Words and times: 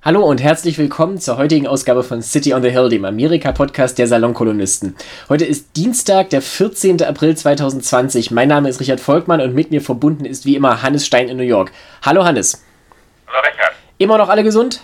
Hallo 0.00 0.24
und 0.24 0.40
herzlich 0.40 0.78
willkommen 0.78 1.18
zur 1.18 1.38
heutigen 1.38 1.66
Ausgabe 1.66 2.04
von 2.04 2.22
City 2.22 2.54
on 2.54 2.62
the 2.62 2.70
Hill, 2.70 2.88
dem 2.88 3.04
Amerika-Podcast 3.04 3.98
der 3.98 4.06
Salonkolonisten. 4.06 4.94
Heute 5.28 5.44
ist 5.44 5.76
Dienstag, 5.76 6.30
der 6.30 6.40
14. 6.40 7.02
April 7.02 7.36
2020. 7.36 8.30
Mein 8.30 8.46
Name 8.46 8.68
ist 8.68 8.78
Richard 8.78 9.00
Volkmann 9.00 9.40
und 9.40 9.56
mit 9.56 9.72
mir 9.72 9.80
verbunden 9.80 10.24
ist 10.24 10.46
wie 10.46 10.54
immer 10.54 10.82
Hannes 10.82 11.04
Stein 11.04 11.28
in 11.28 11.36
New 11.36 11.42
York. 11.42 11.72
Hallo 12.02 12.24
Hannes. 12.24 12.64
Hallo 13.26 13.40
Richard. 13.40 13.72
Immer 13.98 14.18
noch 14.18 14.28
alle 14.28 14.44
gesund? 14.44 14.82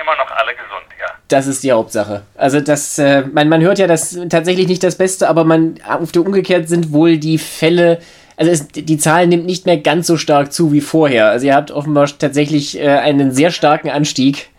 Immer 0.00 0.16
noch 0.16 0.30
alle 0.32 0.50
gesund, 0.50 0.86
ja. 1.00 1.06
Das 1.28 1.46
ist 1.46 1.62
die 1.62 1.70
Hauptsache. 1.70 2.22
Also 2.34 2.60
das, 2.60 2.98
äh, 2.98 3.22
man, 3.32 3.48
man 3.48 3.62
hört 3.62 3.78
ja 3.78 3.86
das 3.86 4.18
tatsächlich 4.28 4.66
nicht 4.66 4.82
das 4.82 4.96
Beste, 4.96 5.28
aber 5.28 5.44
man 5.44 5.76
auf 5.88 6.10
der 6.10 6.22
umgekehrt 6.22 6.68
sind 6.68 6.92
wohl 6.92 7.18
die 7.18 7.38
Fälle 7.38 8.00
also 8.36 8.50
es, 8.50 8.68
die 8.68 8.98
Zahl 8.98 9.26
nimmt 9.26 9.46
nicht 9.46 9.66
mehr 9.66 9.76
ganz 9.76 10.06
so 10.06 10.16
stark 10.16 10.52
zu 10.52 10.72
wie 10.72 10.80
vorher. 10.80 11.26
Also 11.26 11.46
ihr 11.46 11.54
habt 11.54 11.70
offenbar 11.70 12.06
tatsächlich 12.06 12.78
äh, 12.78 12.88
einen 12.88 13.32
sehr 13.32 13.50
starken 13.50 13.90
Anstieg. 13.90 14.50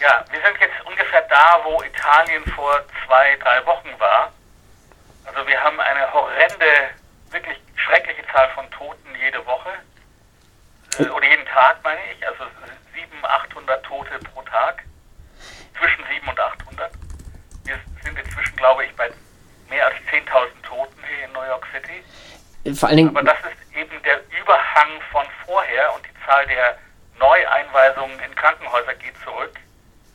Ja, 0.00 0.24
wir 0.30 0.40
sind 0.40 0.60
jetzt 0.60 0.86
ungefähr 0.86 1.22
da, 1.28 1.60
wo 1.64 1.82
Italien 1.82 2.44
vor 2.54 2.80
zwei, 3.06 3.36
drei 3.42 3.64
Wochen 3.66 3.88
war. 3.98 4.32
Also 5.26 5.46
wir 5.46 5.62
haben 5.62 5.78
eine 5.78 6.12
horrende, 6.12 6.90
wirklich 7.30 7.56
schreckliche 7.76 8.22
Zahl 8.32 8.48
von 8.54 8.68
Toten 8.70 9.08
jede 9.22 9.44
Woche. 9.46 9.70
Äh, 10.98 11.08
oder 11.10 11.28
jeden 11.28 11.46
Tag, 11.46 11.78
meine 11.84 12.00
ich. 12.12 12.26
Also 12.26 12.44
700, 12.94 13.30
800 13.30 13.84
Tote 13.84 14.18
pro 14.32 14.42
Tag. 14.42 14.82
Zwischen 15.78 16.04
700 16.12 16.28
und 16.28 16.40
800. 16.40 16.92
Wir 17.64 17.78
sind 18.02 18.18
inzwischen, 18.18 18.56
glaube 18.56 18.84
ich, 18.84 18.94
bei 18.96 19.10
mehr 19.68 19.86
als 19.86 19.96
10.000 20.10 20.66
Toten 20.66 20.98
hier 21.06 21.26
in 21.26 21.32
New 21.32 21.44
York 21.46 21.66
City 21.72 22.02
vor 22.74 22.88
allen 22.88 22.96
Dingen. 22.96 23.16
Aber 23.16 23.22
das 23.22 23.38
ist 23.38 23.76
eben 23.76 24.02
der 24.02 24.20
Überhang 24.40 25.00
von 25.12 25.24
vorher 25.46 25.94
und 25.94 26.04
die 26.04 26.26
Zahl 26.26 26.46
der 26.46 26.78
Neueinweisungen 27.18 28.18
in 28.20 28.34
Krankenhäuser 28.34 28.94
geht 28.94 29.14
zurück. 29.24 29.56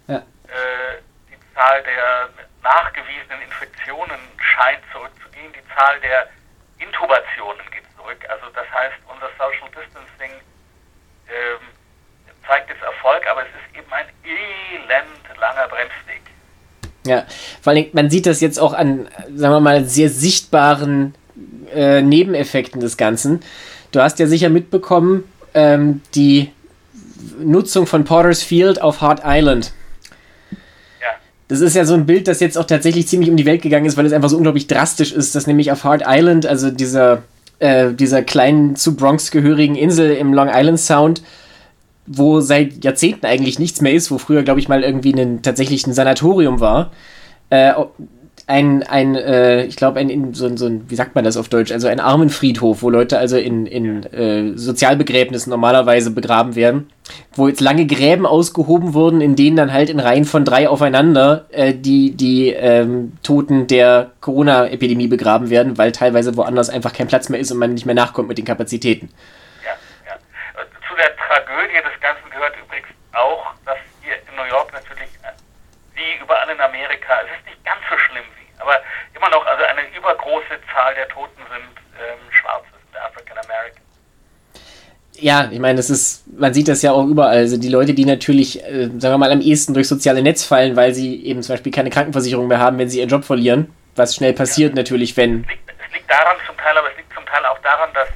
Ja. 0.08 0.18
Äh, 0.18 1.02
die 1.30 1.38
Zahl 1.54 1.84
der 1.84 2.30
nachgewiesenen 2.64 3.42
Infektionen 3.42 4.20
scheint 4.38 4.82
zurückzugehen. 4.92 5.54
Die 5.54 5.76
Zahl 5.76 6.00
der 6.02 6.28
Intubationen 6.80 7.66
geht 7.72 7.86
zurück. 7.98 8.18
Also 8.30 8.46
das 8.54 8.66
heißt, 8.72 8.98
unser 9.08 9.30
Social 9.38 9.70
Distancing 9.70 10.42
ähm, 11.30 11.62
zeigt 12.48 12.70
jetzt 12.70 12.82
Erfolg, 12.84 13.26
aber 13.30 13.42
es 13.42 13.50
ist 13.50 13.78
eben 13.78 13.92
ein 13.92 14.06
elend 14.24 15.40
langer 15.40 15.68
Bremsweg. 15.68 16.22
Ja, 17.06 17.26
vor 17.62 17.74
allem, 17.74 17.90
man 17.94 18.10
sieht 18.10 18.26
das 18.26 18.42
jetzt 18.42 18.60
auch 18.60 18.74
an, 18.74 19.08
sagen 19.34 19.54
wir 19.54 19.60
mal, 19.60 19.86
sehr 19.86 20.10
sichtbaren 20.10 21.16
äh, 21.74 22.02
Nebeneffekten 22.02 22.82
des 22.82 22.98
Ganzen. 22.98 23.40
Du 23.92 24.02
hast 24.02 24.20
ja 24.20 24.28
sicher 24.28 24.50
mitbekommen, 24.50 25.24
ähm, 25.54 26.02
die 26.16 26.52
Nutzung 27.40 27.88
von 27.88 28.04
Potter's 28.04 28.44
Field 28.44 28.82
auf 28.82 29.02
Hart 29.02 29.22
Island. 29.26 29.72
Ja. 30.52 31.08
Das 31.48 31.62
ist 31.62 31.76
ja 31.76 31.86
so 31.86 31.94
ein 31.94 32.06
Bild, 32.06 32.28
das 32.28 32.40
jetzt 32.40 32.58
auch 32.58 32.66
tatsächlich 32.66 33.08
ziemlich 33.08 33.30
um 33.30 33.38
die 33.38 33.46
Welt 33.46 33.62
gegangen 33.62 33.86
ist, 33.86 33.98
weil 33.98 34.06
es 34.06 34.14
einfach 34.14 34.30
so 34.30 34.38
unglaublich 34.38 34.68
drastisch 34.68 35.12
ist, 35.12 35.36
dass 35.36 35.48
nämlich 35.48 35.72
auf 35.72 35.84
Hart 35.84 36.04
Island, 36.06 36.46
also 36.46 36.72
dieser, 36.72 37.24
äh, 37.60 37.94
dieser 37.94 38.22
kleinen 38.22 38.76
zu 38.76 38.96
Bronx 38.96 39.32
gehörigen 39.32 39.76
Insel 39.76 40.12
im 40.12 40.34
Long 40.34 40.50
Island 40.52 40.80
Sound, 40.80 41.22
wo 42.08 42.40
seit 42.42 42.84
Jahrzehnten 42.84 43.26
eigentlich 43.26 43.60
nichts 43.60 43.82
mehr 43.82 43.94
ist, 43.94 44.12
wo 44.12 44.18
früher, 44.18 44.44
glaube 44.44 44.60
ich, 44.60 44.68
mal 44.68 44.84
irgendwie 44.84 45.14
ein, 45.14 45.42
tatsächlich 45.42 45.88
ein 45.88 45.94
Sanatorium 45.94 46.60
war, 46.60 46.92
äh, 47.50 47.74
ein, 48.48 48.84
ein 48.84 49.16
äh, 49.16 49.64
ich 49.64 49.76
glaube, 49.76 50.00
ein, 50.00 50.34
so, 50.36 50.56
so 50.56 50.68
ein, 50.68 50.90
wie 50.90 50.96
sagt 50.96 51.16
man 51.16 51.24
das 51.24 51.36
auf 51.36 51.50
Deutsch, 51.50 51.72
also 51.72 51.88
ein 51.88 52.00
Armenfriedhof, 52.00 52.84
wo 52.84 52.92
Leute 52.92 53.18
also 53.18 53.38
in, 53.38 53.66
in 53.66 54.04
äh, 54.14 54.56
Sozialbegräbnissen 54.56 55.50
normalerweise 55.50 56.12
begraben 56.12 56.56
werden, 56.56 56.92
wo 57.34 57.48
jetzt 57.48 57.62
lange 57.62 57.88
Gräben 57.88 58.28
ausgehoben 58.28 58.94
wurden, 58.94 59.20
in 59.22 59.36
denen 59.36 59.58
dann 59.58 59.74
halt 59.74 59.90
in 59.90 60.00
Reihen 60.00 60.26
von 60.26 60.46
drei 60.46 60.70
aufeinander 60.70 61.46
äh, 61.52 61.74
die, 61.74 62.12
die 62.16 62.50
ähm, 62.50 63.18
Toten 63.24 63.66
der 63.66 64.12
Corona-Epidemie 64.22 65.08
begraben 65.08 65.50
werden, 65.50 65.80
weil 65.80 65.92
teilweise 65.92 66.38
woanders 66.38 66.70
einfach 66.70 66.94
kein 66.94 67.08
Platz 67.08 67.30
mehr 67.30 67.40
ist 67.40 67.52
und 67.52 67.58
man 67.58 67.74
nicht 67.74 67.88
mehr 67.88 67.96
nachkommt 67.96 68.28
mit 68.28 68.38
den 68.38 68.46
Kapazitäten. 68.46 69.10
Ja, 69.66 69.72
ja. 70.06 70.20
Zu 70.88 70.96
der 70.96 71.16
Tragödie 71.18 71.82
des 71.82 72.00
Ganzen 72.00 72.30
gehört 72.30 72.54
übrigens 72.64 72.90
auch, 73.14 73.54
dass 73.66 73.78
hier 74.04 74.14
in 74.30 74.36
New 74.38 74.48
York 74.48 74.72
natürlich, 74.72 75.10
äh, 75.24 75.34
wie 75.96 76.22
überall 76.22 76.50
in 76.54 76.62
Amerika, 76.62 77.26
es 77.26 77.40
ist 77.40 77.46
nicht 77.48 77.66
ganz 77.66 77.82
so 77.90 77.98
schlimm 77.98 78.26
immer 79.26 79.36
noch, 79.36 79.46
also 79.46 79.64
eine 79.64 79.82
übergroße 79.96 80.60
Zahl 80.74 80.94
der 80.96 81.08
Toten 81.10 81.42
sind 81.50 81.70
ähm, 82.00 82.32
Schwarze, 82.32 82.68
sind 82.72 83.02
African 83.02 83.38
American. 83.38 83.82
Ja, 85.18 85.50
ich 85.50 85.60
meine, 85.60 85.78
das 85.78 85.90
ist, 85.90 86.26
man 86.38 86.54
sieht 86.54 86.68
das 86.68 86.82
ja 86.82 86.92
auch 86.92 87.06
überall. 87.06 87.38
Also 87.38 87.58
die 87.58 87.70
Leute, 87.70 87.94
die 87.94 88.06
natürlich, 88.06 88.62
äh, 88.64 88.88
sagen 88.98 89.14
wir 89.14 89.18
mal, 89.18 89.32
am 89.32 89.42
ehesten 89.42 89.74
durch 89.74 89.88
soziale 89.88 90.22
Netz 90.22 90.44
fallen, 90.44 90.76
weil 90.76 90.94
sie 90.94 91.26
eben 91.26 91.42
zum 91.42 91.54
Beispiel 91.54 91.72
keine 91.72 91.90
Krankenversicherung 91.90 92.48
mehr 92.48 92.60
haben, 92.60 92.78
wenn 92.78 92.90
sie 92.90 93.00
ihren 93.00 93.10
Job 93.10 93.24
verlieren, 93.24 93.74
was 93.96 94.16
schnell 94.16 94.34
passiert 94.34 94.72
ja. 94.72 94.76
natürlich, 94.76 95.16
wenn. 95.16 95.44
Es 95.44 95.50
liegt, 95.50 95.70
es 95.70 95.94
liegt, 95.94 96.12
daran 96.12 96.36
zum 96.46 96.58
Teil, 96.58 96.78
aber 96.78 96.92
es 96.92 96.98
liegt 96.98 97.14
zum 97.14 97.26
Teil 97.26 97.46
auch 97.46 97.60
daran, 97.60 97.90
dass 97.94 98.10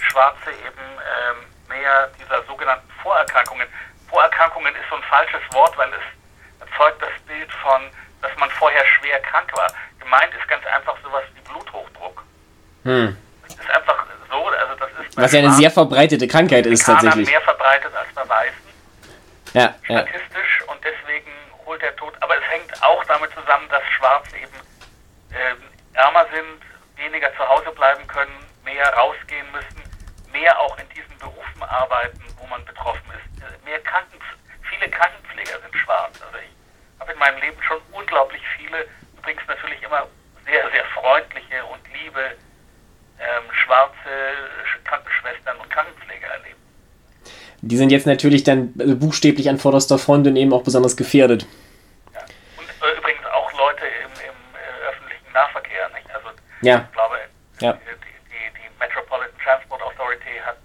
Schwarze 0.00 0.50
eben 0.50 0.86
ähm, 1.02 1.36
mehr 1.68 2.08
dieser 2.22 2.44
sogenannten 2.46 2.88
Vorerkrankungen. 3.02 3.66
Vorerkrankungen 4.08 4.72
ist 4.74 4.88
so 4.88 4.96
ein 4.96 5.02
falsches 5.10 5.42
Wort, 5.52 5.76
weil 5.76 5.90
es 5.90 6.62
erzeugt 6.62 7.02
das 7.02 7.10
Bild 7.26 7.50
von 7.60 7.82
dass 8.22 8.36
man 8.38 8.50
vorher 8.50 8.84
schwer 8.98 9.20
krank 9.20 9.50
war. 9.54 9.70
Gemeint 10.06 10.32
ist 10.34 10.46
ganz 10.46 10.64
einfach 10.66 10.94
sowas 11.02 11.24
wie 11.34 11.40
Bluthochdruck. 11.40 12.22
Hm. 12.84 13.16
Das 13.42 13.58
ist 13.58 13.70
einfach 13.70 14.06
so, 14.30 14.46
also 14.46 14.74
das 14.76 14.90
ist 15.04 15.16
Was 15.16 15.32
ja 15.32 15.40
eine 15.40 15.50
sehr 15.50 15.70
verbreitete 15.70 16.28
Krankheit 16.28 16.64
ist 16.66 16.86
tatsächlich. 16.86 17.28
mehr 17.28 17.40
verbreitet 17.40 17.90
als 17.92 18.06
bei 18.14 18.28
Weißen. 18.28 18.66
Ja, 19.54 19.74
statistisch 19.82 20.60
ja. 20.60 20.72
und 20.72 20.78
deswegen 20.84 21.32
holt 21.64 21.82
der 21.82 21.96
Tod. 21.96 22.14
Aber 22.20 22.38
es 22.38 22.44
hängt 22.44 22.70
auch 22.84 23.02
damit 23.06 23.32
zusammen, 23.34 23.68
dass 23.68 23.82
Schwarze 23.98 24.36
eben 24.36 24.54
äh, 25.32 25.98
ärmer 25.98 26.24
sind, 26.32 26.62
weniger 26.94 27.34
zu 27.34 27.48
Hause 27.48 27.72
bleiben 27.72 28.06
können, 28.06 28.46
mehr 28.62 28.88
rausgehen 28.94 29.50
müssen, 29.50 29.82
mehr 30.30 30.56
auch 30.60 30.78
in 30.78 30.88
diesen 30.90 31.18
Berufen 31.18 31.62
arbeiten, 31.64 32.22
wo 32.38 32.46
man 32.46 32.64
betroffen 32.64 33.10
ist. 33.10 33.42
Äh, 33.42 33.64
mehr 33.64 33.80
Kranken, 33.80 34.20
viele 34.70 34.88
Krankenpfleger 34.88 35.58
sind 35.62 35.76
schwarz. 35.82 36.14
Also 36.22 36.38
ich 36.38 37.00
habe 37.00 37.10
in 37.10 37.18
meinem 37.18 37.40
Leben 37.40 37.60
schon 37.64 37.78
unglaublich 37.90 38.42
viele, 38.56 38.86
übrigens 39.26 39.48
natürlich 39.48 39.82
immer 39.82 40.06
sehr, 40.44 40.70
sehr 40.70 40.84
freundliche 40.94 41.64
und 41.64 41.80
liebe 41.92 42.20
ähm, 43.18 43.44
schwarze 43.50 43.92
Krankenschwestern 44.84 45.56
und 45.56 45.68
Krankenpfleger 45.68 46.28
erlebt. 46.28 46.56
Die 47.60 47.76
sind 47.76 47.90
jetzt 47.90 48.06
natürlich 48.06 48.44
dann 48.44 48.72
buchstäblich 48.74 49.48
an 49.48 49.58
vorderster 49.58 49.98
Front 49.98 50.28
und 50.28 50.36
eben 50.36 50.52
auch 50.52 50.62
besonders 50.62 50.96
gefährdet. 50.96 51.46
Ja. 52.14 52.20
Und 52.56 52.68
äh, 52.68 52.98
übrigens 52.98 53.26
auch 53.26 53.52
Leute 53.58 53.84
im, 54.04 54.12
im 54.12 54.38
äh, 54.54 54.88
öffentlichen 54.90 55.32
Nahverkehr. 55.32 55.88
Nicht? 55.88 56.08
Also 56.14 56.28
ja. 56.62 56.86
ich 56.86 56.92
glaube, 56.92 57.16
ja. 57.60 57.72
die, 57.72 57.78
die, 58.30 58.62
die 58.62 58.78
Metropolitan 58.78 59.34
Transport 59.42 59.82
Authority 59.82 60.38
hat 60.44 60.58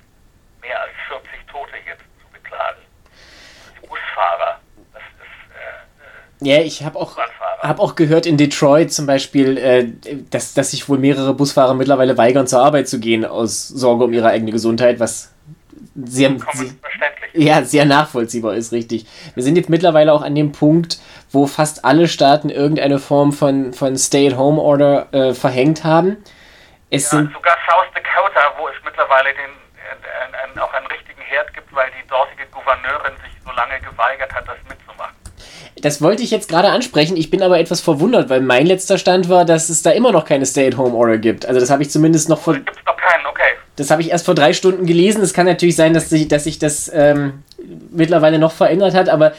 mehr 0.61 0.79
als 0.79 0.94
40 1.07 1.47
Tote 1.47 1.77
jetzt 1.88 2.05
zu 2.21 2.27
beklagen. 2.31 2.81
Also 3.66 3.81
die 3.81 3.88
Busfahrer 3.88 4.61
ja, 6.41 6.59
ich 6.59 6.84
habe 6.84 7.00
auch, 7.00 7.18
hab 7.59 7.79
auch 7.79 7.96
gehört 7.96 8.25
in 8.25 8.35
Detroit 8.35 8.91
zum 8.91 9.06
Beispiel, 9.06 9.57
äh, 9.57 9.88
dass, 10.29 10.53
dass 10.53 10.72
sich 10.72 10.90
wohl 10.90 10.97
mehrere 10.97 11.34
Busfahrer 11.34 11.75
mittlerweile 11.75 12.18
weigern, 12.18 12.47
zur 12.47 12.62
Arbeit 12.62 12.88
zu 12.88 13.00
gehen 13.00 13.25
aus 13.25 13.68
Sorge 13.68 14.06
um 14.06 14.13
ihre 14.13 14.29
eigene 14.29 14.51
Gesundheit, 14.51 15.00
was 15.00 15.31
sehr, 15.96 16.35
ja, 17.34 17.63
sehr 17.63 17.85
nachvollziehbar 17.85 18.56
ist, 18.56 18.72
richtig. 18.72 19.06
Wir 19.35 19.44
sind 19.44 19.56
jetzt 19.56 19.69
mittlerweile 19.69 20.13
auch 20.13 20.24
an 20.24 20.34
dem 20.34 20.51
Punkt, 20.51 21.00
wo 21.31 21.46
fast 21.46 21.85
alle 21.85 22.07
Staaten 22.07 22.50
irgendeine 22.50 22.97
Form 22.97 23.34
von, 23.34 23.74
von 23.74 23.96
Stay-at-Home-Order 23.96 25.13
äh, 25.13 25.34
verhängt 25.34 25.84
haben. 25.84 26.18
Es 26.90 27.12
ja, 27.12 27.19
sind 27.19 27.34
sogar 27.34 27.56
South 27.69 27.88
Dakota, 27.94 28.41
wo 28.57 28.68
es 28.68 28.75
mittlerweile 28.84 29.30
den, 29.34 29.51
äh, 29.78 30.57
äh, 30.57 30.59
auch 30.59 30.74
einen 30.74 30.88
richtigen 30.88 31.22
Herd 31.22 31.53
gibt, 31.53 31.74
weil 31.74 31.90
die 31.91 32.07
dortige 32.07 32.46
Gouverneurin 32.47 33.13
sich 33.24 33.31
so 33.46 33.51
lange 33.51 33.80
geweigert 33.80 34.34
hat, 34.34 34.47
das 34.47 34.57
mitzumachen. 34.68 34.81
Das 35.81 36.01
wollte 36.01 36.22
ich 36.22 36.31
jetzt 36.31 36.48
gerade 36.48 36.69
ansprechen. 36.69 37.18
Ich 37.18 37.31
bin 37.31 37.42
aber 37.42 37.60
etwas 37.60 37.81
verwundert, 37.81 38.30
weil 38.30 38.42
mein 38.42 38.68
letzter 38.68 38.98
Stand 38.98 39.30
war, 39.30 39.45
dass 39.45 39.69
es 39.69 39.81
da 39.81 39.89
immer 39.89 40.12
noch 40.12 40.25
keine 40.25 40.45
Stay-at-Home-Order 40.45 41.18
gibt. 41.18 41.45
Also 41.45 41.60
das 41.60 41.72
habe 41.72 41.81
ich 41.81 41.89
zumindest 41.89 42.30
noch 42.30 42.39
vor. 42.39 42.54
Gibt 42.54 42.86
noch 42.86 42.98
keinen, 42.98 43.25
okay. 43.25 43.57
Das 43.75 43.89
habe 43.89 44.01
ich 44.04 44.12
erst 44.12 44.25
vor 44.25 44.36
drei 44.36 44.54
Stunden 44.54 44.86
gelesen. 44.86 45.24
Es 45.24 45.33
kann 45.33 45.48
natürlich 45.48 45.75
sein, 45.75 45.94
dass 45.94 46.10
sich, 46.10 46.28
dass 46.28 46.44
sich 46.44 46.60
das 46.60 46.92
ähm, 46.94 47.44
mittlerweile 47.92 48.38
noch 48.38 48.51
verändert 48.51 48.94
hat, 48.94 49.10
aber 49.10 49.33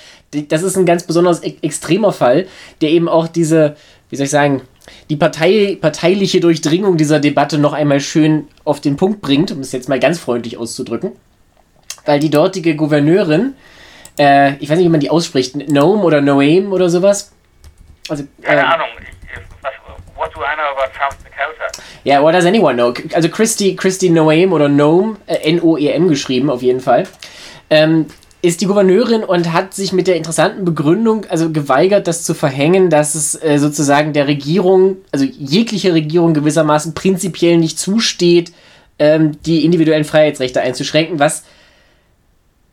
das 0.49 0.63
ist 0.63 0.77
ein 0.77 0.87
ganz 0.87 1.05
besonders 1.05 1.45
e 1.45 1.55
extremer 1.63 2.13
Fall, 2.13 2.47
der 2.81 2.91
eben 2.91 3.09
auch 3.09 3.29
diese, 3.29 3.77
wie 4.11 4.17
soll 4.17 4.25
ich 4.25 4.31
sagen, 4.31 4.63
die 5.11 5.17
Partei, 5.17 5.79
parteiliche 5.81 6.41
Durchdringung 6.41 6.97
dieser 6.97 7.21
Debatte 7.21 7.59
noch 7.59 7.73
einmal 7.73 8.01
schön 8.01 8.49
auf 8.65 8.81
den 8.81 8.97
Punkt 8.97 9.21
bringt, 9.21 9.53
um 9.53 9.61
es 9.61 9.71
jetzt 9.71 9.89
mal 9.89 10.01
ganz 10.01 10.19
freundlich 10.19 10.57
auszudrücken. 10.57 11.13
Weil 12.05 12.19
die 12.19 12.31
dortige 12.31 12.75
Gouverneurin 12.75 13.55
äh, 14.19 14.55
ich 14.57 14.69
weiß 14.69 14.77
nicht, 14.77 14.87
wie 14.87 14.91
man 14.91 15.01
die 15.01 15.11
ausspricht, 15.11 15.57
Noam 15.69 16.01
oder 16.01 16.21
Noam 16.21 16.73
oder 16.73 16.89
sowas. 16.89 17.33
Also, 18.09 18.25
Keine 18.43 18.61
äh, 18.61 18.65
Ahnung. 18.65 18.87
what 20.17 20.35
do 20.35 20.41
I 20.41 20.55
know 20.55 20.71
about 20.77 20.93
South 20.99 21.17
Dakota? 21.23 21.85
Ja, 22.05 22.15
yeah, 22.15 22.23
what 22.23 22.35
does 22.35 22.45
anyone 22.45 22.75
know? 22.75 22.95
Also 23.15 23.29
Christy, 23.29 23.77
Christy 23.77 24.11
Noam 24.11 24.53
oder 24.53 24.69
Noam, 24.69 25.17
äh, 25.27 25.37
N-O-E-M 25.51 26.09
geschrieben 26.09 26.51
auf 26.51 26.63
jeden 26.63 26.81
Fall. 26.81 27.07
Ähm, 27.71 28.07
ist 28.43 28.61
die 28.61 28.67
Gouverneurin 28.67 29.23
und 29.23 29.53
hat 29.53 29.73
sich 29.73 29.93
mit 29.93 30.09
der 30.09 30.17
interessanten 30.17 30.65
Begründung 30.65 31.25
also 31.27 31.51
geweigert, 31.51 32.09
das 32.09 32.25
zu 32.25 32.35
verhängen, 32.35 32.91
dass 32.91 33.15
es 33.15 33.41
äh, 33.41 33.59
sozusagen 33.59 34.13
der 34.13 34.27
Regierung, 34.27 34.97
also 35.13 35.25
jegliche 35.25 35.95
Regierung 35.95 36.35
gewissermaßen 36.35 36.93
prinzipiell 36.93 37.57
nicht 37.57 37.79
zusteht, 37.79 38.53
ähm, 38.99 39.41
die 39.43 39.65
individuellen 39.65 40.05
Freiheitsrechte 40.05 40.61
einzuschränken, 40.61 41.21
was, 41.21 41.45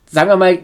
sagen 0.09 0.29
wir 0.29 0.37
mal, 0.37 0.59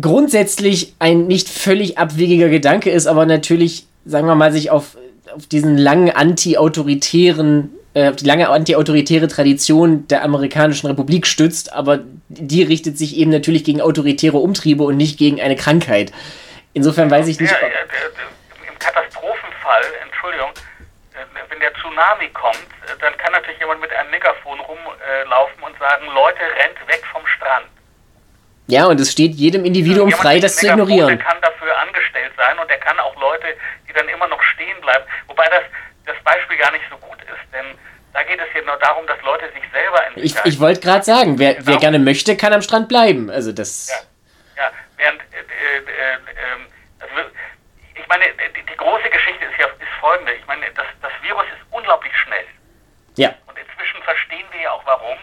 grundsätzlich 0.00 0.94
ein 0.98 1.26
nicht 1.26 1.48
völlig 1.48 1.98
abwegiger 1.98 2.48
Gedanke 2.48 2.90
ist, 2.90 3.06
aber 3.06 3.26
natürlich, 3.26 3.86
sagen 4.04 4.26
wir 4.26 4.34
mal, 4.34 4.52
sich 4.52 4.70
auf, 4.70 4.96
auf 5.34 5.46
diesen 5.46 5.76
langen 5.76 6.10
anti-autoritären 6.10 7.70
äh, 7.94 8.12
die 8.12 8.24
lange 8.24 8.48
antiautoritäre 8.48 9.28
Tradition 9.28 10.08
der 10.08 10.24
amerikanischen 10.24 10.86
Republik 10.86 11.26
stützt, 11.26 11.74
aber 11.74 12.00
die 12.28 12.62
richtet 12.62 12.96
sich 12.96 13.18
eben 13.18 13.30
natürlich 13.30 13.64
gegen 13.64 13.82
autoritäre 13.82 14.38
Umtriebe 14.38 14.82
und 14.82 14.96
nicht 14.96 15.18
gegen 15.18 15.42
eine 15.42 15.56
Krankheit. 15.56 16.10
Insofern 16.72 17.10
weiß 17.10 17.28
ich 17.28 17.38
nicht. 17.38 17.52
Ja, 17.52 17.58
ja, 17.60 17.68
Im 18.66 18.78
Katastrophenfall, 18.78 19.84
Entschuldigung, 20.04 20.50
äh, 21.12 21.50
wenn 21.50 21.60
der 21.60 21.74
Tsunami 21.74 22.28
kommt, 22.32 22.64
äh, 22.88 22.96
dann 22.98 23.14
kann 23.18 23.32
natürlich 23.32 23.60
jemand 23.60 23.82
mit 23.82 23.92
einem 23.92 24.10
Megafon 24.10 24.58
rumlaufen 24.58 25.62
und 25.62 25.78
sagen, 25.78 26.06
Leute, 26.14 26.40
rennt 26.40 26.88
weg 26.88 27.04
vom 27.12 27.26
Strand. 27.26 27.66
Ja, 28.66 28.86
und 28.86 29.00
es 29.00 29.10
steht 29.10 29.34
jedem 29.34 29.64
Individuum 29.64 30.08
jemand 30.08 30.22
frei, 30.22 30.38
das 30.40 30.56
zu 30.56 30.66
ignorieren. 30.66 31.08
Der 31.08 31.18
kann 31.18 31.40
dafür 31.40 31.78
angestellt 31.78 32.32
sein 32.36 32.58
und 32.58 32.70
der 32.70 32.78
kann 32.78 32.98
auch 33.00 33.14
Leute, 33.20 33.46
die 33.88 33.92
dann 33.92 34.08
immer 34.08 34.28
noch 34.28 34.42
stehen 34.42 34.80
bleiben. 34.80 35.04
Wobei 35.26 35.44
das, 35.48 35.62
das 36.06 36.16
Beispiel 36.24 36.56
gar 36.56 36.72
nicht 36.72 36.84
so 36.90 36.96
gut 36.98 37.18
ist, 37.22 37.52
denn 37.52 37.76
da 38.12 38.22
geht 38.22 38.38
es 38.38 38.46
hier 38.52 38.64
nur 38.64 38.76
darum, 38.76 39.06
dass 39.06 39.20
Leute 39.22 39.46
sich 39.52 39.62
selber 39.72 40.06
entwickeln. 40.06 40.42
Ich, 40.44 40.54
ich 40.54 40.60
wollte 40.60 40.80
gerade 40.80 41.04
sagen, 41.04 41.38
wer, 41.38 41.54
genau. 41.54 41.66
wer 41.66 41.76
gerne 41.78 41.98
möchte, 41.98 42.36
kann 42.36 42.52
am 42.52 42.62
Strand 42.62 42.88
bleiben. 42.88 43.30
Also 43.30 43.52
das. 43.52 43.88
Ja, 44.56 44.62
ja 44.64 44.70
während 44.96 45.20
äh, 45.20 45.38
äh, 45.38 45.78
äh, 45.78 46.18
also 47.00 47.30
ich 47.94 48.06
meine, 48.08 48.24
die, 48.54 48.62
die, 48.62 48.76
große 48.76 49.08
Geschichte 49.10 49.44
ist 49.44 49.58
ja 49.58 49.66
ist 49.66 50.00
folgende. 50.00 50.32
Ich 50.34 50.46
meine, 50.46 50.66
das, 50.74 50.86
das 51.00 51.12
Virus 51.22 51.44
ist 51.44 51.64
unglaublich 51.70 52.12
schnell. 52.16 52.44
Ja. 53.16 53.34
Und 53.46 53.58
inzwischen 53.58 54.02
verstehen 54.02 54.46
wir 54.52 54.62
ja 54.62 54.70
auch 54.70 54.86
warum. 54.86 55.18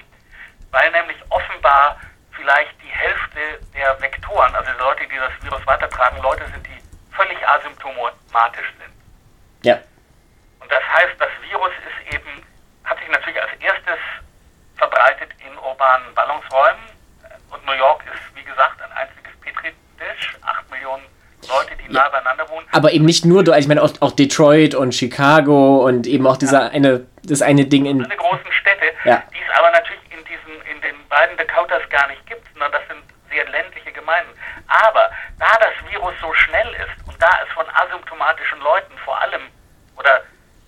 Weil 0.71 0.91
nämlich 0.91 1.17
offenbar 1.29 1.99
vielleicht 2.39 2.71
die 2.81 2.87
Hälfte 2.87 3.59
der 3.75 3.99
Vektoren, 4.01 4.55
also 4.55 4.71
die 4.71 4.79
Leute, 4.79 5.03
die 5.07 5.17
das 5.17 5.31
Virus 5.43 5.65
weitertragen, 5.67 6.21
Leute 6.21 6.45
sind, 6.51 6.65
die 6.65 6.79
völlig 7.11 7.37
asymptomatisch 7.47 8.71
sind. 8.79 8.93
Ja. 9.63 9.75
Und 10.59 10.71
das 10.71 10.83
heißt, 10.83 11.19
das 11.19 11.29
Virus 11.41 11.71
ist 11.83 12.15
eben 12.15 12.43
hat 12.85 12.97
sich 12.99 13.09
natürlich 13.09 13.39
als 13.41 13.51
erstes 13.59 13.99
verbreitet 14.75 15.29
in 15.45 15.55
urbanen 15.59 16.13
Ballungsräumen. 16.15 16.81
Und 17.51 17.65
New 17.65 17.73
York 17.73 18.03
ist, 18.05 18.35
wie 18.35 18.43
gesagt, 18.43 18.81
ein 18.81 18.91
einziges 18.93 19.33
Petri-Dish. 19.41 20.37
Acht 20.41 20.69
Millionen 20.71 21.03
Leute, 21.47 21.75
die 21.77 21.93
ja. 21.93 22.03
nah 22.03 22.09
beieinander 22.09 22.49
wohnen. 22.49 22.65
Aber 22.71 22.91
eben 22.91 23.05
nicht 23.05 23.25
nur, 23.25 23.45
ich 23.47 23.67
meine 23.67 23.83
auch, 23.83 23.91
auch 23.99 24.11
Detroit 24.11 24.73
und 24.73 24.95
Chicago 24.95 25.85
und 25.85 26.07
eben 26.07 26.25
auch 26.25 26.37
dieser 26.37 26.65
ja. 26.65 26.69
eine, 26.69 27.05
das 27.23 27.41
eine 27.41 27.65
Ding 27.65 27.85
in. 27.85 28.03
Alle 28.03 28.17
großen 28.17 28.51
Städte, 28.51 28.85
ja. 29.03 29.23
die 29.31 29.37
es 29.37 29.57
aber 29.57 29.71
natürlich 29.71 30.08
den 30.89 31.07
beiden 31.07 31.37
Dakotas 31.37 31.87
gar 31.89 32.07
nicht 32.07 32.25
gibt, 32.25 32.47
sondern 32.53 32.71
das 32.71 32.87
sind 32.87 33.03
sehr 33.29 33.47
ländliche 33.49 33.91
Gemeinden. 33.91 34.33
Aber 34.67 35.11
da 35.37 35.57
das 35.59 35.73
Virus 35.89 36.13
so 36.19 36.33
schnell 36.33 36.73
ist 36.73 37.07
und 37.07 37.21
da 37.21 37.29
es 37.43 37.53
von 37.53 37.65
asymptomatischen 37.69 38.59
Leuten 38.59 38.97
vor 38.99 39.19
allem 39.21 39.49
oder 39.97 40.23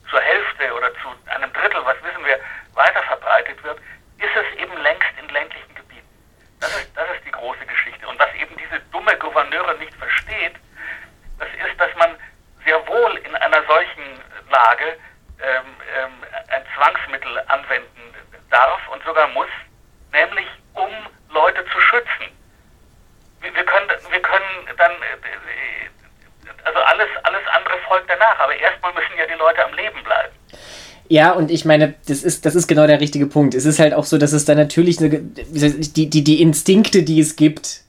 zur 0.09 0.21
Hälfte 0.21 0.73
oder 0.73 0.93
zu 0.95 1.09
einem 1.25 1.51
Drittel, 1.53 1.83
was 1.85 1.95
wissen 2.03 2.23
wir, 2.25 2.39
weiter 2.73 3.01
verbreitet 3.03 3.63
wird, 3.63 3.79
ist 4.17 4.35
es 4.35 4.59
eben 4.59 4.77
längst 4.77 5.09
in 5.19 5.29
ländlichen 5.29 5.73
Gebieten. 5.73 6.07
Das 6.59 6.69
ist, 6.75 6.95
das 6.95 7.09
ist 7.15 7.25
die 7.25 7.31
große 7.31 7.65
Geschichte. 7.65 8.07
Und 8.07 8.19
was 8.19 8.33
eben 8.35 8.55
diese 8.57 8.79
dumme 8.91 9.17
Gouverneure 9.17 9.75
nicht 9.77 9.93
versteht, 9.95 10.55
das 11.39 11.49
ist, 11.65 11.79
dass 11.79 11.93
man 11.95 12.15
sehr 12.63 12.85
wohl 12.87 13.17
in 13.17 13.35
einer 13.35 13.63
solchen 13.63 14.21
Lage 14.49 14.97
ähm, 15.41 15.65
ähm, 15.97 16.11
ein 16.49 16.63
Zwangsmittel 16.75 17.39
anwenden 17.47 18.13
darf 18.51 18.87
und 18.89 19.03
sogar 19.03 19.27
muss, 19.29 19.49
nämlich 20.11 20.47
um 20.73 20.89
Leute 21.33 21.63
zu 21.65 21.79
schützen. 21.79 22.31
Wir, 23.41 23.53
wir 23.53 23.65
können, 23.65 23.89
wir 24.09 24.21
können 24.21 24.67
dann 24.77 24.91
äh, 24.91 25.89
also 26.63 26.79
alles, 26.79 27.07
alles 27.23 27.41
andere 27.55 27.77
folgt 27.87 28.09
danach. 28.09 28.39
Aber 28.39 28.55
erstmal 28.55 28.93
müssen 28.93 29.17
ja 29.17 29.25
die 29.25 29.39
Leute 29.39 29.65
am 29.65 29.73
Leben 29.73 30.03
bleiben. 30.03 30.33
Ja, 31.07 31.31
und 31.31 31.51
ich 31.51 31.65
meine, 31.65 31.95
das 32.07 32.23
ist, 32.23 32.45
das 32.45 32.55
ist 32.55 32.67
genau 32.67 32.87
der 32.87 33.01
richtige 33.01 33.27
Punkt. 33.27 33.53
Es 33.53 33.65
ist 33.65 33.79
halt 33.79 33.93
auch 33.93 34.05
so, 34.05 34.17
dass 34.17 34.31
es 34.31 34.45
da 34.45 34.55
natürlich 34.55 34.99
eine, 34.99 35.09
die, 35.09 36.09
die, 36.09 36.23
die 36.23 36.41
Instinkte, 36.41 37.03
die 37.03 37.19
es 37.19 37.35
gibt 37.35 37.81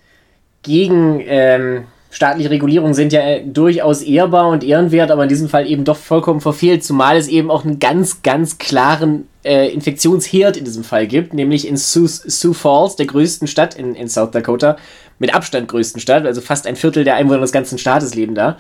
gegen 0.63 1.21
ähm, 1.21 1.87
staatliche 2.13 2.51
Regulierung, 2.51 2.93
sind 2.93 3.13
ja 3.13 3.39
durchaus 3.41 4.03
ehrbar 4.03 4.49
und 4.49 4.63
ehrenwert, 4.63 5.11
aber 5.11 5.23
in 5.23 5.31
diesem 5.31 5.49
Fall 5.49 5.67
eben 5.67 5.85
doch 5.85 5.97
vollkommen 5.97 6.43
verfehlt, 6.43 6.85
zumal 6.85 7.17
es 7.17 7.27
eben 7.27 7.51
auch 7.51 7.65
einen 7.65 7.79
ganz, 7.79 8.23
ganz 8.23 8.59
klaren 8.59 9.27
äh, 9.45 9.73
Infektionsherd 9.73 10.59
in 10.59 10.67
diesem 10.67 10.85
Fall 10.85 11.07
gibt, 11.07 11.33
nämlich 11.33 11.67
in 11.67 11.79
Sioux, 11.79 12.07
Sioux 12.07 12.53
Falls, 12.53 12.97
der 12.97 13.07
größten 13.07 13.49
Stadt 13.49 13.75
in, 13.75 13.95
in 13.95 14.09
South 14.09 14.31
Dakota, 14.31 14.77
mit 15.19 15.35
Abstand 15.35 15.69
größten 15.69 16.01
Stadt, 16.03 16.27
also 16.27 16.43
fast 16.43 16.67
ein 16.67 16.77
Viertel 16.77 17.05
der 17.05 17.17
Einwohner 17.17 17.41
des 17.41 17.53
ganzen 17.53 17.79
Staates 17.79 18.15
leben 18.15 18.35
da, 18.35 18.59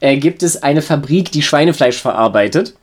äh, 0.00 0.18
gibt 0.18 0.42
es 0.42 0.62
eine 0.62 0.82
Fabrik, 0.82 1.32
die 1.32 1.42
Schweinefleisch 1.42 1.98
verarbeitet. 1.98 2.74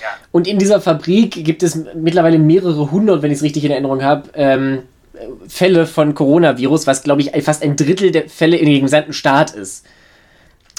Ja. 0.00 0.08
Und 0.32 0.46
in 0.46 0.58
dieser 0.58 0.80
Fabrik 0.80 1.44
gibt 1.44 1.62
es 1.62 1.78
mittlerweile 1.94 2.38
mehrere 2.38 2.90
hundert, 2.90 3.20
wenn 3.20 3.30
ich 3.30 3.38
es 3.38 3.42
richtig 3.42 3.64
in 3.64 3.70
Erinnerung 3.70 4.02
habe, 4.02 4.30
ähm, 4.34 4.82
Fälle 5.48 5.86
von 5.86 6.14
Coronavirus, 6.14 6.86
was 6.86 7.02
glaube 7.02 7.22
ich 7.22 7.30
fast 7.42 7.62
ein 7.62 7.76
Drittel 7.76 8.10
der 8.10 8.28
Fälle 8.28 8.56
in 8.56 8.66
dem 8.66 8.82
gesamten 8.82 9.12
Staat 9.12 9.50
ist. 9.52 9.84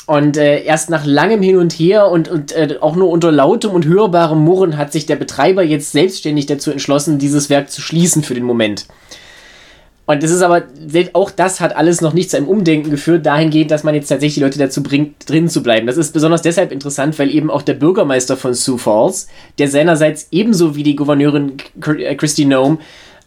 Und 0.06 0.38
äh, 0.38 0.64
erst 0.64 0.90
nach 0.90 1.06
langem 1.06 1.42
Hin 1.44 1.58
und 1.58 1.72
Her 1.74 2.10
und, 2.10 2.30
und 2.30 2.52
äh, 2.52 2.78
auch 2.81 2.96
nur 2.96 3.10
unter 3.10 3.31
lautem 3.31 3.72
und 3.72 3.86
hörbarem 3.86 4.40
Murren 4.40 4.76
hat 4.76 4.92
sich 4.92 5.06
der 5.06 5.18
Betreiber 5.18 5.62
jetzt 5.62 5.92
selbstständig 5.92 6.48
dazu 6.48 6.72
entschlossen, 6.72 7.20
dieses 7.20 7.52
Werk 7.52 7.70
zu 7.70 7.81
schließen 7.81 8.24
für 8.24 8.34
den 8.34 8.44
Moment. 8.44 8.88
Und 10.10 10.24
es 10.24 10.31
ist 10.31 10.42
aber, 10.42 10.64
auch 11.14 11.30
das 11.30 11.60
hat 11.60 11.76
alles 11.76 12.02
noch 12.02 12.14
nicht 12.14 12.31
zu 12.31 12.38
einem 12.38 12.48
Umdenken 12.48 12.90
geführt, 12.90 13.28
dahingehend, 13.28 13.70
dass 13.70 13.84
man 13.84 13.94
jetzt 13.94 14.08
tatsächlich 14.08 14.34
die 14.34 14.42
Leute 14.42 14.58
dazu 14.58 14.81
bringt, 14.81 15.30
drin 15.30 15.48
zu 15.48 15.62
bleiben. 15.62 15.86
Das 15.86 15.98
ist 15.98 16.14
besonders 16.14 16.42
deshalb 16.42 16.72
interessant, 16.72 17.20
weil 17.20 17.30
eben 17.30 17.52
auch 17.52 17.62
der 17.62 17.76
Bürgermeister 17.76 18.36
von 18.36 18.56
Sioux 18.56 18.80
Falls, 18.80 19.28
der 19.60 19.68
seinerseits 19.68 20.30
ebenso 20.31 20.76
wie 20.76 20.81
die 20.81 20.96
Gouverneurin 20.96 21.58
Christy 22.18 22.46
Nome 22.46 22.80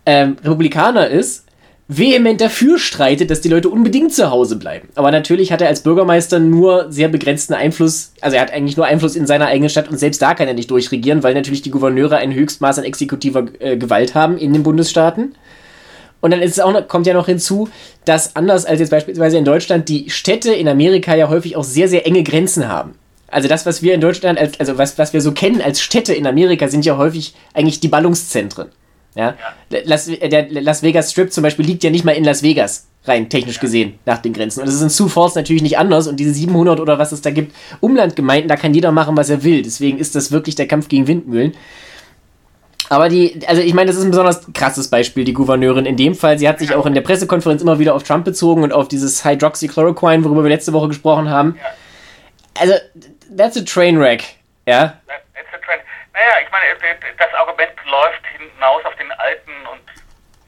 ähm, 0.06 0.36
Republikaner 0.44 1.08
ist, 1.08 1.44
vehement 1.88 2.40
dafür 2.40 2.78
streitet, 2.78 3.30
dass 3.30 3.40
die 3.40 3.48
Leute 3.48 3.68
unbedingt 3.68 4.14
zu 4.14 4.30
Hause 4.30 4.56
bleiben. 4.56 4.88
Aber 4.94 5.10
natürlich 5.10 5.52
hat 5.52 5.60
er 5.60 5.68
als 5.68 5.82
Bürgermeister 5.82 6.38
nur 6.38 6.90
sehr 6.90 7.08
begrenzten 7.08 7.54
Einfluss, 7.54 8.12
also 8.20 8.36
er 8.36 8.42
hat 8.42 8.52
eigentlich 8.52 8.76
nur 8.76 8.86
Einfluss 8.86 9.16
in 9.16 9.26
seiner 9.26 9.46
eigenen 9.46 9.68
Stadt 9.68 9.90
und 9.90 9.98
selbst 9.98 10.22
da 10.22 10.34
kann 10.34 10.48
er 10.48 10.54
nicht 10.54 10.70
durchregieren, 10.70 11.22
weil 11.22 11.34
natürlich 11.34 11.62
die 11.62 11.70
Gouverneure 11.70 12.16
ein 12.16 12.32
Höchstmaß 12.32 12.78
an 12.78 12.84
exekutiver 12.84 13.46
äh, 13.58 13.76
Gewalt 13.76 14.14
haben 14.14 14.38
in 14.38 14.52
den 14.52 14.62
Bundesstaaten. 14.62 15.34
Und 16.20 16.30
dann 16.30 16.40
ist 16.40 16.52
es 16.52 16.60
auch 16.60 16.86
kommt 16.86 17.06
ja 17.06 17.14
noch 17.14 17.26
hinzu, 17.26 17.68
dass 18.04 18.36
anders 18.36 18.64
als 18.64 18.78
jetzt 18.78 18.90
beispielsweise 18.90 19.38
in 19.38 19.44
Deutschland 19.44 19.88
die 19.88 20.08
Städte 20.08 20.52
in 20.52 20.68
Amerika 20.68 21.16
ja 21.16 21.28
häufig 21.28 21.56
auch 21.56 21.64
sehr, 21.64 21.88
sehr 21.88 22.06
enge 22.06 22.22
Grenzen 22.22 22.68
haben. 22.68 22.94
Also 23.26 23.48
das, 23.48 23.66
was 23.66 23.82
wir 23.82 23.94
in 23.94 24.00
Deutschland, 24.00 24.38
als, 24.38 24.60
also 24.60 24.78
was, 24.78 24.98
was 24.98 25.12
wir 25.12 25.20
so 25.20 25.32
kennen 25.32 25.60
als 25.60 25.80
Städte 25.80 26.14
in 26.14 26.26
Amerika, 26.26 26.68
sind 26.68 26.84
ja 26.84 26.96
häufig 26.96 27.34
eigentlich 27.54 27.80
die 27.80 27.88
Ballungszentren. 27.88 28.68
Ja? 29.14 29.34
Las, 29.84 30.06
der 30.06 30.50
Las 30.50 30.82
Vegas 30.82 31.10
Strip 31.10 31.32
zum 31.32 31.42
Beispiel 31.42 31.66
liegt 31.66 31.84
ja 31.84 31.90
nicht 31.90 32.04
mal 32.04 32.12
in 32.12 32.24
Las 32.24 32.42
Vegas, 32.42 32.86
rein 33.04 33.28
technisch 33.28 33.60
gesehen, 33.60 33.94
nach 34.06 34.18
den 34.18 34.32
Grenzen. 34.32 34.60
Und 34.60 34.66
das 34.66 34.74
ist 34.74 34.82
in 34.82 34.88
Sioux 34.88 35.08
Falls 35.08 35.34
natürlich 35.34 35.62
nicht 35.62 35.78
anders. 35.78 36.06
Und 36.06 36.18
diese 36.18 36.32
700 36.32 36.80
oder 36.80 36.98
was 36.98 37.12
es 37.12 37.20
da 37.20 37.30
gibt, 37.30 37.54
Umlandgemeinden, 37.80 38.48
da 38.48 38.56
kann 38.56 38.74
jeder 38.74 38.92
machen, 38.92 39.16
was 39.16 39.28
er 39.28 39.42
will. 39.44 39.62
Deswegen 39.62 39.98
ist 39.98 40.14
das 40.14 40.32
wirklich 40.32 40.54
der 40.54 40.66
Kampf 40.66 40.88
gegen 40.88 41.06
Windmühlen. 41.06 41.54
Aber 42.88 43.08
die, 43.08 43.40
also 43.46 43.62
ich 43.62 43.72
meine, 43.72 43.86
das 43.86 43.96
ist 43.96 44.04
ein 44.04 44.10
besonders 44.10 44.52
krasses 44.52 44.88
Beispiel, 44.88 45.24
die 45.24 45.32
Gouverneurin 45.32 45.86
in 45.86 45.96
dem 45.96 46.14
Fall. 46.14 46.38
Sie 46.38 46.48
hat 46.48 46.58
sich 46.58 46.74
auch 46.74 46.84
in 46.84 46.92
der 46.92 47.00
Pressekonferenz 47.00 47.62
immer 47.62 47.78
wieder 47.78 47.94
auf 47.94 48.02
Trump 48.02 48.24
bezogen 48.24 48.62
und 48.62 48.72
auf 48.72 48.88
dieses 48.88 49.24
Hydroxychloroquine, 49.24 50.24
worüber 50.24 50.42
wir 50.42 50.50
letzte 50.50 50.74
Woche 50.74 50.88
gesprochen 50.88 51.30
haben. 51.30 51.56
Also, 52.58 52.74
that's 53.34 53.56
a 53.56 53.62
train 53.62 53.98
wreck, 53.98 54.36
ja? 54.66 54.98
Naja, 56.12 56.44
ich 56.44 56.50
meine, 56.50 56.66
das 57.18 57.34
Argument 57.34 57.72
läuft 57.84 58.26
hinaus 58.36 58.84
auf 58.84 58.94
den 58.96 59.10
alten 59.12 59.52
und 59.72 59.80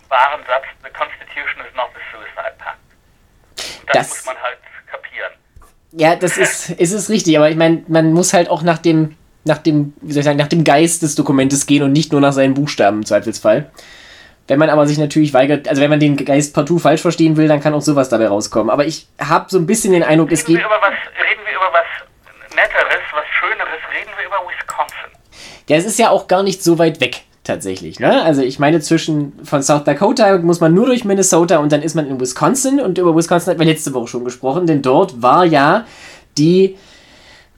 wahren 0.08 0.40
Satz, 0.46 0.64
the 0.82 0.90
Constitution 0.90 1.64
is 1.66 1.74
not 1.74 1.88
the 1.94 2.00
Suicide 2.12 2.54
Pact. 2.58 2.78
Und 3.80 3.88
das, 3.88 4.08
das 4.08 4.08
muss 4.08 4.26
man 4.26 4.42
halt 4.42 4.58
kapieren. 4.90 5.32
Ja, 5.92 6.16
das 6.16 6.36
ist, 6.36 6.70
ist 6.70 6.92
es 6.92 7.08
richtig, 7.08 7.36
aber 7.36 7.48
ich 7.48 7.56
meine, 7.56 7.84
man 7.88 8.12
muss 8.12 8.32
halt 8.32 8.48
auch 8.48 8.62
nach 8.62 8.78
dem 8.78 9.16
nach 9.44 9.58
dem, 9.58 9.92
wie 10.00 10.12
soll 10.12 10.20
ich 10.20 10.24
sagen, 10.24 10.38
nach 10.38 10.48
dem 10.48 10.64
Geist 10.64 11.02
des 11.02 11.14
Dokumentes 11.14 11.66
gehen 11.66 11.82
und 11.82 11.92
nicht 11.92 12.12
nur 12.12 12.20
nach 12.20 12.32
seinen 12.32 12.54
Buchstaben 12.54 12.98
im 12.98 13.06
Zweifelsfall. 13.06 13.70
Wenn 14.46 14.58
man 14.58 14.68
aber 14.68 14.86
sich 14.86 14.98
natürlich 14.98 15.32
weigert, 15.32 15.68
also 15.68 15.80
wenn 15.80 15.90
man 15.90 16.00
den 16.00 16.16
Geist 16.16 16.54
partout 16.54 16.78
falsch 16.78 17.00
verstehen 17.00 17.36
will, 17.36 17.48
dann 17.48 17.60
kann 17.60 17.72
auch 17.72 17.80
sowas 17.80 18.08
dabei 18.08 18.28
rauskommen. 18.28 18.70
Aber 18.70 18.84
ich 18.84 19.06
habe 19.18 19.46
so 19.48 19.58
ein 19.58 19.66
bisschen 19.66 19.92
den 19.92 20.02
Eindruck, 20.02 20.28
reden 20.28 20.38
es 20.38 20.44
geht. 20.44 20.58
Wir 20.58 20.66
über 20.66 20.80
was, 20.80 20.92
reden 20.92 21.40
wir 21.46 21.54
über 21.54 21.72
was 21.72 22.54
Netteres, 22.54 23.02
was 23.12 23.24
Schöneres, 23.38 23.80
reden 23.94 24.10
wir 24.18 24.26
über 24.26 24.36
Wisconsin. 24.46 25.13
Ja, 25.68 25.76
es 25.76 25.86
ist 25.86 25.98
ja 25.98 26.10
auch 26.10 26.28
gar 26.28 26.42
nicht 26.42 26.62
so 26.62 26.78
weit 26.78 27.00
weg. 27.00 27.24
tatsächlich. 27.44 28.00
Ne? 28.00 28.22
Also 28.22 28.40
ich 28.40 28.58
meine, 28.58 28.80
zwischen 28.80 29.34
von 29.44 29.62
South 29.62 29.84
Dakota 29.84 30.38
muss 30.38 30.60
man 30.60 30.74
nur 30.74 30.86
durch 30.86 31.04
Minnesota 31.04 31.58
und 31.58 31.70
dann 31.72 31.82
ist 31.82 31.94
man 31.94 32.06
in 32.06 32.18
Wisconsin 32.18 32.80
und 32.80 32.98
über 32.98 33.14
Wisconsin 33.14 33.50
hatten 33.50 33.60
wir 33.60 33.66
letzte 33.66 33.92
Woche 33.92 34.08
schon 34.08 34.24
gesprochen, 34.24 34.66
denn 34.66 34.80
dort 34.80 35.22
war 35.22 35.44
ja 35.44 35.84
die 36.38 36.76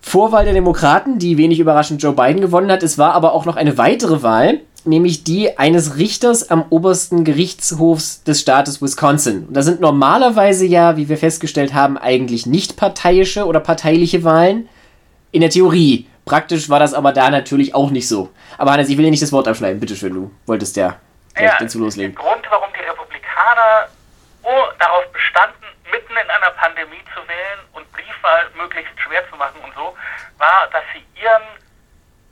Vorwahl 0.01 0.45
der 0.45 0.55
Demokraten, 0.55 1.19
die 1.19 1.39
wenig 1.39 1.59
überraschend 1.59 2.03
Joe 2.03 2.13
Biden 2.13 2.41
gewonnen 2.41 2.71
hat. 2.71 2.83
Es 2.83 2.99
war 2.99 3.15
aber 3.15 3.33
auch 3.33 3.45
noch 3.45 3.57
eine 3.57 3.79
weitere 3.79 4.23
Wahl, 4.23 4.61
nämlich 4.85 5.25
die 5.25 5.59
eines 5.59 5.97
Richters 5.97 6.51
am 6.51 6.65
obersten 6.71 7.25
Gerichtshofs 7.25 8.23
des 8.23 8.41
Staates 8.41 8.81
Wisconsin. 8.81 9.47
Und 9.47 9.57
da 9.57 9.63
sind 9.63 9.81
normalerweise 9.81 10.65
ja, 10.67 10.97
wie 10.97 11.09
wir 11.09 11.17
festgestellt 11.17 11.75
haben, 11.75 11.99
eigentlich 11.99 12.47
nicht 12.47 12.77
parteiische 12.77 13.47
oder 13.47 13.61
parteiliche 13.61 14.23
Wahlen. 14.23 14.69
In 15.33 15.41
der 15.41 15.51
Theorie. 15.51 16.07
Praktisch 16.27 16.69
war 16.69 16.81
das 16.81 16.93
aber 16.93 17.13
da 17.13 17.31
natürlich 17.31 17.73
auch 17.73 17.91
nicht 17.91 18.09
so. 18.09 18.35
Aber 18.59 18.73
Hannes, 18.73 18.89
ich 18.89 18.99
will 18.99 19.05
dir 19.05 19.13
nicht 19.13 19.23
das 19.23 19.31
Wort 19.31 19.47
abschneiden. 19.47 19.79
Bitte 19.79 19.95
schön, 19.95 20.13
du 20.13 20.35
wolltest 20.47 20.75
ja 20.77 20.99
gleich 21.35 21.53
ja, 21.53 21.59
dazu 21.61 21.79
loslegen. 21.79 22.17
Der 22.17 22.25
Grund, 22.25 22.45
warum 22.51 22.69
die 22.75 22.83
Republikaner 22.83 23.87
darauf 24.77 25.07
bestanden, 25.13 25.63
mitten 25.89 26.11
in 26.11 26.29
einer 26.29 26.51
Pandemie 26.59 27.03
zu 27.15 27.23
wählen 27.29 27.61
und 27.75 27.87
Briefwahl 27.93 28.51
möglichst 28.57 28.99
schwer 28.99 29.23
zu 29.31 29.37
machen 29.37 29.61
und 29.63 29.73
so, 29.75 29.95
war, 30.39 30.67
dass 30.73 30.83
sie 30.93 31.07
ihren 31.15 31.47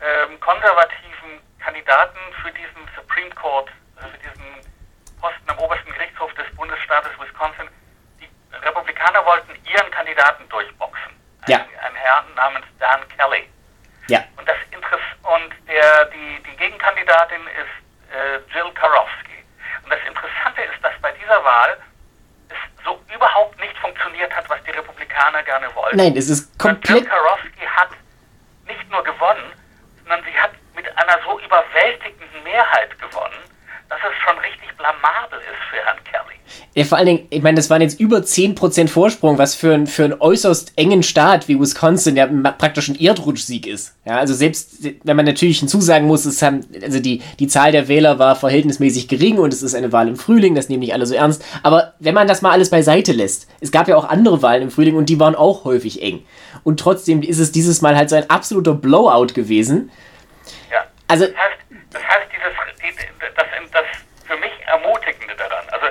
ähm, 0.03 0.41
konservativen 0.41 1.39
Kandidaten 1.63 2.19
für 2.43 2.51
diesen 2.51 2.83
Supreme 2.99 3.31
Court, 3.39 3.71
also 3.95 4.11
für 4.11 4.19
diesen 4.19 4.59
Posten 5.21 5.51
am 5.51 5.59
obersten 5.61 5.93
Gerichtshof 5.95 6.35
des 6.35 6.51
Bundesstaates 6.57 7.13
Wisconsin, 7.23 7.71
die 8.19 8.27
Republikaner 8.59 9.25
wollten 9.25 9.55
ihren 9.71 9.89
Kandidaten 9.93 10.49
durchboxen. 10.49 11.15
Ja. 11.47 11.59
Ein, 11.59 11.71
ein 11.87 11.95
Herr 11.95 12.25
namens 12.35 12.67
Dan 12.81 13.07
Kelly. 13.15 13.54
Ja. 14.09 14.25
Und 14.37 14.49
das 14.49 14.57
Interess 14.71 15.01
und 15.23 15.69
der, 15.69 16.07
die, 16.07 16.43
die 16.43 16.57
Gegenkandidatin 16.57 17.41
ist 17.47 18.13
äh, 18.13 18.37
Jill 18.53 18.71
Karofsky. 18.75 19.45
Und 19.83 19.91
das 19.91 20.01
Interessante 20.07 20.63
ist, 20.63 20.83
dass 20.83 20.93
bei 21.01 21.13
dieser 21.13 21.43
Wahl 21.45 21.79
es 22.49 22.85
so 22.85 23.01
überhaupt 23.15 23.59
nicht 23.61 23.77
funktioniert 23.79 24.35
hat, 24.35 24.49
was 24.49 24.63
die 24.65 24.71
Republikaner 24.71 25.43
gerne 25.43 25.75
wollten. 25.75 25.97
Nein, 25.97 26.17
es 26.17 26.29
ist 26.29 26.59
komplett. 26.59 27.01
Jill 27.01 27.09
Karofsky 27.09 27.67
hat 27.67 27.91
nicht 28.67 28.91
nur 28.91 29.03
gewonnen, 29.03 29.53
sondern 30.03 30.25
sie 30.25 30.39
hat 30.39 30.53
mit 30.75 30.87
einer 30.99 31.19
so 31.25 31.41
überwältigenden 31.41 32.43
Mehrheit 32.43 32.99
gewonnen, 32.99 33.43
dass 34.03 34.11
es 34.11 34.19
schon 34.25 34.39
richtig 34.39 34.77
blamabel 34.77 35.39
ist 35.39 35.63
für 35.71 35.77
Herrn 35.85 35.99
Kelly. 36.05 36.35
Ja, 36.75 36.85
vor 36.85 36.99
allen 36.99 37.07
Dingen, 37.07 37.27
ich 37.31 37.43
meine, 37.43 37.57
das 37.57 37.71
waren 37.71 37.83
jetzt 37.83 38.01
über 38.01 38.19
10% 38.19 38.89
Vorsprung, 38.89 39.39
was 39.39 39.55
für, 39.55 39.73
ein, 39.73 39.87
für 39.87 40.05
einen 40.05 40.21
äußerst 40.21 40.73
engen 40.77 41.03
Staat 41.03 41.47
wie 41.47 41.59
Wisconsin 41.59 42.17
ja 42.17 42.27
praktisch 42.27 42.89
ein 42.89 42.99
Erdrutschsieg 42.99 43.67
ist. 43.67 43.97
Ja, 44.05 44.19
also 44.19 44.35
selbst, 44.35 44.85
wenn 45.05 45.17
man 45.17 45.25
natürlich 45.25 45.61
hinzusagen 45.61 46.09
muss, 46.09 46.25
es 46.25 46.43
haben, 46.43 46.67
also 46.83 46.99
die, 46.99 47.23
die 47.39 47.47
Zahl 47.47 47.73
der 47.73 47.87
Wähler 47.89 48.19
war 48.19 48.35
verhältnismäßig 48.35 49.07
gering 49.09 49.39
und 49.39 49.53
es 49.53 49.63
ist 49.63 49.75
eine 49.75 49.93
Wahl 49.93 50.09
im 50.09 50.17
Frühling, 50.17 50.55
das 50.55 50.69
nehmen 50.69 50.81
nicht 50.81 50.95
alle 50.95 51.07
so 51.07 51.15
ernst. 51.15 51.45
Aber 51.63 51.95
wenn 52.01 52.15
man 52.15 52.27
das 52.27 52.43
mal 52.43 52.51
alles 52.51 52.71
beiseite 52.71 53.13
lässt, 53.13 53.49
es 53.61 53.71
gab 53.71 53.87
ja 53.87 53.97
auch 53.97 54.09
andere 54.09 54.43
Wahlen 54.43 54.63
im 54.63 54.71
Frühling 54.71 54.97
und 54.97 55.09
die 55.09 55.21
waren 55.21 55.37
auch 55.37 55.65
häufig 55.65 56.03
eng. 56.03 56.25
Und 56.65 56.81
trotzdem 56.81 57.23
ist 57.23 57.39
es 57.39 57.53
dieses 57.53 57.83
Mal 57.83 57.97
halt 57.97 58.11
so 58.11 58.17
ein 58.17 58.29
absoluter 58.31 58.75
Blowout 58.75 59.35
gewesen. 59.35 59.91
Ja. 60.73 60.79
Also, 61.07 61.27
das 61.27 61.35
heißt, 61.35 61.64
das 61.95 62.03
heißt 62.07 62.29
dieses, 62.33 63.05
das, 63.35 63.47
das 63.71 63.87
für 64.27 64.37
mich 64.37 64.53
Ermutigende 64.67 65.35
daran. 65.37 65.69
Also 65.71 65.87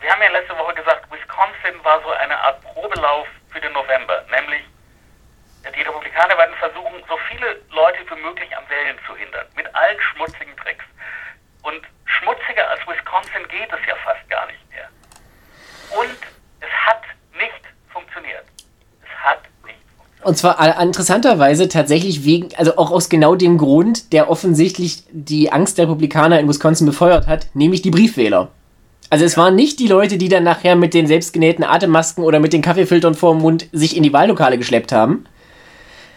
wir 0.00 0.12
haben 0.12 0.22
ja 0.22 0.28
letzte 0.28 0.56
Woche 0.58 0.74
gesagt, 0.74 1.10
Wisconsin 1.10 1.82
war 1.82 2.02
so 2.02 2.10
eine 2.10 2.38
Art 2.38 2.60
Probelauf 2.62 3.26
für 3.50 3.60
den 3.60 3.72
November, 3.72 4.22
nämlich 4.30 4.62
die 5.74 5.80
Republikaner 5.80 6.36
werden 6.36 6.54
versuchen, 6.56 7.02
so 7.08 7.16
viele 7.30 7.62
Leute 7.70 7.98
wie 8.10 8.20
möglich 8.20 8.54
am 8.54 8.68
Wählen 8.68 8.98
zu 9.06 9.16
hindern, 9.16 9.46
mit 9.56 9.74
allen 9.74 9.98
schmutzigen 10.00 10.54
Tricks. 10.58 10.84
Und 11.62 11.86
schmutziger 12.04 12.68
als 12.68 12.86
Wisconsin 12.86 13.48
geht 13.48 13.72
es 13.72 13.86
ja 13.86 13.96
fast 14.04 14.28
gar 14.28 14.46
nicht 14.46 14.70
mehr. 14.70 14.88
Und 15.98 16.18
es 16.60 16.70
hat 16.70 17.02
nicht 17.32 17.64
funktioniert. 17.90 18.44
Es 19.02 19.24
hat 19.24 19.40
nicht 19.64 19.80
funktioniert. 19.96 20.13
Und 20.24 20.38
zwar 20.38 20.80
interessanterweise 20.80 21.68
tatsächlich 21.68 22.24
wegen, 22.24 22.48
also 22.56 22.76
auch 22.76 22.90
aus 22.90 23.08
genau 23.08 23.34
dem 23.34 23.58
Grund, 23.58 24.12
der 24.12 24.30
offensichtlich 24.30 25.04
die 25.12 25.52
Angst 25.52 25.78
der 25.78 25.84
Republikaner 25.84 26.40
in 26.40 26.48
Wisconsin 26.48 26.86
befeuert 26.86 27.26
hat, 27.26 27.48
nämlich 27.54 27.82
die 27.82 27.90
Briefwähler. 27.90 28.48
Also 29.10 29.24
es 29.24 29.36
ja. 29.36 29.42
waren 29.42 29.54
nicht 29.54 29.78
die 29.78 29.86
Leute, 29.86 30.16
die 30.16 30.28
dann 30.28 30.44
nachher 30.44 30.76
mit 30.76 30.94
den 30.94 31.06
selbstgenähten 31.06 31.62
Atemmasken 31.62 32.24
oder 32.24 32.40
mit 32.40 32.52
den 32.52 32.62
Kaffeefiltern 32.62 33.14
vorm 33.14 33.38
Mund 33.38 33.68
sich 33.72 33.96
in 33.96 34.02
die 34.02 34.12
Wahllokale 34.12 34.58
geschleppt 34.58 34.92
haben. 34.92 35.26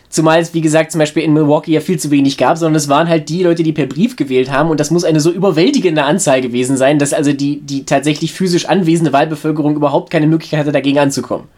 Zumal 0.09 0.39
es, 0.39 0.53
wie 0.53 0.61
gesagt, 0.61 0.91
zum 0.91 0.99
Beispiel 0.99 1.23
in 1.23 1.33
Milwaukee 1.33 1.73
ja 1.73 1.81
viel 1.81 1.99
zu 1.99 2.11
wenig 2.11 2.37
gab, 2.37 2.57
sondern 2.57 2.77
es 2.77 2.87
waren 2.87 3.09
halt 3.09 3.27
die 3.27 3.43
Leute, 3.43 3.63
die 3.63 3.73
per 3.73 3.87
Brief 3.87 4.15
gewählt 4.15 4.49
haben. 4.49 4.69
Und 4.69 4.79
das 4.79 4.89
muss 4.89 5.03
eine 5.03 5.19
so 5.19 5.31
überwältigende 5.31 6.03
Anzahl 6.03 6.39
gewesen 6.39 6.77
sein, 6.77 6.97
dass 6.97 7.13
also 7.13 7.33
die, 7.33 7.59
die 7.59 7.85
tatsächlich 7.85 8.33
physisch 8.33 8.67
anwesende 8.67 9.11
Wahlbevölkerung 9.11 9.75
überhaupt 9.75 10.09
keine 10.09 10.27
Möglichkeit 10.27 10.61
hatte, 10.61 10.71
dagegen 10.71 10.99
anzukommen. 10.99 11.49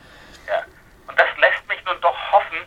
Ja, 0.47 0.63
und 1.07 1.17
das 1.19 1.27
lässt 1.39 1.67
mich 1.67 1.77
nun 1.85 1.95
doch 2.01 2.17
hoffen, 2.31 2.57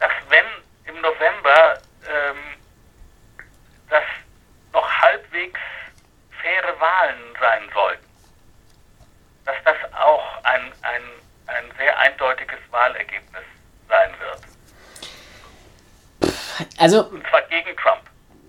dass 0.00 0.10
wenn 0.28 0.94
im 0.94 1.00
November 1.00 1.80
ähm, 2.04 2.36
das 3.88 4.04
noch 4.74 4.86
halbwegs 4.86 5.60
faire 6.42 6.78
Wahlen 6.78 7.20
sein 7.40 7.62
sollten, 7.72 8.04
dass 9.46 9.56
das 9.64 9.76
auch 9.94 10.44
ein, 10.44 10.60
ein, 10.82 11.02
ein 11.46 11.64
sehr 11.78 11.98
eindeutiges 11.98 12.58
Wahlergebnis 12.70 13.44
sein 13.88 14.10
wird. 14.20 14.52
Also. 16.82 17.04
Und 17.04 17.24
zwar 17.28 17.42
gegen 17.42 17.76
Trump. 17.76 18.00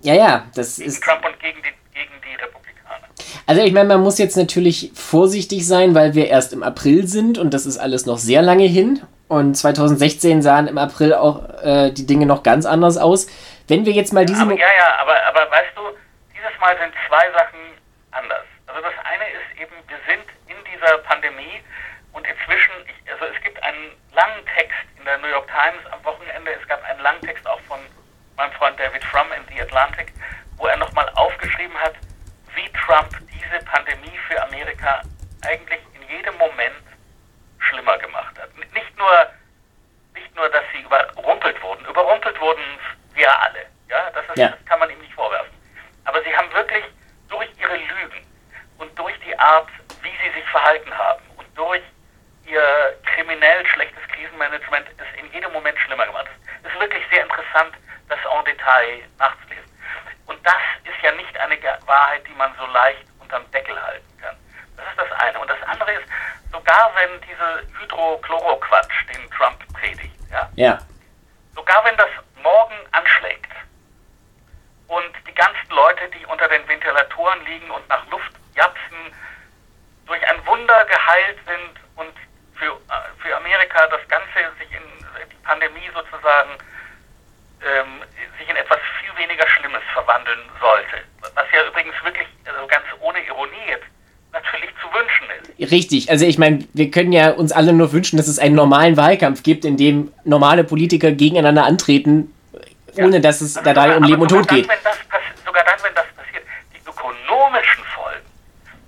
Ja, 0.02 0.14
ja, 0.14 0.46
das 0.56 0.76
gegen 0.76 0.88
ist. 0.88 1.04
Trump 1.04 1.24
und 1.24 1.38
gegen 1.38 1.62
die, 1.62 1.70
gegen 1.94 2.12
die 2.20 2.34
Republikaner. 2.34 3.06
Also 3.46 3.62
ich 3.62 3.72
meine, 3.72 3.88
man 3.88 4.00
muss 4.00 4.18
jetzt 4.18 4.36
natürlich 4.36 4.90
vorsichtig 4.92 5.68
sein, 5.68 5.94
weil 5.94 6.14
wir 6.14 6.26
erst 6.26 6.52
im 6.52 6.64
April 6.64 7.06
sind 7.06 7.38
und 7.38 7.54
das 7.54 7.64
ist 7.64 7.78
alles 7.78 8.06
noch 8.06 8.18
sehr 8.18 8.42
lange 8.42 8.64
hin. 8.64 9.00
Und 9.28 9.54
2016 9.54 10.42
sahen 10.42 10.66
im 10.66 10.78
April 10.78 11.14
auch 11.14 11.48
äh, 11.62 11.92
die 11.92 12.06
Dinge 12.06 12.26
noch 12.26 12.42
ganz 12.42 12.66
anders 12.66 12.98
aus. 12.98 13.28
Wenn 13.68 13.86
wir 13.86 13.92
jetzt 13.92 14.12
mal 14.12 14.26
diese. 14.26 14.42
Aber, 14.42 14.52
ja, 14.52 14.66
ja, 14.66 14.98
aber, 15.00 15.14
aber 15.28 15.50
weißt 15.52 15.70
du, 15.76 15.82
dieses 16.34 16.58
Mal 16.60 16.76
sind 16.78 16.92
zwei 17.06 17.30
Sachen 17.38 17.60
anders. 18.10 18.44
Also 18.66 18.82
das 18.82 18.94
eine 19.06 19.24
ist 19.30 19.62
eben, 19.62 19.76
wir 19.86 19.98
sind 20.10 20.26
in 20.50 20.58
dieser 20.74 20.98
Pandemie 20.98 21.62
und 22.12 22.26
inzwischen, 22.26 22.74
also 23.06 23.26
es 23.32 23.40
gibt 23.44 23.62
einen 23.62 23.94
langen 24.12 24.42
Text 24.58 24.82
in 24.98 25.04
der 25.04 25.18
New 25.18 25.28
York 25.28 25.46
Times 25.46 25.86
am 25.92 26.04
Wochenende, 26.04 26.50
es 26.60 26.66
gab 26.66 26.82
einen 26.82 27.00
langen 27.00 27.22
Text 27.22 27.46
auch 27.46 27.60
von 27.68 27.78
meinem 28.36 28.52
Freund 28.52 28.78
David 28.78 29.04
Frum 29.04 29.26
in 29.32 29.44
The 29.54 29.62
Atlantic, 29.62 30.12
wo 30.56 30.66
er 30.66 30.76
nochmal 30.76 31.08
aufgeschrieben 31.14 31.78
hat, 31.80 31.94
wie 32.54 32.70
Trump 32.72 33.10
diese 33.32 33.64
Pandemie 33.64 34.18
für 34.28 34.42
Amerika 34.42 35.02
eigentlich 35.46 35.80
in 35.94 36.08
jedem 36.08 36.36
Moment 36.38 36.84
schlimmer 37.58 37.98
gemacht 37.98 38.38
hat. 38.38 38.48
Nicht 38.56 38.98
nur, 38.98 39.26
nicht 40.14 40.34
nur, 40.36 40.48
dass 40.48 40.64
sie 40.72 40.82
überrumpelt 40.82 41.60
wurden, 41.62 41.84
überrumpelt 41.86 42.40
wurden 42.40 42.62
wir 43.14 43.40
alle, 43.40 43.66
ja, 43.88 44.10
das, 44.10 44.24
ist, 44.28 44.38
ja. 44.38 44.48
das 44.48 44.64
kann 44.66 44.78
man 44.78 44.90
ihm 44.90 45.00
nicht 45.00 45.14
vorwerfen. 45.14 45.52
Aber 46.04 46.22
sie 46.22 46.36
haben 46.36 46.52
wirklich 46.52 46.84
durch 47.28 47.48
ihre 47.58 47.76
Lügen 47.76 48.26
und 48.78 48.98
durch 48.98 49.18
die 49.20 49.38
Art, 49.38 49.68
wie 50.02 50.12
sie 50.22 50.34
sich 50.34 50.48
verhalten 50.50 50.96
haben 50.96 51.22
und 51.36 51.46
durch 51.56 51.82
ihr 52.46 52.62
kriminell 53.04 53.66
schlechtes 53.66 54.02
Krisenmanagement 54.08 54.86
es 54.98 55.20
in 55.20 55.32
jedem 55.32 55.52
Moment 55.52 55.78
schlimmer 55.78 56.06
gemacht. 56.06 56.26
Es 56.62 56.72
ist 56.72 56.80
wirklich 56.80 57.04
sehr 57.10 57.22
interessant, 57.22 57.74
das 58.08 58.18
en 58.24 58.44
Detail 58.44 59.02
nachzulesen. 59.18 59.64
Und 60.26 60.44
das 60.44 60.62
ist 60.84 61.02
ja 61.02 61.12
nicht 61.12 61.36
eine 61.38 61.56
Wahrheit, 61.86 62.26
die 62.26 62.34
man 62.34 62.54
so 62.58 62.66
leicht 62.66 63.04
unterm 63.20 63.50
Deckel 63.50 63.80
halten 63.82 64.18
kann. 64.20 64.36
Das 64.76 64.86
ist 64.86 64.98
das 64.98 65.20
eine. 65.20 65.38
Und 65.38 65.48
das 65.48 65.62
andere 65.62 65.92
ist, 65.92 66.04
sogar 66.52 66.92
wenn 66.94 67.20
diese 67.22 67.66
Hydrochloroquatsch, 67.80 69.06
den 69.14 69.30
Trump 69.30 69.60
predigt, 69.72 70.14
ja, 70.30 70.50
ja. 70.56 70.78
sogar 71.54 71.84
wenn 71.84 71.96
das 71.96 72.10
morgen 72.42 72.76
anschlägt, 72.92 73.54
und 74.88 75.12
die 75.26 75.34
ganzen 75.34 75.70
Leute, 75.70 76.08
die 76.10 76.24
unter 76.26 76.48
den 76.48 76.66
Ventilatoren 76.68 77.44
liegen 77.46 77.70
und 77.70 77.88
nach 77.88 78.06
Luft 78.10 78.32
japsen, 78.54 79.12
durch 80.06 80.26
ein 80.28 80.46
Wunder 80.46 80.84
geheilt 80.84 81.38
sind 81.46 81.80
und 81.96 82.14
für, 82.54 82.66
äh, 82.66 83.22
für 83.22 83.36
Amerika 83.36 83.86
das 83.88 84.06
Ganze 84.08 84.28
sich 84.58 84.70
in 84.70 84.82
die 85.30 85.42
Pandemie 85.42 85.90
sozusagen 85.94 86.50
ähm, 87.64 88.02
sich 88.38 88.48
in 88.48 88.56
etwas 88.56 88.78
viel 89.00 89.16
weniger 89.16 89.46
Schlimmes 89.48 89.82
verwandeln 89.92 90.40
sollte. 90.60 91.04
Was 91.34 91.50
ja 91.52 91.64
übrigens 91.64 91.94
wirklich, 92.04 92.28
also 92.44 92.66
ganz 92.66 92.84
ohne 93.00 93.20
Ironie 93.26 93.66
jetzt, 93.66 93.86
natürlich 94.32 94.70
zu 94.82 94.92
wünschen 94.92 95.30
ist. 95.30 95.52
Richtig, 95.74 96.08
also 96.08 96.24
ich 96.24 96.38
meine, 96.38 96.64
wir 96.72 96.88
können 96.92 97.10
ja 97.10 97.30
uns 97.30 97.50
alle 97.50 97.72
nur 97.72 97.92
wünschen, 97.92 98.16
dass 98.16 98.28
es 98.28 98.38
einen 98.38 98.54
normalen 98.54 98.96
Wahlkampf 98.96 99.42
gibt, 99.42 99.64
in 99.64 99.76
dem 99.76 100.12
normale 100.22 100.62
Politiker 100.62 101.10
gegeneinander 101.10 101.64
antreten, 101.64 102.32
ohne 102.96 103.20
dass 103.20 103.40
es 103.40 103.56
also 103.56 103.72
dabei 103.72 103.96
um 103.96 104.04
Leben 104.04 104.22
und 104.22 104.28
Tod 104.28 104.46
geht. 104.46 104.68
Dann, 104.68 104.94
sogar 105.44 105.64
dann, 105.64 105.74
wenn 105.82 105.94
das 105.96 106.06
passiert, 106.14 106.44
die 106.72 106.78
ökonomischen 106.88 107.82
Folgen, 107.92 108.22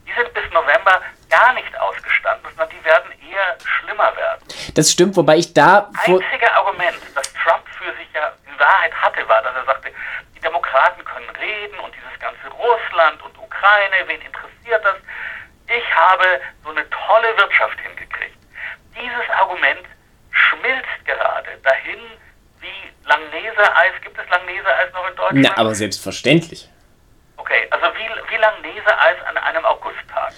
die 0.07 0.13
sind 0.15 0.33
bis 0.33 0.45
November 0.55 1.03
gar 1.29 1.53
nicht 1.55 1.75
ausgestanden, 1.81 2.47
sondern 2.55 2.69
die 2.71 2.85
werden 2.85 3.11
eher 3.19 3.59
schlimmer 3.67 4.15
werden. 4.15 4.47
Das 4.75 4.93
stimmt, 4.93 5.17
wobei 5.17 5.39
ich 5.39 5.53
da... 5.53 5.91
Das 5.91 6.07
einzige 6.07 6.55
Argument, 6.55 7.03
das 7.17 7.33
Trump 7.35 7.67
für 7.83 7.91
sich 7.99 8.07
ja 8.15 8.31
in 8.47 8.57
Wahrheit 8.61 8.95
hatte, 8.95 9.29
war, 9.29 9.43
dass 9.43 9.57
er 9.57 9.65
sagte, 9.65 9.91
die 10.37 10.41
Demokraten 10.41 11.05
können 11.05 11.17
können 11.17 11.37
reden 11.37 11.79
und 11.81 11.95
dieses 11.95 12.21
ganze 12.21 12.49
Russland 12.55 13.23
und 13.23 13.39
Ukraine, 13.39 13.97
wen 14.07 14.21
interessiert 14.21 14.85
das? 14.85 14.97
Ich 15.67 15.96
habe 16.11 16.41
so 16.65 16.71
eine 16.71 16.85
tolle 16.91 17.37
Wirtschaft 17.37 17.79
hingekriegt. 17.81 18.37
Dieses 18.95 19.31
Argument 19.39 19.85
schmilzt 20.31 21.05
gerade 21.05 21.51
dahin 21.63 22.01
wie 22.61 23.09
Langnese-Eis. 23.09 23.93
Gibt 24.03 24.19
es 24.19 24.29
Langnese-Eis 24.31 24.93
noch 24.93 25.09
in 25.09 25.17
Deutschland? 25.17 25.43
Na, 25.43 25.57
aber 25.57 25.75
selbstverständlich. 25.75 26.69
Okay, 27.37 27.67
also 27.71 27.87
wie, 27.95 28.33
wie 28.33 28.37
Langnese-Eis 28.41 29.17
an 29.29 29.37
einem 29.39 29.65
Augusttag. 29.65 30.33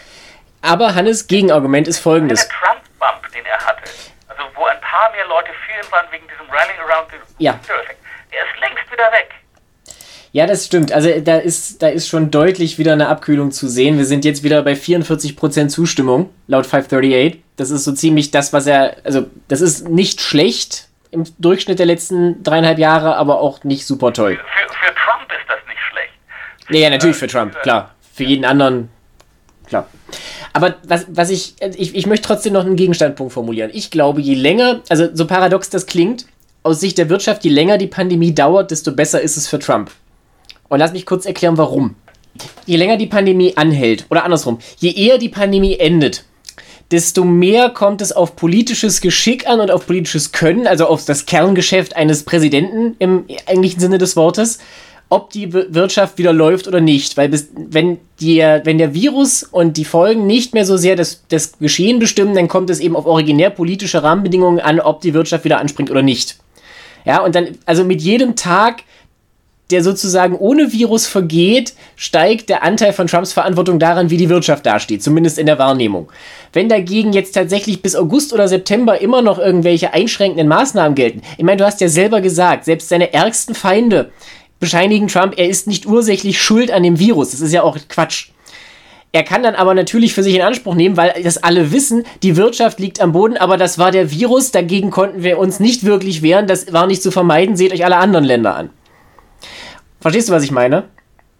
Aber 0.62 0.94
Hannes, 0.94 1.26
Gegenargument 1.26 1.86
ist 1.86 1.98
folgendes. 2.00 2.48
Der 2.48 2.56
Trump-Bump, 2.58 3.32
den 3.32 3.46
er 3.46 3.58
hatte, 3.64 3.84
also 4.28 4.42
wo 4.54 4.64
ein 4.66 4.80
paar 4.80 5.10
mehr 5.12 5.26
Leute 5.26 5.50
für 5.52 5.72
ihn 5.72 5.92
waren 5.92 6.06
wegen 6.10 6.26
diesem 6.28 6.50
Rallying 6.50 6.80
Around 6.80 7.10
the 7.12 7.44
Ja. 7.44 7.52
Effect, 7.52 7.98
der 8.32 8.44
ist 8.44 8.60
längst 8.60 8.90
wieder 8.90 9.10
weg. 9.12 9.30
Ja, 10.32 10.46
das 10.46 10.66
stimmt. 10.66 10.92
Also 10.92 11.08
da 11.20 11.38
ist, 11.38 11.82
da 11.82 11.88
ist 11.88 12.08
schon 12.08 12.30
deutlich 12.30 12.78
wieder 12.78 12.92
eine 12.92 13.08
Abkühlung 13.08 13.50
zu 13.50 13.68
sehen. 13.68 13.98
Wir 13.98 14.04
sind 14.04 14.24
jetzt 14.24 14.42
wieder 14.42 14.62
bei 14.62 14.74
44% 14.74 15.68
Zustimmung, 15.68 16.30
laut 16.46 16.66
538. 16.66 17.42
Das 17.56 17.70
ist 17.70 17.84
so 17.84 17.92
ziemlich 17.92 18.30
das, 18.30 18.52
was 18.52 18.66
er, 18.66 18.96
also 19.04 19.26
das 19.48 19.60
ist 19.60 19.88
nicht 19.88 20.20
schlecht 20.20 20.88
im 21.10 21.24
Durchschnitt 21.38 21.78
der 21.78 21.86
letzten 21.86 22.42
dreieinhalb 22.42 22.78
Jahre, 22.78 23.16
aber 23.16 23.40
auch 23.40 23.64
nicht 23.64 23.86
super 23.86 24.12
toll. 24.12 24.36
Für, 24.36 24.74
für 24.74 24.94
Trump 24.94 25.30
ist 25.32 25.48
das 25.48 25.58
nicht 25.66 25.80
schlecht. 25.90 26.12
Ja, 26.70 26.80
ja, 26.80 26.90
natürlich 26.90 27.16
für 27.16 27.26
Trump, 27.26 27.60
klar. 27.62 27.94
Für 28.14 28.24
jeden 28.24 28.44
anderen, 28.44 28.90
klar. 29.66 29.88
Aber 30.52 30.76
was, 30.82 31.06
was 31.08 31.30
ich, 31.30 31.54
ich, 31.76 31.94
ich 31.94 32.06
möchte 32.06 32.26
trotzdem 32.26 32.52
noch 32.52 32.66
einen 32.66 32.76
Gegenstandpunkt 32.76 33.32
formulieren. 33.32 33.70
Ich 33.72 33.90
glaube, 33.90 34.20
je 34.20 34.34
länger, 34.34 34.80
also 34.88 35.08
so 35.14 35.26
paradox 35.26 35.70
das 35.70 35.86
klingt, 35.86 36.26
aus 36.62 36.80
Sicht 36.80 36.98
der 36.98 37.08
Wirtschaft, 37.08 37.44
je 37.44 37.50
länger 37.50 37.78
die 37.78 37.86
Pandemie 37.86 38.34
dauert, 38.34 38.70
desto 38.70 38.92
besser 38.92 39.20
ist 39.20 39.36
es 39.36 39.48
für 39.48 39.58
Trump. 39.58 39.90
Und 40.68 40.78
lass 40.78 40.92
mich 40.92 41.06
kurz 41.06 41.26
erklären, 41.26 41.56
warum. 41.56 41.94
Je 42.66 42.76
länger 42.76 42.96
die 42.96 43.06
Pandemie 43.06 43.56
anhält, 43.56 44.06
oder 44.10 44.24
andersrum, 44.24 44.58
je 44.78 44.92
eher 44.92 45.18
die 45.18 45.28
Pandemie 45.28 45.76
endet, 45.78 46.24
desto 46.90 47.24
mehr 47.24 47.70
kommt 47.70 48.00
es 48.00 48.12
auf 48.12 48.36
politisches 48.36 49.00
Geschick 49.00 49.48
an 49.48 49.60
und 49.60 49.70
auf 49.70 49.86
politisches 49.86 50.32
Können, 50.32 50.66
also 50.66 50.86
auf 50.86 51.04
das 51.04 51.26
Kerngeschäft 51.26 51.96
eines 51.96 52.22
Präsidenten 52.22 52.96
im 52.98 53.24
eigentlichen 53.46 53.80
Sinne 53.80 53.98
des 53.98 54.16
Wortes, 54.16 54.58
ob 55.10 55.30
die 55.30 55.52
Wir- 55.52 55.74
Wirtschaft 55.74 56.18
wieder 56.18 56.32
läuft 56.32 56.68
oder 56.68 56.80
nicht. 56.80 57.16
Weil 57.16 57.30
bis, 57.30 57.48
wenn, 57.56 57.98
die, 58.20 58.38
wenn 58.38 58.78
der 58.78 58.94
Virus 58.94 59.42
und 59.42 59.76
die 59.76 59.84
Folgen 59.86 60.26
nicht 60.26 60.54
mehr 60.54 60.64
so 60.66 60.76
sehr 60.76 60.96
das, 60.96 61.24
das 61.28 61.58
Geschehen 61.58 61.98
bestimmen, 61.98 62.34
dann 62.34 62.48
kommt 62.48 62.70
es 62.70 62.78
eben 62.78 62.94
auf 62.94 63.06
originär 63.06 63.50
politische 63.50 64.02
Rahmenbedingungen 64.02 64.60
an, 64.60 64.80
ob 64.80 65.00
die 65.00 65.14
Wirtschaft 65.14 65.44
wieder 65.44 65.58
anspringt 65.58 65.90
oder 65.90 66.02
nicht. 66.02 66.36
Ja, 67.04 67.22
und 67.24 67.34
dann, 67.34 67.48
also 67.64 67.84
mit 67.84 68.02
jedem 68.02 68.36
Tag, 68.36 68.82
der 69.70 69.82
sozusagen 69.82 70.34
ohne 70.34 70.72
Virus 70.72 71.06
vergeht, 71.06 71.74
steigt 71.96 72.48
der 72.48 72.62
Anteil 72.62 72.92
von 72.92 73.06
Trumps 73.06 73.32
Verantwortung 73.32 73.78
daran, 73.78 74.10
wie 74.10 74.16
die 74.16 74.30
Wirtschaft 74.30 74.64
dasteht, 74.64 75.02
zumindest 75.02 75.38
in 75.38 75.46
der 75.46 75.58
Wahrnehmung. 75.58 76.10
Wenn 76.52 76.68
dagegen 76.68 77.12
jetzt 77.12 77.32
tatsächlich 77.32 77.82
bis 77.82 77.94
August 77.94 78.32
oder 78.32 78.48
September 78.48 79.00
immer 79.00 79.20
noch 79.20 79.38
irgendwelche 79.38 79.92
einschränkenden 79.92 80.48
Maßnahmen 80.48 80.94
gelten, 80.94 81.22
ich 81.36 81.44
meine, 81.44 81.58
du 81.58 81.66
hast 81.66 81.80
ja 81.80 81.88
selber 81.88 82.20
gesagt, 82.20 82.64
selbst 82.64 82.88
seine 82.88 83.12
ärgsten 83.12 83.54
Feinde 83.54 84.10
bescheinigen 84.60 85.08
Trump, 85.08 85.34
er 85.36 85.48
ist 85.48 85.66
nicht 85.66 85.86
ursächlich 85.86 86.40
schuld 86.40 86.70
an 86.70 86.82
dem 86.82 86.98
Virus. 86.98 87.30
Das 87.30 87.40
ist 87.40 87.52
ja 87.52 87.62
auch 87.62 87.76
Quatsch. 87.88 88.30
Er 89.12 89.22
kann 89.22 89.42
dann 89.42 89.54
aber 89.54 89.74
natürlich 89.74 90.12
für 90.12 90.22
sich 90.22 90.34
in 90.34 90.42
Anspruch 90.42 90.74
nehmen, 90.74 90.96
weil 90.96 91.14
das 91.22 91.42
alle 91.42 91.72
wissen, 91.72 92.04
die 92.22 92.36
Wirtschaft 92.36 92.78
liegt 92.78 93.00
am 93.00 93.12
Boden, 93.12 93.38
aber 93.38 93.56
das 93.56 93.78
war 93.78 93.90
der 93.90 94.10
Virus, 94.10 94.50
dagegen 94.50 94.90
konnten 94.90 95.22
wir 95.22 95.38
uns 95.38 95.60
nicht 95.60 95.84
wirklich 95.84 96.20
wehren, 96.20 96.46
das 96.46 96.72
war 96.74 96.86
nicht 96.86 97.02
zu 97.02 97.10
vermeiden, 97.10 97.56
seht 97.56 97.72
euch 97.72 97.84
alle 97.86 97.96
anderen 97.96 98.24
Länder 98.24 98.54
an. 98.54 98.70
Verstehst 100.00 100.28
du, 100.28 100.32
was 100.32 100.44
ich 100.44 100.50
meine? 100.50 100.88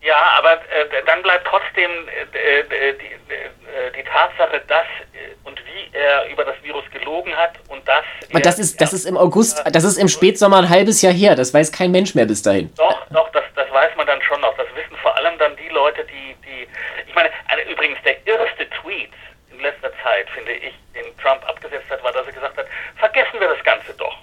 Ja, 0.00 0.16
aber 0.38 0.52
äh, 0.52 1.04
dann 1.06 1.22
bleibt 1.22 1.46
trotzdem 1.46 1.90
äh, 2.32 2.60
äh, 2.60 2.94
die, 2.94 3.32
äh, 3.32 3.92
die 3.96 4.04
Tatsache, 4.04 4.60
dass 4.68 4.86
äh, 5.12 5.34
und 5.44 5.58
wie 5.66 5.96
er 5.96 6.28
über 6.30 6.44
das 6.44 6.54
Virus 6.62 6.84
gelogen 6.92 7.36
hat 7.36 7.54
und 7.68 7.86
dass. 7.86 8.04
Und 8.32 8.46
das 8.46 8.58
ist, 8.58 8.80
das 8.80 8.92
ist 8.92 9.06
im 9.06 9.16
August, 9.16 9.62
das 9.70 9.84
ist 9.84 9.96
im 9.96 10.08
Spätsommer 10.08 10.58
ein 10.58 10.68
halbes 10.68 11.02
Jahr 11.02 11.12
her, 11.12 11.34
das 11.34 11.52
weiß 11.52 11.72
kein 11.72 11.90
Mensch 11.90 12.14
mehr 12.14 12.26
bis 12.26 12.42
dahin. 12.42 12.72
Doch, 12.76 13.06
doch, 13.10 13.28
das, 13.32 13.42
das 13.56 13.70
weiß 13.72 13.96
man 13.96 14.06
dann 14.06 14.22
schon 14.22 14.40
noch. 14.40 14.56
Das 14.56 14.66
wissen 14.74 14.96
vor 15.02 15.16
allem 15.16 15.36
dann 15.38 15.56
die 15.56 15.68
Leute, 15.68 16.04
die, 16.04 16.36
die. 16.46 16.68
Ich 17.06 17.14
meine, 17.14 17.30
eine, 17.48 17.62
übrigens 17.70 17.98
der 18.04 18.24
erste 18.24 18.68
Tweet 18.70 19.10
in 19.50 19.60
letzter 19.60 19.90
Zeit, 20.02 20.28
finde 20.30 20.52
ich, 20.52 20.74
den 20.94 21.04
Trump 21.18 21.42
abgesetzt 21.48 21.90
hat, 21.90 22.02
war, 22.04 22.12
dass 22.12 22.26
er 22.26 22.32
gesagt 22.32 22.56
hat, 22.56 22.66
vergessen 22.96 23.40
wir 23.40 23.48
das 23.48 23.64
Ganze 23.64 23.92
doch. 23.94 24.16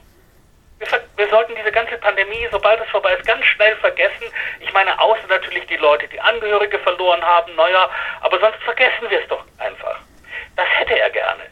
Wir, 0.79 1.29
sollten 1.29 1.53
diese 1.55 1.71
ganze 1.71 1.97
Pandemie, 1.97 2.47
sobald 2.51 2.81
es 2.81 2.89
vorbei 2.89 3.13
ist, 3.13 3.25
ganz 3.25 3.43
schnell 3.45 3.75
vergessen. 3.77 4.25
Ich 4.59 4.71
meine, 4.73 4.99
außer 4.99 5.25
natürlich 5.29 5.65
die 5.67 5.77
Leute, 5.77 6.07
die 6.07 6.19
Angehörige 6.19 6.77
verloren 6.79 7.21
haben, 7.23 7.55
naja, 7.55 7.89
aber 8.21 8.39
sonst 8.39 8.61
vergessen 8.63 9.09
wir 9.09 9.21
es 9.21 9.27
doch 9.29 9.43
einfach. 9.57 9.99
Das 10.55 10.65
hätte 10.79 10.99
er 10.99 11.09
gerne. 11.09 11.43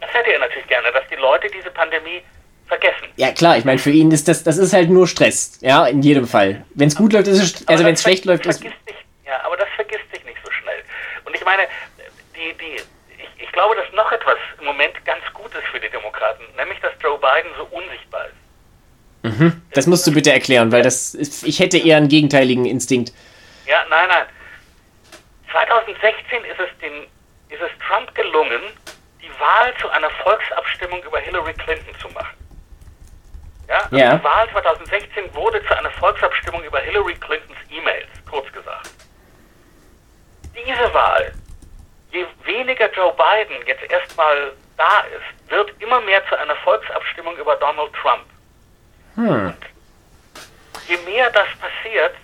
Das 0.00 0.12
hätte 0.14 0.32
er 0.32 0.38
natürlich 0.38 0.68
gerne, 0.68 0.92
dass 0.92 1.06
die 1.08 1.16
Leute 1.16 1.48
diese 1.50 1.70
Pandemie 1.70 2.22
vergessen. 2.68 3.08
Ja 3.16 3.32
klar, 3.32 3.56
ich 3.56 3.64
meine, 3.64 3.78
für 3.78 3.90
ihn 3.90 4.10
ist 4.12 4.28
das, 4.28 4.44
das 4.44 4.58
ist 4.58 4.72
halt 4.72 4.90
nur 4.90 5.08
Stress, 5.08 5.58
ja, 5.60 5.86
in 5.86 6.02
jedem 6.02 6.28
Fall. 6.28 6.64
Wenn 6.74 6.88
es 6.88 6.96
gut 6.96 7.12
läuft, 7.12 7.26
ist 7.26 7.42
es, 7.42 7.68
also 7.68 7.84
wenn 7.84 7.94
es 7.94 8.02
schlecht 8.02 8.24
läuft, 8.26 8.46
ist... 8.46 8.60
sich, 8.60 8.72
Ja, 9.26 9.40
aber 9.44 9.56
das 9.56 9.68
vergisst 9.74 10.08
sich 10.12 10.24
nicht 10.24 10.38
so 10.44 10.50
schnell. 10.52 10.82
Und 11.24 11.34
ich 11.34 11.44
meine, 11.44 11.66
die, 12.36 12.54
die, 12.58 12.76
ich, 13.16 13.44
ich 13.44 13.52
glaube, 13.52 13.74
dass 13.74 13.90
noch 13.92 14.12
etwas 14.12 14.38
im 14.60 14.66
Moment 14.66 15.04
ganz 15.04 15.24
gut 15.34 15.52
ist 15.54 15.66
für 15.72 15.80
die 15.80 15.88
Demokraten, 15.88 16.44
nämlich, 16.56 16.78
dass 16.80 16.92
Joe 17.02 17.18
Biden 17.18 17.50
so 17.56 17.64
unsichtbar 17.76 18.26
ist. 18.26 18.37
Das 19.74 19.86
musst 19.86 20.06
du 20.06 20.12
bitte 20.12 20.32
erklären, 20.32 20.70
weil 20.72 20.82
das 20.82 21.14
ist, 21.14 21.42
ich 21.44 21.58
hätte 21.60 21.76
eher 21.78 21.96
einen 21.96 22.08
gegenteiligen 22.08 22.64
Instinkt. 22.64 23.12
Ja, 23.66 23.84
nein, 23.90 24.08
nein. 24.08 24.26
2016 25.50 26.44
ist 26.44 26.60
es, 26.60 26.78
den, 26.80 27.02
ist 27.48 27.60
es 27.60 27.70
Trump 27.86 28.14
gelungen, 28.14 28.60
die 29.20 29.30
Wahl 29.40 29.74
zu 29.80 29.88
einer 29.90 30.10
Volksabstimmung 30.22 31.02
über 31.02 31.18
Hillary 31.18 31.52
Clinton 31.54 31.94
zu 32.00 32.08
machen. 32.10 32.36
Ja, 33.68 33.80
also 33.82 33.96
Ja. 33.96 34.16
die 34.16 34.24
Wahl 34.24 34.48
2016 34.50 35.34
wurde 35.34 35.62
zu 35.66 35.76
einer 35.76 35.90
Volksabstimmung 35.90 36.62
über 36.64 36.80
Hillary 36.80 37.14
Clintons 37.16 37.58
E-Mails, 37.70 38.08
kurz 38.30 38.50
gesagt. 38.52 38.90
Diese 40.54 40.94
Wahl, 40.94 41.32
je 42.12 42.24
weniger 42.44 42.90
Joe 42.94 43.12
Biden 43.12 43.66
jetzt 43.66 43.82
erstmal 43.90 44.52
da 44.76 45.00
ist, 45.00 45.50
wird 45.50 45.70
immer 45.80 46.00
mehr 46.00 46.26
zu 46.28 46.38
einer 46.38 46.56
Volksabstimmung 46.56 47.36
über 47.36 47.56
Donald 47.56 47.92
Trump. 47.94 48.24
Hm. 49.18 49.52
Je 50.86 50.96
mehr 51.04 51.30
das 51.30 51.48
passiert, 51.60 52.14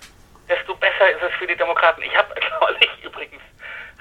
desto 0.49 0.75
besser 0.77 1.11
ist 1.11 1.23
es 1.29 1.33
für 1.39 1.47
die 1.47 1.57
Demokraten. 1.57 2.03
Ich 2.03 2.17
habe 2.17 2.33
neulich 2.61 2.91
übrigens, 3.03 3.43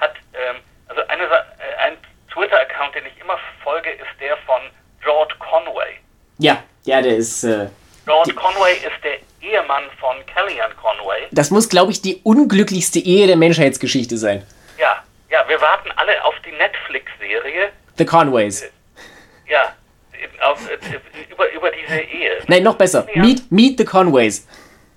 hat, 0.00 0.14
ähm, 0.32 0.56
also 0.88 1.02
eine, 1.08 1.28
Sa- 1.28 1.44
äh, 1.58 1.86
ein 1.86 1.96
Twitter-Account, 2.32 2.94
den 2.94 3.06
ich 3.06 3.20
immer 3.20 3.38
folge, 3.62 3.90
ist 3.90 4.08
der 4.20 4.36
von 4.46 4.60
George 5.02 5.34
Conway. 5.38 5.98
Ja, 6.38 6.62
ja, 6.84 7.02
der 7.02 7.16
ist... 7.16 7.44
Äh, 7.44 7.68
George 8.06 8.34
Conway 8.34 8.74
ist 8.74 9.02
der 9.02 9.18
Ehemann 9.40 9.84
von 9.98 10.16
Kellyanne 10.26 10.74
Conway. 10.74 11.26
das 11.32 11.50
muss, 11.50 11.68
glaube 11.68 11.90
ich, 11.90 12.00
die 12.02 12.20
unglücklichste 12.22 12.98
Ehe 13.00 13.26
der 13.26 13.36
Menschheitsgeschichte 13.36 14.16
sein. 14.18 14.46
Ja, 14.78 15.02
ja, 15.30 15.46
wir 15.48 15.60
warten 15.60 15.90
alle 15.96 16.22
auf 16.24 16.34
die 16.46 16.52
Netflix-Serie. 16.52 17.70
The 17.98 18.04
Conways. 18.04 18.70
Ja, 19.46 19.72
auf, 20.42 20.60
über, 21.30 21.50
über 21.52 21.70
diese 21.70 21.98
Ehe. 22.00 22.42
Nein, 22.46 22.62
noch 22.62 22.76
besser. 22.76 23.06
Ja. 23.14 23.22
Meet, 23.22 23.50
meet 23.50 23.78
the 23.78 23.84
Conways. 23.84 24.46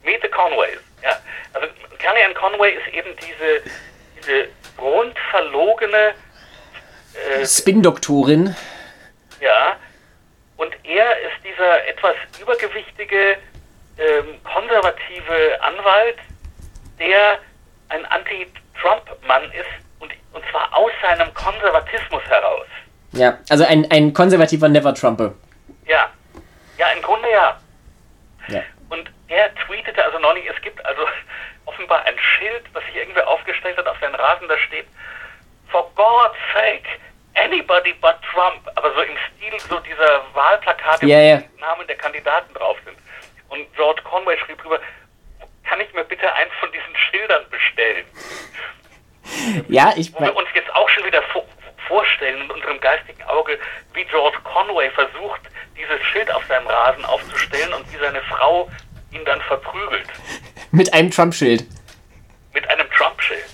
Meet 0.03 0.21
the 0.21 0.29
Conways. 0.29 0.79
Ja, 1.03 1.17
also 1.53 1.67
Kellyanne 1.97 2.33
Conway 2.33 2.73
ist 2.73 2.87
eben 2.93 3.09
diese, 3.17 3.71
diese 4.17 4.47
grundverlogene, 4.77 6.13
äh, 7.13 7.45
Spin-Doktorin. 7.45 8.55
ja, 9.41 9.77
und 10.57 10.73
er 10.83 11.19
ist 11.21 11.43
dieser 11.43 11.87
etwas 11.87 12.15
übergewichtige, 12.39 13.37
ähm, 13.97 14.39
konservative 14.43 15.61
Anwalt, 15.61 16.17
der 16.99 17.39
ein 17.89 18.05
Anti-Trump-Mann 18.05 19.43
ist 19.51 19.65
und, 19.99 20.11
und 20.33 20.43
zwar 20.51 20.75
aus 20.75 20.91
seinem 21.01 21.33
Konservatismus 21.33 22.23
heraus. 22.25 22.67
Ja, 23.17 23.37
also 23.49 23.65
ein, 23.65 23.89
ein 23.91 24.13
konservativer 24.13 24.67
Never-Trumper. 24.69 25.33
Ja, 25.85 26.09
ja, 26.77 26.87
im 26.95 27.01
Grunde 27.01 27.29
ja. 27.31 27.57
Ja. 28.47 28.61
Und 28.89 29.09
er 29.27 29.53
tweetete 29.55 30.03
also 30.03 30.19
neulich, 30.19 30.45
es 30.53 30.61
gibt 30.61 30.83
also 30.85 31.01
offenbar 31.65 32.05
ein 32.05 32.15
Schild, 32.19 32.63
das 32.73 32.83
sich 32.85 32.95
irgendwer 32.95 33.27
aufgestellt 33.27 33.77
hat 33.77 33.87
auf 33.87 33.97
seinen 33.99 34.15
Rasen, 34.15 34.47
da 34.47 34.57
steht, 34.57 34.85
for 35.69 35.91
God's 35.95 36.37
sake, 36.53 36.87
anybody 37.35 37.93
but 38.01 38.15
Trump. 38.31 38.61
Aber 38.75 38.93
so 38.93 39.01
im 39.01 39.17
Stil 39.35 39.59
so 39.69 39.79
dieser 39.79 40.21
Wahlplakate, 40.33 41.05
Ja, 41.05 41.19
ja. 41.19 41.37
wo 41.37 41.41
die 41.55 41.61
Namen 41.61 41.87
der 41.87 41.97
Kandidaten 41.97 42.53
drauf 42.53 42.77
sind. 42.85 42.97
Und 43.49 43.73
George 43.75 44.01
Conway 44.03 44.37
schrieb 44.39 44.61
drüber, 44.61 44.79
kann 45.63 45.81
ich 45.81 45.93
mir 45.93 46.03
bitte 46.03 46.31
eins 46.33 46.51
von 46.59 46.69
diesen 46.71 46.95
Schildern 46.95 47.43
bestellen? 47.49 48.05
Ja, 49.67 49.93
ich 49.95 50.13
Wo 50.13 50.21
wir 50.21 50.35
uns 50.35 50.47
jetzt 50.53 50.73
auch 50.73 50.87
schon 50.89 51.05
wieder 51.05 51.21
vorstellen 51.87 52.39
mit 52.39 52.51
unserem 52.51 52.79
geistigen 52.79 53.23
Auge, 53.23 53.57
wie 53.93 54.03
George 54.05 54.37
Conway 54.43 54.89
versucht, 54.91 55.41
dieses 55.77 56.01
Schild 56.07 56.31
auf 56.31 56.45
seinem 56.47 56.67
Rasen 56.67 57.05
aufzustellen 57.05 57.73
und 57.73 57.91
wie 57.91 57.97
seine 57.97 58.21
Frau 58.23 58.69
ihn 59.11 59.23
dann 59.25 59.41
verprügelt. 59.41 60.07
Mit 60.71 60.93
einem 60.93 61.11
Trump-Schild. 61.11 61.65
Mit 62.53 62.69
einem 62.69 62.89
Trump-Schild. 62.91 63.45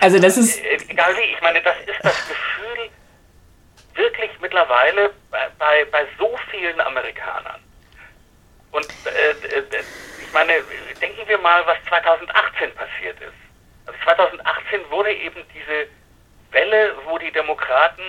Also 0.00 0.18
das 0.18 0.36
äh, 0.36 0.40
ist. 0.40 0.58
Äh, 0.58 0.78
Egal 0.88 1.16
wie, 1.16 1.32
ich 1.32 1.40
meine, 1.40 1.62
das 1.62 1.76
ist 1.86 2.02
das 2.02 2.28
Gefühl 2.28 2.90
wirklich 3.94 4.30
mittlerweile 4.40 5.10
bei, 5.30 5.48
bei, 5.58 5.84
bei 5.86 6.06
so 6.18 6.36
vielen 6.50 6.80
Amerikanern. 6.80 7.60
Und 8.72 8.86
äh, 9.06 9.30
äh 9.30 9.62
ich 10.20 10.32
meine, 10.32 10.52
denken 11.00 11.26
wir 11.26 11.38
mal, 11.38 11.64
was 11.66 11.78
2018 11.88 12.74
passiert 12.74 13.20
ist. 13.20 13.32
Also 13.86 13.98
2018 14.04 14.90
wurde 14.90 15.12
eben 15.12 15.42
diese 15.54 15.86
Welle, 16.56 16.94
wo 17.06 17.18
die 17.18 17.30
Demokraten 17.30 18.02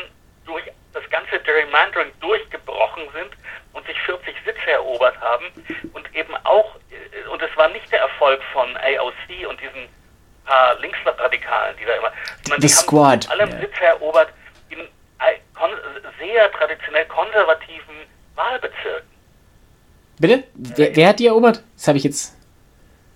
durch 0.45 0.63
das 0.93 1.03
ganze 1.09 1.37
Gerrymandering 1.39 2.11
durchgebrochen 2.21 3.03
sind 3.13 3.31
und 3.73 3.85
sich 3.85 3.99
40 4.01 4.35
Sitze 4.45 4.71
erobert 4.71 5.19
haben 5.19 5.45
und 5.93 6.15
eben 6.15 6.33
auch, 6.45 6.75
äh, 6.89 7.27
und 7.29 7.41
es 7.41 7.55
war 7.57 7.67
nicht 7.69 7.91
der 7.91 7.99
Erfolg 7.99 8.41
von 8.53 8.75
AOC 8.77 9.47
und 9.49 9.59
diesen 9.59 9.89
paar 10.45 10.79
Linksradikalen, 10.79 11.75
die 11.77 11.85
da 11.85 11.93
immer, 11.95 12.11
sondern 12.43 12.61
die 12.61 12.69
Squad. 12.69 13.29
haben 13.29 13.39
alle 13.41 13.59
Sitze 13.59 13.83
erobert 13.83 14.29
in 14.69 14.79
sehr 16.19 16.51
traditionell 16.51 17.05
konservativen 17.05 17.95
Wahlbezirken. 18.35 19.09
Bitte? 20.19 20.43
Wer, 20.55 20.95
wer 20.95 21.07
hat 21.09 21.19
die 21.19 21.27
erobert? 21.27 21.63
Das 21.75 21.87
habe 21.87 21.97
ich 21.97 22.03
jetzt. 22.05 22.35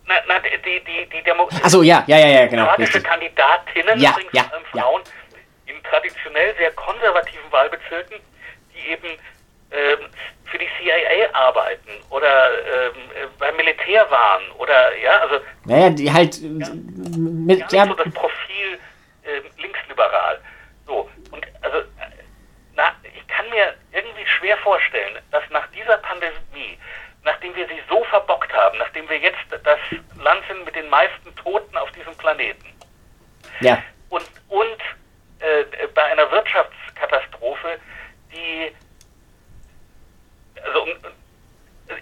Na, 0.06 0.16
na, 0.28 0.36
die, 0.40 0.84
die, 0.84 1.10
die 1.10 1.24
Demo 1.24 1.50
Achso, 1.64 1.82
ja, 1.82 2.04
ja, 2.08 2.18
ja, 2.18 2.28
ja, 2.28 2.48
genau. 2.48 2.64
Demokratische 2.66 3.02
Kandidatinnen, 3.02 4.00
ja, 4.00 4.16
ja, 4.34 4.44
Frauen, 4.72 5.02
ja. 5.04 5.12
Traditionell 5.92 6.56
sehr 6.58 6.72
konservativen 6.72 7.52
Wahlbezirken, 7.52 8.18
die 8.74 8.92
eben 8.92 9.08
ähm, 9.72 10.10
für 10.46 10.58
die 10.58 10.68
CIA 10.80 11.34
arbeiten 11.34 11.90
oder 12.10 12.52
ähm, 12.52 13.30
beim 13.38 13.56
Militär 13.58 14.10
waren 14.10 14.52
oder 14.58 14.98
ja, 14.98 15.20
also. 15.20 15.36
Naja, 15.66 15.90
die 15.90 16.12
halt. 16.12 16.38
Ja, 16.38 16.68
mit, 17.18 17.72
ja, 17.72 17.86
so 17.86 17.94
das 17.94 18.14
Profil 18.14 18.80
äh, 19.24 19.62
linksliberal. 19.62 20.40
So, 20.88 21.10
und 21.32 21.46
also, 21.62 21.84
na, 22.76 22.96
ich 23.04 23.28
kann 23.28 23.50
mir 23.50 23.76
irgendwie 23.92 24.26
schwer 24.26 24.58
vorstellen, 24.58 25.20
dass 25.32 25.44
nach 25.52 25.68
dieser 25.68 25.98
Pandemie, 25.98 26.78
nachdem 27.24 27.56
wir 27.56 27.68
sie 27.68 27.82
so 27.90 28.04
verbockt 28.06 28.52
haben, 28.54 28.78
nachdem 28.78 29.08
wir 29.10 29.18
jetzt 29.20 29.40
das 29.64 29.80
Land 30.22 30.44
sind 30.48 30.66
mit 30.66 30.76
den 30.76 30.90
meisten 30.90 31.36
Toten 31.36 31.78
auf 31.78 31.92
diesem 31.92 32.16
Planeten, 32.16 32.66
ja. 33.62 33.82
und, 34.10 34.26
und 34.50 34.78
äh, 35.42 35.88
bei 35.94 36.04
einer 36.04 36.30
Wirtschaftskatastrophe, 36.32 37.80
die, 38.32 38.72
also 40.64 40.88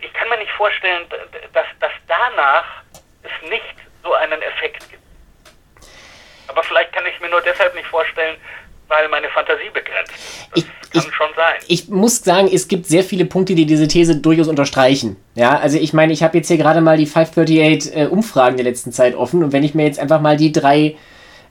ich 0.01 0.13
kann 0.13 0.29
mir 0.29 0.37
nicht 0.37 0.51
vorstellen, 0.51 1.05
dass, 1.53 1.65
dass 1.79 1.91
danach 2.07 2.65
es 3.23 3.49
nicht 3.49 3.75
so 4.03 4.13
einen 4.13 4.41
Effekt 4.41 4.89
gibt. 4.89 5.03
Aber 6.47 6.63
vielleicht 6.63 6.91
kann 6.93 7.05
ich 7.05 7.19
mir 7.19 7.29
nur 7.29 7.41
deshalb 7.41 7.75
nicht 7.75 7.87
vorstellen, 7.87 8.37
weil 8.87 9.07
meine 9.07 9.29
Fantasie 9.29 9.69
begrenzt 9.69 10.13
ist. 10.13 10.49
Das 10.51 10.63
ich, 10.63 10.91
kann 10.91 11.09
ich, 11.09 11.15
schon 11.15 11.33
sein. 11.35 11.55
Ich 11.67 11.88
muss 11.99 12.23
sagen, 12.23 12.49
es 12.51 12.67
gibt 12.67 12.87
sehr 12.87 13.03
viele 13.03 13.25
Punkte, 13.25 13.55
die 13.55 13.65
diese 13.65 13.87
These 13.87 14.15
durchaus 14.15 14.47
unterstreichen. 14.47 15.15
Ja, 15.35 15.57
also 15.57 15.77
ich 15.77 15.93
meine, 15.93 16.13
ich 16.13 16.23
habe 16.23 16.37
jetzt 16.37 16.47
hier 16.47 16.57
gerade 16.57 16.81
mal 16.81 16.97
die 16.97 17.05
538 17.05 17.95
äh, 17.95 18.05
Umfragen 18.07 18.57
der 18.57 18.65
letzten 18.65 18.91
Zeit 18.91 19.15
offen 19.15 19.43
und 19.43 19.53
wenn 19.53 19.63
ich 19.63 19.75
mir 19.75 19.85
jetzt 19.85 19.99
einfach 19.99 20.21
mal 20.21 20.37
die 20.37 20.51
drei 20.51 20.95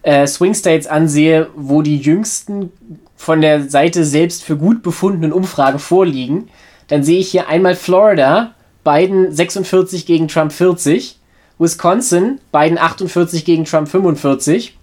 äh, 0.03 0.27
Swing 0.27 0.55
States 0.55 0.87
ansehe, 0.87 1.49
wo 1.57 1.83
die 1.83 1.99
jüngsten 1.99 2.73
von 3.17 3.41
der 3.41 3.69
Seite 3.69 4.05
selbst 4.05 4.45
für 4.45 4.57
gut 4.57 4.83
befundenen 4.83 5.33
Umfragen 5.33 5.79
vorliegen, 5.79 6.49
dann 6.87 7.03
sehe 7.03 7.19
ich 7.19 7.31
hier 7.31 7.49
einmal 7.49 7.75
Florida, 7.75 8.55
Biden 8.85 9.33
46 9.33 10.07
gegen 10.07 10.29
Trump 10.29 10.53
40, 10.53 11.19
Wisconsin, 11.59 12.41
Biden 12.53 12.79
48 12.79 13.45
gegen 13.45 13.65
Trump 13.65 13.89
45 13.89 14.77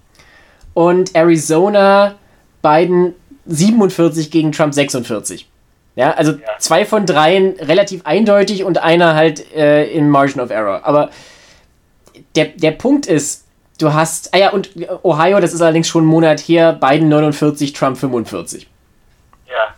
und 0.73 1.15
Arizona 1.15 2.15
Biden 2.61 3.13
47 3.45 4.31
gegen 4.31 4.51
Trump 4.51 4.73
46. 4.73 5.47
Ja, 5.95 6.11
also 6.11 6.33
ja. 6.33 6.37
zwei 6.59 6.85
von 6.85 7.05
dreien 7.05 7.55
relativ 7.59 8.01
eindeutig 8.05 8.63
und 8.63 8.79
einer 8.79 9.15
halt 9.15 9.53
äh, 9.53 9.85
in 9.85 10.09
Margin 10.09 10.41
of 10.41 10.49
Error. 10.49 10.81
Aber 10.83 11.09
der, 12.35 12.45
der 12.45 12.71
Punkt 12.71 13.05
ist, 13.05 13.45
du 13.79 13.93
hast, 13.93 14.33
ah 14.33 14.37
ja, 14.37 14.49
und 14.51 14.71
Ohio, 15.03 15.39
das 15.39 15.53
ist 15.53 15.61
allerdings 15.61 15.87
schon 15.87 16.03
einen 16.03 16.09
Monat 16.09 16.39
her, 16.41 16.73
Biden 16.73 17.07
49, 17.09 17.73
Trump 17.73 17.97
45. 17.97 18.67
Ja. 19.47 19.75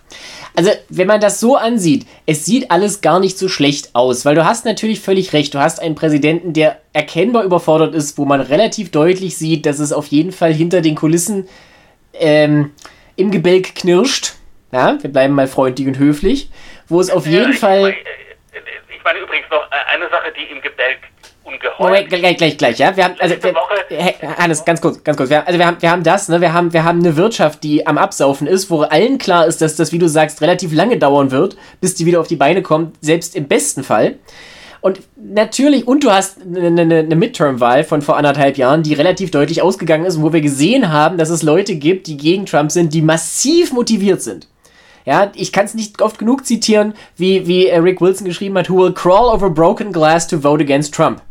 Also, 0.55 0.71
wenn 0.89 1.05
man 1.05 1.21
das 1.21 1.39
so 1.39 1.55
ansieht, 1.55 2.07
es 2.25 2.45
sieht 2.45 2.71
alles 2.71 3.01
gar 3.01 3.19
nicht 3.19 3.37
so 3.37 3.47
schlecht 3.47 3.91
aus, 3.93 4.25
weil 4.25 4.33
du 4.33 4.43
hast 4.43 4.65
natürlich 4.65 5.01
völlig 5.01 5.33
recht, 5.33 5.53
du 5.53 5.59
hast 5.59 5.79
einen 5.79 5.93
Präsidenten, 5.93 6.53
der 6.53 6.79
erkennbar 6.93 7.43
überfordert 7.43 7.93
ist, 7.93 8.17
wo 8.17 8.25
man 8.25 8.41
relativ 8.41 8.89
deutlich 8.89 9.37
sieht, 9.37 9.67
dass 9.67 9.77
es 9.77 9.93
auf 9.93 10.07
jeden 10.07 10.31
Fall 10.31 10.51
hinter 10.51 10.81
den 10.81 10.95
Kulissen 10.95 11.47
ähm, 12.13 12.71
im 13.15 13.29
Gebälk 13.29 13.75
knirscht. 13.75 14.33
Ja, 14.71 14.97
wir 15.01 15.11
bleiben 15.11 15.33
mal 15.33 15.47
freundlich 15.47 15.87
und 15.87 15.97
höflich. 15.97 16.49
Wo 16.87 16.99
es 16.99 17.09
auf 17.09 17.25
jeden 17.25 17.53
ich 17.53 17.59
Fall. 17.59 17.81
Meine, 17.81 17.95
ich 18.95 19.03
meine 19.03 19.19
übrigens 19.19 19.49
noch 19.49 19.63
äh, 19.71 19.95
eine 19.95 20.09
Sache, 20.09 20.31
die 20.35 20.51
im 20.51 20.61
Gebälk 20.61 20.99
ungeheuer. 21.43 21.75
Moment, 21.79 22.09
gleich, 22.09 22.37
gleich, 22.37 22.57
gleich, 22.57 22.77
ja. 22.77 22.95
Wir 22.95 23.05
haben, 23.05 23.15
also, 23.19 23.35
wir, 23.41 24.37
Hannes, 24.37 24.65
ganz 24.65 24.81
kurz, 24.81 25.03
ganz 25.03 25.17
kurz. 25.17 25.29
Wir, 25.29 25.47
also 25.47 25.57
wir 25.57 25.65
haben, 25.65 25.81
wir 25.81 25.91
haben 25.91 26.03
das, 26.03 26.27
ne? 26.29 26.41
Wir 26.41 26.53
haben, 26.53 26.73
wir 26.73 26.83
haben 26.83 26.99
eine 26.99 27.15
Wirtschaft, 27.15 27.63
die 27.63 27.87
am 27.87 27.97
Absaufen 27.97 28.47
ist, 28.47 28.69
wo 28.69 28.81
allen 28.81 29.17
klar 29.17 29.47
ist, 29.47 29.61
dass 29.61 29.75
das, 29.75 29.91
wie 29.91 29.99
du 29.99 30.07
sagst, 30.07 30.41
relativ 30.41 30.73
lange 30.73 30.97
dauern 30.97 31.31
wird, 31.31 31.57
bis 31.81 31.95
die 31.95 32.05
wieder 32.05 32.19
auf 32.19 32.27
die 32.27 32.35
Beine 32.35 32.61
kommt, 32.61 32.97
selbst 33.01 33.35
im 33.35 33.47
besten 33.47 33.83
Fall. 33.83 34.15
Und 34.81 35.01
natürlich, 35.15 35.87
und 35.87 36.03
du 36.03 36.11
hast 36.11 36.41
eine, 36.41 36.67
eine, 36.67 36.99
eine 36.99 37.15
Midterm-Wahl 37.15 37.83
von 37.83 38.01
vor 38.01 38.17
anderthalb 38.17 38.57
Jahren, 38.57 38.83
die 38.83 38.93
relativ 38.93 39.31
deutlich 39.31 39.61
ausgegangen 39.61 40.05
ist, 40.05 40.21
wo 40.21 40.31
wir 40.31 40.41
gesehen 40.41 40.91
haben, 40.91 41.17
dass 41.17 41.29
es 41.29 41.43
Leute 41.43 41.75
gibt, 41.75 42.07
die 42.07 42.17
gegen 42.17 42.45
Trump 42.45 42.71
sind, 42.71 42.93
die 42.93 43.01
massiv 43.01 43.73
motiviert 43.73 44.21
sind. 44.21 44.47
Ja, 45.07 45.31
ich 45.35 45.53
kann 45.53 45.63
es 45.63 45.73
nicht 45.73 46.01
oft 46.01 46.19
genug 46.19 46.45
zitieren, 46.45 46.93
wie, 47.15 47.47
wie 47.47 47.69
Rick 47.69 48.01
Wilson 48.01 48.27
geschrieben 48.27 48.57
hat, 48.57 48.69
who 48.69 48.83
will 48.83 48.93
crawl 48.93 49.33
over 49.33 49.49
broken 49.49 49.93
glass 49.93 50.27
to 50.27 50.37
vote 50.37 50.61
against 50.61 50.93
Trump. 50.93 51.21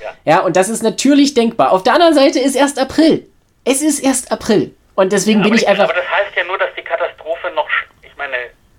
Ja. 0.00 0.14
ja, 0.24 0.40
und 0.42 0.54
das 0.54 0.68
ist 0.68 0.84
natürlich 0.84 1.34
denkbar. 1.34 1.72
Auf 1.72 1.82
der 1.82 1.94
anderen 1.94 2.14
Seite 2.14 2.38
ist 2.38 2.54
erst 2.54 2.78
April. 2.78 3.26
Es 3.64 3.82
ist 3.82 3.98
erst 3.98 4.30
April. 4.30 4.72
Und 4.94 5.10
deswegen 5.10 5.40
ja, 5.40 5.44
bin 5.48 5.54
ich 5.54 5.66
einfach. 5.66 5.90
Aber 5.90 5.94
das 5.94 6.08
heißt 6.08 6.36
ja 6.36 6.44
nur, 6.44 6.56
dass 6.56 6.68
die 6.76 6.82
Katastrophe 6.82 7.50
noch, 7.50 7.66
ich 8.02 8.16
meine, 8.16 8.36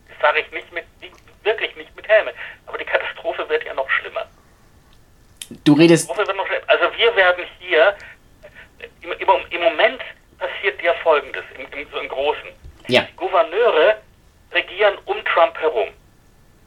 das 0.08 0.18
sage 0.22 0.40
ich 0.40 0.52
nicht 0.54 0.72
mit, 0.72 0.86
wirklich 1.44 1.76
nicht 1.76 1.94
mit 1.94 2.08
Helme, 2.08 2.32
aber 2.68 2.78
die 2.78 2.86
Katastrophe 2.86 3.50
wird 3.50 3.66
ja 3.66 3.74
noch 3.74 3.90
schlimmer. 3.90 4.28
Du 5.66 5.74
redest. 5.74 6.10
Also 6.10 6.86
wir 6.98 7.16
werden 7.18 7.44
hier, 7.60 7.96
im, 9.02 9.12
im, 9.12 9.28
im 9.50 9.62
Moment 9.62 10.00
passiert 10.40 10.82
ja 10.82 10.94
Folgendes, 11.04 11.44
im, 11.58 11.66
im, 11.78 11.86
so 11.92 12.00
im 12.00 12.08
Großen. 12.08 12.48
Ja. 12.88 13.02
Die 13.02 13.16
Gouverneure 13.18 13.98
regieren 14.54 14.98
um 15.06 15.18
Trump 15.26 15.58
herum. 15.60 15.90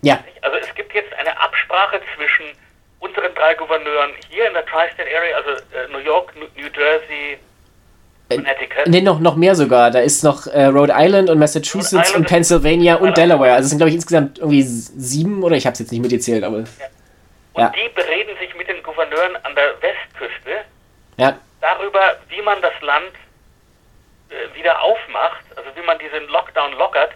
Ja. 0.03 0.23
Also 0.43 0.59
es 0.59 0.75
gibt 0.75 0.93
jetzt 0.95 1.13
eine 1.15 1.39
Absprache 1.41 2.01
zwischen 2.15 2.47
unseren 2.99 3.35
drei 3.35 3.55
Gouverneuren 3.55 4.13
hier 4.29 4.47
in 4.47 4.55
der 4.55 4.65
Tri-State 4.67 5.09
Area, 5.15 5.37
also 5.37 5.51
äh, 5.51 5.89
New 5.93 5.99
York, 5.99 6.35
New 6.37 6.47
Jersey, 6.57 7.39
äh, 8.29 8.37
Connecticut. 8.37 8.87
Ne, 8.87 9.03
noch, 9.03 9.21
noch 9.21 9.37
mehr 9.37 9.55
sogar. 9.55 9.91
Da 9.91 10.01
ist 10.01 10.25
noch 10.25 10.47
äh, 10.47 10.65
Rhode 10.67 10.93
Island 10.97 11.31
und 11.31 11.39
Massachusetts 11.39 12.09
Island 12.09 12.17
und 12.17 12.27
Pennsylvania 12.29 12.97
und 12.97 13.17
Delaware. 13.17 13.53
Also 13.53 13.65
es 13.65 13.71
sind, 13.71 13.79
glaube 13.79 13.91
ich, 13.91 13.97
insgesamt 13.97 14.39
irgendwie 14.39 14.63
sieben 14.63 15.43
oder 15.43 15.57
ich 15.57 15.67
habe 15.67 15.75
es 15.75 15.81
jetzt 15.81 15.93
nicht 15.93 16.01
mitgezählt, 16.01 16.45
aber. 16.45 16.59
Ja. 16.59 16.65
Und 17.53 17.63
ja. 17.63 17.71
die 17.71 17.89
bereden 17.91 18.37
sich 18.39 18.55
mit 18.57 18.69
den 18.69 18.83
Gouverneuren 18.83 19.37
an 19.45 19.55
der 19.55 19.75
Westküste 19.81 20.65
ja. 21.17 21.39
darüber, 21.61 22.17
wie 22.29 22.43
man 22.43 22.61
das 22.63 22.73
Land 22.81 23.13
äh, 24.31 24.59
wieder 24.59 24.83
aufmacht, 24.83 25.45
also 25.55 25.71
wie 25.77 25.87
man 25.87 25.99
diesen 25.99 26.27
Lockdown 26.29 26.73
lockert, 26.73 27.13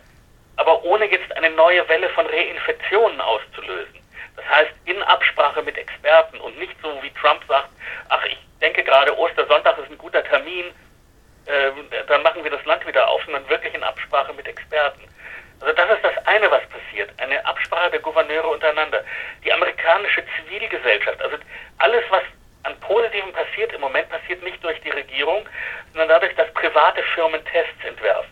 aber 0.59 0.83
ohne 0.85 1.07
jetzt 1.07 1.35
eine 1.37 1.51
neue 1.51 1.89
Welle 1.89 2.09
von 2.11 2.27
Reinfektionen 2.27 3.21
auszulösen. 3.21 3.99
Das 4.37 4.45
heißt, 4.49 4.73
in 4.85 5.03
Absprache 5.05 5.63
mit 5.63 5.79
Experten 5.79 6.39
und 6.39 6.59
nicht 6.59 6.75
so 6.83 7.03
wie 7.03 7.11
Trump 7.15 7.43
sagt, 7.49 7.69
ach, 8.09 8.25
ich 8.25 8.39
denke 8.61 8.85
gerade, 8.85 9.17
Ostersonntag 9.17 9.79
ist 9.79 9.91
ein 9.91 9.99
guter 9.99 10.23
Termin, 10.25 10.67
äh, 11.47 11.71
dann 12.07 12.23
machen 12.23 12.45
wir 12.45 12.51
das 12.51 12.65
Land 12.65 12.87
wieder 12.87 13.09
auf, 13.09 13.23
sondern 13.25 13.49
wirklich 13.49 13.73
in 13.75 13.83
Absprache 13.83 14.33
mit 14.35 14.47
Experten. 14.47 15.03
Also 15.61 15.75
das 15.75 15.91
ist 15.91 16.05
das 16.05 16.27
eine, 16.27 16.51
was 16.51 16.63
passiert, 16.69 17.11
eine 17.19 17.45
Absprache 17.45 17.91
der 17.91 18.01
Gouverneure 18.01 18.49
untereinander. 18.49 19.05
Die 19.45 19.53
amerikanische 19.53 20.23
Zivilgesellschaft, 20.37 21.21
also 21.23 21.37
alles, 21.79 22.05
was 22.11 22.23
an 22.65 22.79
Positivem 22.81 23.33
passiert 23.33 23.73
im 23.73 23.81
Moment, 23.81 24.09
passiert 24.09 24.43
nicht 24.43 24.63
durch 24.63 24.81
die 24.83 24.91
Regierung, 24.91 25.49
sondern 25.93 26.09
dadurch, 26.09 26.35
dass 26.37 26.53
private 26.55 27.03
Firmen 27.15 27.45
Tests 27.47 27.85
entwerfen, 27.85 28.31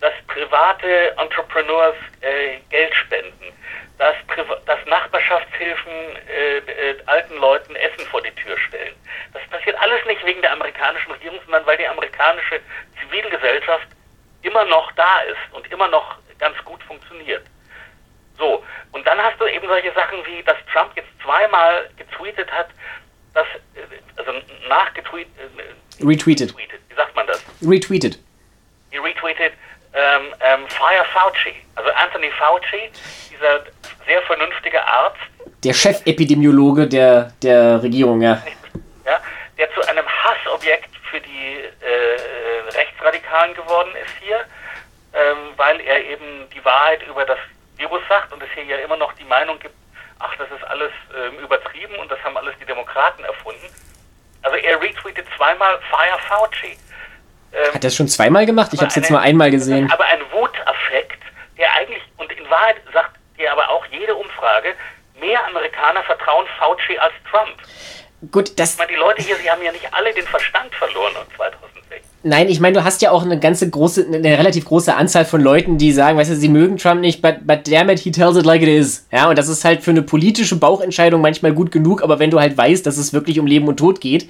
dass 0.00 0.12
private 0.26 1.16
Entrepreneurs 1.18 1.96
äh, 2.20 2.58
Geld 2.70 2.94
spenden, 2.94 3.52
dass, 3.98 4.14
dass 4.66 4.84
Nachbarschaftshilfen 4.86 5.92
äh, 6.28 6.58
äh, 6.58 6.96
alten 7.06 7.36
Leuten 7.36 7.76
Essen 7.76 8.06
vor 8.06 8.20
die 8.22 8.32
Tür 8.32 8.58
stellen. 8.58 8.94
Das 9.32 9.42
passiert 9.48 9.76
alles 9.80 10.04
nicht 10.06 10.24
wegen 10.24 10.42
der 10.42 10.52
amerikanischen 10.52 11.12
Regierung, 11.12 11.38
sondern 11.44 11.64
weil 11.66 11.76
die 11.78 11.86
amerikanische 11.86 12.60
Zivilgesellschaft 13.00 13.88
immer 14.42 14.64
noch 14.64 14.90
da 14.92 15.20
ist 15.20 15.52
und 15.52 15.70
immer 15.72 15.88
noch 15.88 16.18
ganz 16.38 16.56
gut 16.64 16.82
funktioniert. 16.82 17.44
So, 18.36 18.64
und 18.92 19.06
dann 19.06 19.18
hast 19.18 19.40
du 19.40 19.46
eben 19.46 19.66
solche 19.68 19.92
Sachen 19.92 20.18
wie, 20.26 20.42
dass 20.42 20.56
Trump 20.72 20.90
jetzt 20.96 21.08
zweimal 21.22 21.88
getweetet 21.96 22.50
hat, 22.50 22.68
dass, 23.32 23.46
äh, 23.74 23.80
also 24.16 24.32
nachgetweet, 24.68 25.28
äh, 25.38 26.04
Retweeted. 26.04 26.50
retweeted. 26.50 26.80
Wie 26.88 26.94
sagt 26.94 27.14
man 27.14 27.26
das? 27.26 27.44
Retweeted. 27.62 28.18
He 28.90 28.98
retweeted 28.98 29.52
ähm, 29.94 30.34
ähm, 30.40 30.68
Fire 30.68 31.04
Fauci. 31.12 31.54
Also 31.76 31.90
Anthony 31.92 32.30
Fauci, 32.32 32.90
dieser 33.30 33.60
sehr 34.06 34.22
vernünftige 34.22 34.84
Arzt, 34.86 35.20
Der 35.62 35.72
Chefepidemiologe 35.72 36.86
der, 36.86 37.32
der 37.42 37.82
Regierung, 37.82 38.20
ja. 38.22 38.42
ja, 39.06 39.20
der 39.56 39.72
zu 39.72 39.80
einem 39.88 40.04
Hassobjekt 40.06 40.90
für 41.10 41.20
die 41.20 41.60
äh, 41.80 42.76
Rechtsradikalen 42.76 43.54
geworden 43.54 43.90
ist 44.04 44.12
hier, 44.20 44.40
ähm, 45.14 45.54
weil 45.56 45.80
er 45.80 46.04
eben 46.04 46.48
die 46.50 46.64
Wahrheit 46.64 47.02
über 47.06 47.24
das 47.24 47.38
Virus 47.76 48.02
sagt 48.08 48.32
und 48.32 48.42
es 48.42 48.48
hier 48.54 48.64
ja 48.64 48.76
immer 48.78 48.96
noch 48.96 49.12
die 49.14 49.24
Meinung 49.24 49.58
gibt, 49.58 49.74
ach, 50.18 50.34
das 50.36 50.48
ist 50.50 50.64
alles 50.64 50.92
ähm, 51.16 51.38
übertrieben 51.38 51.94
und 51.96 52.10
das 52.10 52.22
haben 52.24 52.36
alles 52.36 52.54
die 52.60 52.66
Demokraten 52.66 53.24
erfunden. 53.24 53.66
Also 54.42 54.56
er 54.56 54.80
retweetet 54.80 55.26
zweimal 55.36 55.78
Fire 55.90 56.18
Fauci. 56.28 56.76
Ähm, 57.54 57.74
Hat 57.74 57.84
er 57.84 57.88
es 57.88 57.94
schon 57.96 58.08
zweimal 58.08 58.46
gemacht? 58.46 58.70
Ich 58.72 58.80
habe 58.80 58.88
es 58.88 58.94
jetzt 58.96 59.10
nur 59.10 59.20
einmal 59.20 59.50
gesehen. 59.50 59.90
aber 59.90 60.04
ein 60.04 60.20
Wutaffekt, 60.32 61.22
der 61.56 61.72
eigentlich, 61.74 62.02
und 62.16 62.30
in 62.32 62.48
Wahrheit 62.50 62.76
sagt 62.92 63.16
dir 63.38 63.52
aber 63.52 63.68
auch 63.70 63.84
jede 63.86 64.14
Umfrage, 64.14 64.74
mehr 65.20 65.38
Amerikaner 65.46 66.02
vertrauen 66.02 66.46
Fauci 66.58 66.98
als 66.98 67.12
Trump. 67.30 67.56
Gut, 68.32 68.58
das. 68.58 68.72
Ich 68.72 68.78
meine, 68.78 68.92
die 68.92 68.98
Leute 68.98 69.22
hier, 69.22 69.36
sie 69.36 69.50
haben 69.50 69.62
ja 69.62 69.72
nicht 69.72 69.86
alle 69.92 70.12
den 70.12 70.24
Verstand 70.24 70.74
verloren 70.74 71.12
2006. 71.36 72.06
Nein, 72.22 72.48
ich 72.48 72.58
meine, 72.58 72.78
du 72.78 72.84
hast 72.84 73.02
ja 73.02 73.10
auch 73.10 73.22
eine 73.22 73.38
ganze 73.38 73.68
große, 73.68 74.06
eine 74.06 74.38
relativ 74.38 74.64
große 74.64 74.94
Anzahl 74.94 75.26
von 75.26 75.42
Leuten, 75.42 75.76
die 75.76 75.92
sagen, 75.92 76.16
weißt 76.16 76.30
du, 76.30 76.36
sie 76.36 76.48
mögen 76.48 76.78
Trump 76.78 77.02
nicht, 77.02 77.20
but, 77.20 77.46
but 77.46 77.70
damn 77.70 77.90
it, 77.90 77.98
he 77.98 78.10
tells 78.10 78.36
it 78.38 78.46
like 78.46 78.62
it 78.62 78.68
is. 78.68 79.06
Ja, 79.12 79.28
und 79.28 79.36
das 79.36 79.48
ist 79.48 79.64
halt 79.64 79.82
für 79.82 79.90
eine 79.90 80.00
politische 80.02 80.56
Bauchentscheidung 80.56 81.20
manchmal 81.20 81.52
gut 81.52 81.70
genug, 81.70 82.02
aber 82.02 82.18
wenn 82.18 82.30
du 82.30 82.40
halt 82.40 82.56
weißt, 82.56 82.86
dass 82.86 82.96
es 82.96 83.12
wirklich 83.12 83.38
um 83.38 83.46
Leben 83.46 83.68
und 83.68 83.76
Tod 83.76 84.00
geht. 84.00 84.28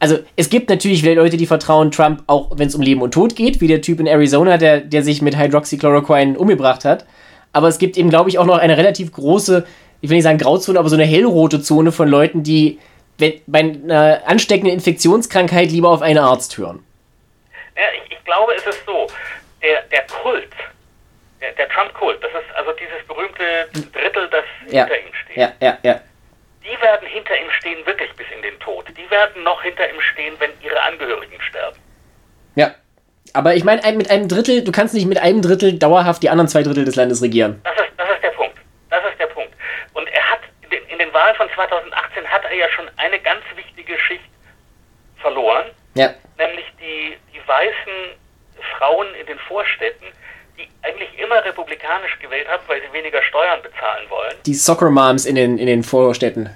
Also, 0.00 0.18
es 0.36 0.48
gibt 0.48 0.70
natürlich 0.70 1.02
wieder 1.02 1.16
Leute, 1.16 1.36
die 1.36 1.46
vertrauen 1.46 1.90
Trump, 1.90 2.22
auch 2.28 2.50
wenn 2.56 2.68
es 2.68 2.74
um 2.74 2.82
Leben 2.82 3.02
und 3.02 3.12
Tod 3.12 3.34
geht, 3.34 3.60
wie 3.60 3.66
der 3.66 3.82
Typ 3.82 3.98
in 3.98 4.06
Arizona, 4.06 4.56
der, 4.56 4.80
der 4.80 5.02
sich 5.02 5.22
mit 5.22 5.36
Hydroxychloroquine 5.36 6.38
umgebracht 6.38 6.84
hat. 6.84 7.04
Aber 7.52 7.68
es 7.68 7.78
gibt 7.78 7.96
eben, 7.96 8.10
glaube 8.10 8.30
ich, 8.30 8.38
auch 8.38 8.46
noch 8.46 8.58
eine 8.58 8.76
relativ 8.76 9.12
große, 9.12 9.66
ich 10.00 10.08
will 10.08 10.16
nicht 10.16 10.24
sagen 10.24 10.38
Grauzone, 10.38 10.78
aber 10.78 10.88
so 10.88 10.94
eine 10.94 11.04
hellrote 11.04 11.60
Zone 11.60 11.90
von 11.90 12.08
Leuten, 12.08 12.42
die 12.42 12.78
wenn, 13.18 13.40
bei 13.46 13.58
einer 13.58 14.22
ansteckenden 14.26 14.72
Infektionskrankheit 14.74 15.70
lieber 15.70 15.88
auf 15.88 16.02
einen 16.02 16.18
Arzt 16.18 16.56
hören. 16.56 16.84
Ja, 17.76 17.82
ich, 17.94 18.12
ich 18.12 18.24
glaube, 18.24 18.52
es 18.54 18.64
ist 18.66 18.84
so, 18.86 19.08
der, 19.60 19.82
der 19.90 20.06
Kult, 20.06 20.48
der, 21.40 21.52
der 21.52 21.68
Trump-Kult, 21.68 22.22
das 22.22 22.30
ist 22.30 22.56
also 22.56 22.70
dieses 22.72 23.06
berühmte 23.06 23.42
Drittel, 23.92 24.28
das 24.30 24.44
Ja, 24.72 24.84
hinter 24.84 24.98
ihm 25.00 25.14
steht. 25.24 25.36
ja, 25.36 25.52
ja, 25.60 25.78
ja. 25.82 26.00
Die 26.70 26.80
werden 26.82 27.06
hinter 27.08 27.34
ihm 27.38 27.50
stehen, 27.58 27.84
wirklich 27.86 28.12
bis 28.14 28.26
in 28.34 28.42
den 28.42 28.58
Tod. 28.60 28.86
Die 28.96 29.10
werden 29.10 29.42
noch 29.42 29.62
hinter 29.62 29.88
ihm 29.88 30.00
stehen, 30.00 30.34
wenn 30.38 30.50
ihre 30.60 30.80
Angehörigen 30.82 31.40
sterben. 31.42 31.76
Ja. 32.56 32.74
Aber 33.32 33.54
ich 33.54 33.64
meine, 33.64 33.82
ein- 33.84 33.96
mit 33.96 34.10
einem 34.10 34.28
Drittel, 34.28 34.64
du 34.64 34.72
kannst 34.72 34.94
nicht 34.94 35.06
mit 35.06 35.18
einem 35.18 35.42
Drittel 35.42 35.78
dauerhaft 35.78 36.22
die 36.22 36.30
anderen 36.30 36.48
zwei 36.48 36.62
Drittel 36.62 36.84
des 36.84 36.96
Landes 36.96 37.22
regieren. 37.22 37.60
Das 37.64 37.74
ist, 37.74 37.92
das 37.96 38.08
ist 38.10 38.22
der 38.22 38.30
Punkt. 38.30 38.56
Das 38.90 39.02
ist 39.10 39.18
der 39.18 39.26
Punkt. 39.26 39.52
Und 39.94 40.08
er 40.08 40.30
hat, 40.30 40.40
in 40.62 40.70
den, 40.70 40.84
in 40.88 40.98
den 40.98 41.12
Wahlen 41.12 41.36
von 41.36 41.48
2018 41.54 42.26
hat 42.26 42.44
er 42.44 42.54
ja 42.54 42.68
schon 42.70 42.88
eine 42.96 43.18
ganz 43.20 43.42
wichtige 43.54 43.98
Schicht 43.98 44.24
verloren, 45.18 45.66
Ja. 45.94 46.14
nämlich 46.38 46.64
die, 46.80 47.16
die 47.34 47.46
weißen 47.48 48.18
Frauen 48.78 49.06
in 49.14 49.26
den 49.26 49.38
Vorstädten, 49.40 50.06
die 50.58 50.68
eigentlich 50.82 51.16
immer 51.18 51.44
republikanisch 51.44 52.18
gewählt 52.18 52.48
haben, 52.48 52.62
weil 52.66 52.82
sie 52.82 52.92
weniger 52.92 53.22
Steuern 53.22 53.62
bezahlen 53.62 54.10
wollen. 54.10 54.34
Die 54.44 54.54
Soccer 54.54 54.90
Moms 54.90 55.24
in 55.24 55.36
den, 55.36 55.58
in 55.58 55.66
den 55.66 55.82
Vorstädten. 55.82 56.54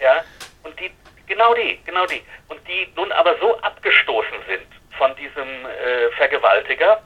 Ja, 0.00 0.24
und 0.64 0.78
die, 0.80 0.90
genau 1.26 1.54
die, 1.54 1.78
genau 1.84 2.06
die. 2.06 2.22
Und 2.48 2.60
die 2.66 2.92
nun 2.96 3.10
aber 3.12 3.38
so 3.38 3.58
abgestoßen 3.60 4.38
sind 4.48 4.66
von 4.98 5.14
diesem 5.16 5.48
äh, 5.66 6.10
Vergewaltiger, 6.16 7.02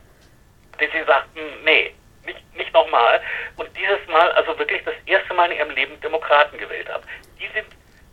dass 0.79 0.91
sie 0.93 1.05
sagten, 1.07 1.41
nee, 1.65 1.95
nicht, 2.25 2.57
nicht 2.57 2.73
nochmal. 2.73 3.21
Und 3.57 3.69
dieses 3.77 4.07
Mal, 4.09 4.31
also 4.33 4.59
wirklich 4.59 4.83
das 4.85 4.95
erste 5.07 5.35
Mal 5.35 5.51
in 5.51 5.59
ihrem 5.59 5.71
Leben 5.71 6.01
Demokraten 6.01 6.57
gewählt 6.59 6.89
haben. 6.89 7.05
Die 7.39 7.49
sind, 7.55 7.67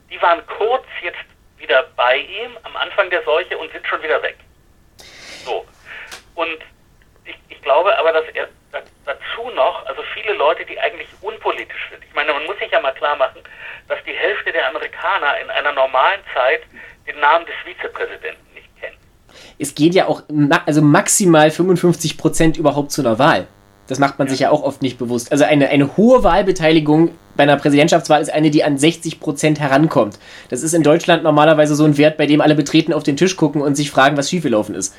die 0.10 0.22
waren 0.22 0.46
kurz 0.48 0.86
jetzt 1.02 1.18
wieder 1.58 1.84
bei 1.96 2.18
ihm 2.18 2.58
am 2.64 2.76
Anfang 2.76 3.10
der 3.10 3.24
Seuche 3.24 3.58
und 3.58 3.72
sind 3.72 3.88
schon 3.88 4.02
wieder 4.04 4.22
weg. 4.22 4.38
So. 5.46 5.66
Und 6.36 6.60
ich, 7.28 7.36
ich 7.50 7.62
glaube 7.62 7.98
aber, 7.98 8.14
dass 8.14 8.26
er 8.34 8.48
da, 8.72 8.80
dazu 9.06 9.50
noch, 9.56 9.86
also 9.86 10.02
viele 10.14 10.34
Leute, 10.34 10.66
die 10.66 10.80
eigentlich 10.80 11.08
unpolitisch 11.22 11.90
sind. 11.92 12.04
Ich 12.04 12.14
meine, 12.14 12.34
man 12.34 12.46
muss 12.46 12.58
sich 12.60 12.72
ja 12.72 12.80
mal 12.82 12.94
klar 12.94 13.16
machen, 13.16 13.42
dass 13.88 14.00
die 14.06 14.14
Hälfte 14.14 14.52
der 14.52 14.68
Amerikaner 14.70 15.40
in 15.42 15.50
einer 15.50 15.74
normalen 15.74 16.22
Zeit 16.34 16.62
den 17.08 17.20
Namen 17.20 17.46
des 17.46 17.56
Vizepräsidenten 17.64 18.54
nicht 18.54 18.70
kennen. 18.80 18.98
Es 19.60 19.76
geht 19.76 19.96
ja 19.96 20.08
auch 20.08 20.24
ma 20.30 20.62
also 20.66 20.82
maximal 20.82 21.48
55% 21.50 22.58
überhaupt 22.58 22.92
zu 22.92 23.02
einer 23.02 23.20
Wahl. 23.20 23.48
Das 23.88 24.00
macht 24.00 24.20
man 24.20 24.28
sich 24.28 24.42
ja 24.42 24.50
auch 24.50 24.64
oft 24.64 24.82
nicht 24.82 24.98
bewusst. 24.98 25.32
Also 25.32 25.46
eine, 25.46 25.70
eine 25.70 25.96
hohe 25.96 26.24
Wahlbeteiligung 26.24 27.18
bei 27.38 27.44
einer 27.44 27.56
Präsidentschaftswahl 27.56 28.22
ist 28.22 28.30
eine, 28.34 28.52
die 28.52 28.64
an 28.64 28.78
60% 28.78 29.60
herankommt. 29.60 30.20
Das 30.50 30.62
ist 30.62 30.74
in 30.74 30.84
Deutschland 30.84 31.24
normalerweise 31.24 31.76
so 31.76 31.86
ein 31.86 31.98
Wert, 31.98 32.18
bei 32.18 32.26
dem 32.26 32.42
alle 32.42 32.56
Betreten 32.56 32.92
auf 32.92 33.04
den 33.04 33.16
Tisch 33.16 33.38
gucken 33.38 33.62
und 33.62 33.76
sich 33.76 33.90
fragen, 33.90 34.18
was 34.18 34.30
schiefgelaufen 34.30 34.76
ist. 34.76 34.94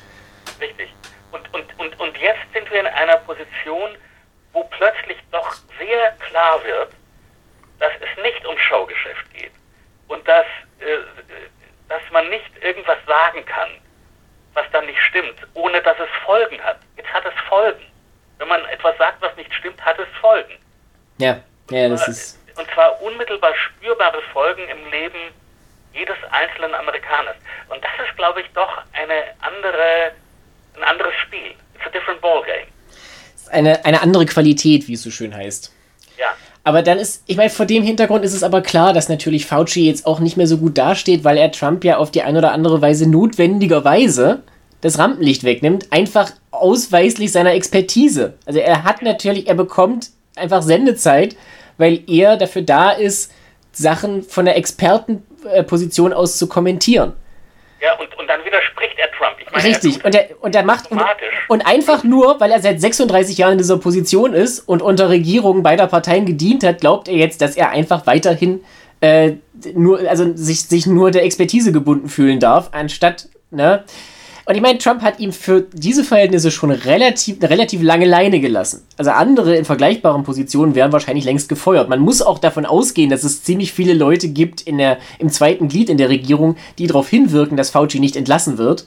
Richtig. 0.60 0.88
Und, 1.32 1.42
und, 1.52 1.66
und, 1.78 2.00
und 2.00 2.16
jetzt 2.16 2.40
sind 2.54 2.70
wir 2.70 2.80
in 2.80 2.86
einer 2.98 3.16
Position, 3.18 3.96
wo 4.52 4.64
plötzlich 4.64 5.18
doch 5.30 5.54
sehr 5.78 6.12
klar 6.28 6.62
wird, 6.64 6.92
dass 7.78 7.92
es 8.00 8.22
nicht 8.22 8.44
um 8.44 8.58
Showgeschäft 8.58 9.32
geht. 9.32 9.52
Und 10.08 10.26
dass, 10.26 10.46
äh, 10.80 10.98
dass 11.88 12.02
man 12.10 12.28
nicht 12.28 12.50
irgendwas 12.60 12.98
sagen 13.06 13.44
kann, 13.46 13.70
was 14.54 14.64
dann 14.72 14.86
nicht 14.86 15.00
stimmt, 15.08 15.36
ohne 15.54 15.80
dass 15.82 15.96
es 15.98 16.08
Folgen 16.24 16.60
hat. 16.62 16.78
Jetzt 16.96 17.12
hat 17.12 17.24
es 17.24 17.34
Folgen. 17.48 17.84
Wenn 18.38 18.48
man 18.48 18.64
etwas 18.66 18.96
sagt, 18.98 19.20
was 19.20 19.34
nicht 19.36 19.52
stimmt, 19.54 19.84
hat 19.84 19.98
es 19.98 20.08
Folgen. 20.20 20.58
Ja, 21.18 21.40
ja, 21.70 21.88
das 21.88 22.08
ist. 22.08 22.38
Und 22.56 22.68
zwar 22.72 23.00
unmittelbar 23.02 23.54
spürbare 23.54 24.20
Folgen 24.32 24.66
im 24.68 24.90
Leben 24.90 25.32
jedes 25.92 26.16
einzelnen 26.30 26.74
Amerikaners. 26.74 27.36
Und 27.68 27.82
das 27.84 27.90
ist, 28.06 28.16
glaube 28.16 28.40
ich, 28.40 28.48
doch 28.52 28.82
eine 28.92 29.34
andere, 29.40 30.12
ein 30.76 30.82
anderes 30.82 31.14
Spiel. 31.22 31.54
It's 31.74 31.86
a 31.86 31.90
different 31.90 32.20
ballgame. 32.20 32.66
Eine, 33.50 33.84
eine 33.84 34.02
andere 34.02 34.26
Qualität, 34.26 34.88
wie 34.88 34.94
es 34.94 35.02
so 35.02 35.10
schön 35.10 35.34
heißt. 35.34 35.72
Ja. 36.18 36.26
Aber 36.64 36.82
dann 36.82 36.98
ist, 36.98 37.22
ich 37.26 37.36
meine, 37.36 37.50
vor 37.50 37.66
dem 37.66 37.82
Hintergrund 37.82 38.24
ist 38.24 38.34
es 38.34 38.42
aber 38.42 38.60
klar, 38.60 38.92
dass 38.92 39.08
natürlich 39.08 39.46
Fauci 39.46 39.86
jetzt 39.86 40.06
auch 40.06 40.20
nicht 40.20 40.36
mehr 40.36 40.46
so 40.46 40.58
gut 40.58 40.76
dasteht, 40.76 41.24
weil 41.24 41.38
er 41.38 41.50
Trump 41.50 41.84
ja 41.84 41.96
auf 41.96 42.10
die 42.10 42.22
eine 42.22 42.38
oder 42.38 42.52
andere 42.52 42.82
Weise 42.82 43.08
notwendigerweise 43.08 44.42
das 44.80 44.98
Rampenlicht 44.98 45.44
wegnimmt, 45.44 45.92
einfach 45.92 46.30
ausweislich 46.50 47.32
seiner 47.32 47.54
Expertise. 47.54 48.34
Also 48.46 48.60
er 48.60 48.84
hat 48.84 49.02
natürlich, 49.02 49.48
er 49.48 49.54
bekommt 49.54 50.10
einfach 50.36 50.62
Sendezeit, 50.62 51.36
weil 51.78 52.02
er 52.06 52.36
dafür 52.36 52.62
da 52.62 52.90
ist, 52.90 53.32
Sachen 53.72 54.22
von 54.22 54.44
der 54.44 54.56
Expertenposition 54.56 56.12
aus 56.12 56.38
zu 56.38 56.48
kommentieren. 56.48 57.12
Ja, 57.80 57.94
und, 57.98 58.18
und 58.18 58.26
dann 58.26 58.44
widerspricht 58.44 58.98
er 58.98 59.10
Trump. 59.12 59.36
Ich 59.40 59.50
meine, 59.50 59.64
Richtig. 59.64 59.98
Er 60.00 60.04
Und 60.06 60.14
er, 60.14 60.28
und 60.40 60.54
er 60.54 60.64
macht. 60.64 60.90
Und, 60.90 61.00
und 61.48 61.66
einfach 61.66 62.02
nur, 62.02 62.40
weil 62.40 62.50
er 62.50 62.60
seit 62.60 62.80
36 62.80 63.38
Jahren 63.38 63.52
in 63.52 63.58
dieser 63.58 63.78
Position 63.78 64.32
ist 64.32 64.60
und 64.60 64.82
unter 64.82 65.08
Regierungen 65.08 65.62
beider 65.62 65.86
Parteien 65.86 66.26
gedient 66.26 66.64
hat, 66.64 66.80
glaubt 66.80 67.08
er 67.08 67.14
jetzt, 67.14 67.40
dass 67.40 67.56
er 67.56 67.70
einfach 67.70 68.06
weiterhin 68.06 68.64
äh, 69.00 69.34
nur, 69.74 70.00
also 70.08 70.34
sich, 70.34 70.62
sich 70.62 70.86
nur 70.86 71.10
der 71.10 71.24
Expertise 71.24 71.72
gebunden 71.72 72.08
fühlen 72.08 72.40
darf, 72.40 72.70
anstatt, 72.72 73.28
ne? 73.50 73.84
Und 74.48 74.54
ich 74.54 74.62
meine, 74.62 74.78
Trump 74.78 75.02
hat 75.02 75.20
ihm 75.20 75.30
für 75.34 75.66
diese 75.74 76.02
Verhältnisse 76.02 76.50
schon 76.50 76.70
relativ, 76.70 77.36
eine 77.38 77.50
relativ 77.50 77.82
lange 77.82 78.06
Leine 78.06 78.40
gelassen. 78.40 78.82
Also 78.96 79.10
andere 79.10 79.54
in 79.56 79.66
vergleichbaren 79.66 80.22
Positionen 80.22 80.74
wären 80.74 80.90
wahrscheinlich 80.90 81.26
längst 81.26 81.50
gefeuert. 81.50 81.90
Man 81.90 82.00
muss 82.00 82.22
auch 82.22 82.38
davon 82.38 82.64
ausgehen, 82.64 83.10
dass 83.10 83.24
es 83.24 83.42
ziemlich 83.42 83.74
viele 83.74 83.92
Leute 83.92 84.28
gibt 84.28 84.62
in 84.62 84.78
der, 84.78 85.00
im 85.18 85.28
zweiten 85.28 85.68
Glied 85.68 85.90
in 85.90 85.98
der 85.98 86.08
Regierung, 86.08 86.56
die 86.78 86.86
darauf 86.86 87.10
hinwirken, 87.10 87.58
dass 87.58 87.68
Fauci 87.68 88.00
nicht 88.00 88.16
entlassen 88.16 88.56
wird. 88.56 88.86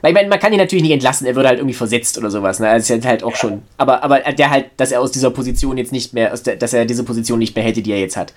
Weil 0.00 0.12
ich 0.12 0.14
meine, 0.14 0.28
man 0.28 0.38
kann 0.38 0.52
ihn 0.52 0.60
natürlich 0.60 0.84
nicht 0.84 0.92
entlassen, 0.92 1.26
er 1.26 1.34
würde 1.34 1.48
halt 1.48 1.58
irgendwie 1.58 1.74
versetzt 1.74 2.16
oder 2.16 2.30
sowas. 2.30 2.60
Ne? 2.60 2.72
Das 2.72 2.88
ist 2.88 3.04
halt 3.04 3.24
auch 3.24 3.34
schon. 3.34 3.62
Aber, 3.78 4.04
aber 4.04 4.20
der 4.20 4.48
halt, 4.48 4.66
dass 4.76 4.92
er 4.92 5.00
aus 5.00 5.10
dieser 5.10 5.32
Position 5.32 5.76
jetzt 5.76 5.90
nicht 5.90 6.14
mehr, 6.14 6.32
der, 6.36 6.54
dass 6.54 6.72
er 6.72 6.84
diese 6.84 7.02
Position 7.02 7.40
nicht 7.40 7.56
mehr 7.56 7.64
hätte, 7.64 7.82
die 7.82 7.90
er 7.90 7.98
jetzt 7.98 8.16
hat. 8.16 8.32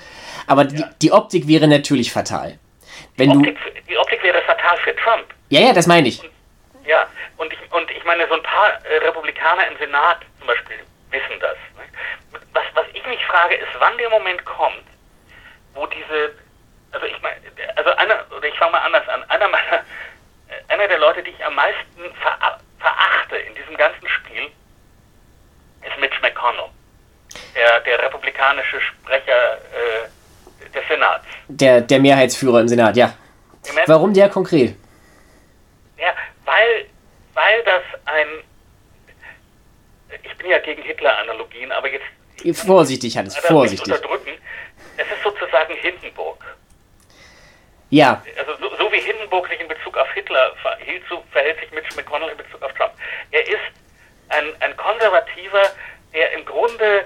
Aber 0.47 0.65
die, 0.65 0.83
die 1.03 1.11
Optik 1.11 1.47
wäre 1.47 1.67
natürlich 1.67 2.11
fatal. 2.11 2.57
Wenn 3.15 3.29
du. 3.29 3.37
Optik, 3.37 3.57
die 3.87 3.95
Optik 3.95 4.23
wäre 4.23 4.41
fatal 4.47 4.77
für 4.83 4.95
Trump. 4.95 5.27
Ja, 5.51 5.59
ja, 5.59 5.73
das 5.73 5.85
meine 5.85 6.07
ich. 6.07 6.23
Ja, 6.85 7.07
und 7.35 7.51
ich, 7.51 7.59
und 7.73 7.91
ich 7.91 8.03
meine, 8.05 8.25
so 8.29 8.35
ein 8.35 8.41
paar 8.41 8.69
äh, 8.85 8.97
Republikaner 9.05 9.67
im 9.67 9.77
Senat 9.77 10.19
zum 10.39 10.47
Beispiel 10.47 10.77
wissen 11.11 11.39
das. 11.41 11.57
Ne? 11.75 12.39
Was, 12.53 12.63
was 12.73 12.85
ich 12.93 13.05
mich 13.05 13.23
frage, 13.25 13.55
ist, 13.55 13.67
wann 13.77 13.97
der 13.97 14.09
Moment 14.09 14.43
kommt, 14.45 14.85
wo 15.73 15.85
diese, 15.87 16.31
also 16.93 17.05
ich 17.05 17.21
meine, 17.21 17.35
also 17.75 17.91
einer, 17.97 18.23
oder 18.35 18.47
ich 18.47 18.57
fange 18.57 18.71
mal 18.71 18.79
anders 18.79 19.05
an, 19.09 19.29
einer 19.29 19.49
meiner, 19.49 19.79
äh, 20.47 20.73
einer 20.73 20.87
der 20.87 20.99
Leute, 20.99 21.21
die 21.21 21.31
ich 21.31 21.45
am 21.45 21.55
meisten 21.55 21.99
vera 22.21 22.57
verachte 22.79 23.35
in 23.35 23.53
diesem 23.53 23.75
ganzen 23.75 24.07
Spiel, 24.07 24.43
ist 25.81 25.99
Mitch 25.99 26.17
McConnell, 26.21 26.69
der, 27.55 27.81
der 27.81 28.01
republikanische 28.03 28.79
Sprecher 28.79 29.57
äh, 29.57 30.69
des 30.73 30.87
Senats. 30.87 31.25
Der, 31.49 31.81
der 31.81 31.99
Mehrheitsführer 31.99 32.61
im 32.61 32.69
Senat, 32.69 32.95
ja. 32.95 33.13
Warum 33.85 34.13
der 34.13 34.29
konkret? 34.29 34.75
Ja, 36.01 36.15
weil, 36.45 36.87
weil 37.33 37.63
das 37.63 37.83
ein. 38.05 38.27
Ich 40.23 40.35
bin 40.37 40.49
ja 40.49 40.57
gegen 40.59 40.81
Hitler-Analogien, 40.81 41.71
aber 41.71 41.89
jetzt. 41.89 42.05
Vorsichtig, 42.65 43.15
Hannes, 43.15 43.37
vorsichtig. 43.37 43.93
Unterdrücken. 43.93 44.31
Es 44.97 45.05
ist 45.05 45.23
sozusagen 45.23 45.75
Hindenburg. 45.75 46.43
Ja. 47.91 48.23
Also 48.39 48.57
so, 48.57 48.75
so, 48.77 48.91
wie 48.91 48.99
Hindenburg 48.99 49.47
sich 49.47 49.59
in 49.59 49.67
Bezug 49.67 49.95
auf 49.97 50.11
Hitler 50.13 50.55
verhielt, 50.61 51.03
so 51.07 51.23
verhält 51.31 51.59
sich 51.59 51.71
Mitch 51.71 51.95
McConnell 51.95 52.29
in 52.29 52.37
Bezug 52.37 52.63
auf 52.63 52.73
Trump. 52.73 52.93
Er 53.29 53.47
ist 53.47 53.59
ein, 54.29 54.45
ein 54.61 54.75
Konservativer, 54.77 55.69
der 56.13 56.31
im 56.31 56.45
Grunde 56.45 57.05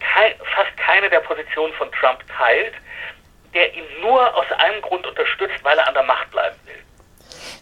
kei 0.00 0.36
fast 0.54 0.74
keine 0.78 1.10
der 1.10 1.20
Positionen 1.20 1.74
von 1.74 1.90
Trump 1.92 2.24
teilt, 2.38 2.74
der 3.52 3.74
ihn 3.74 3.84
nur 4.00 4.34
aus 4.34 4.46
einem 4.58 4.80
Grund 4.80 5.06
unterstützt, 5.06 5.62
weil 5.62 5.76
er 5.76 5.86
an 5.86 5.94
der 5.94 6.04
Macht 6.04 6.30
bleiben 6.30 6.56
will. 6.64 6.83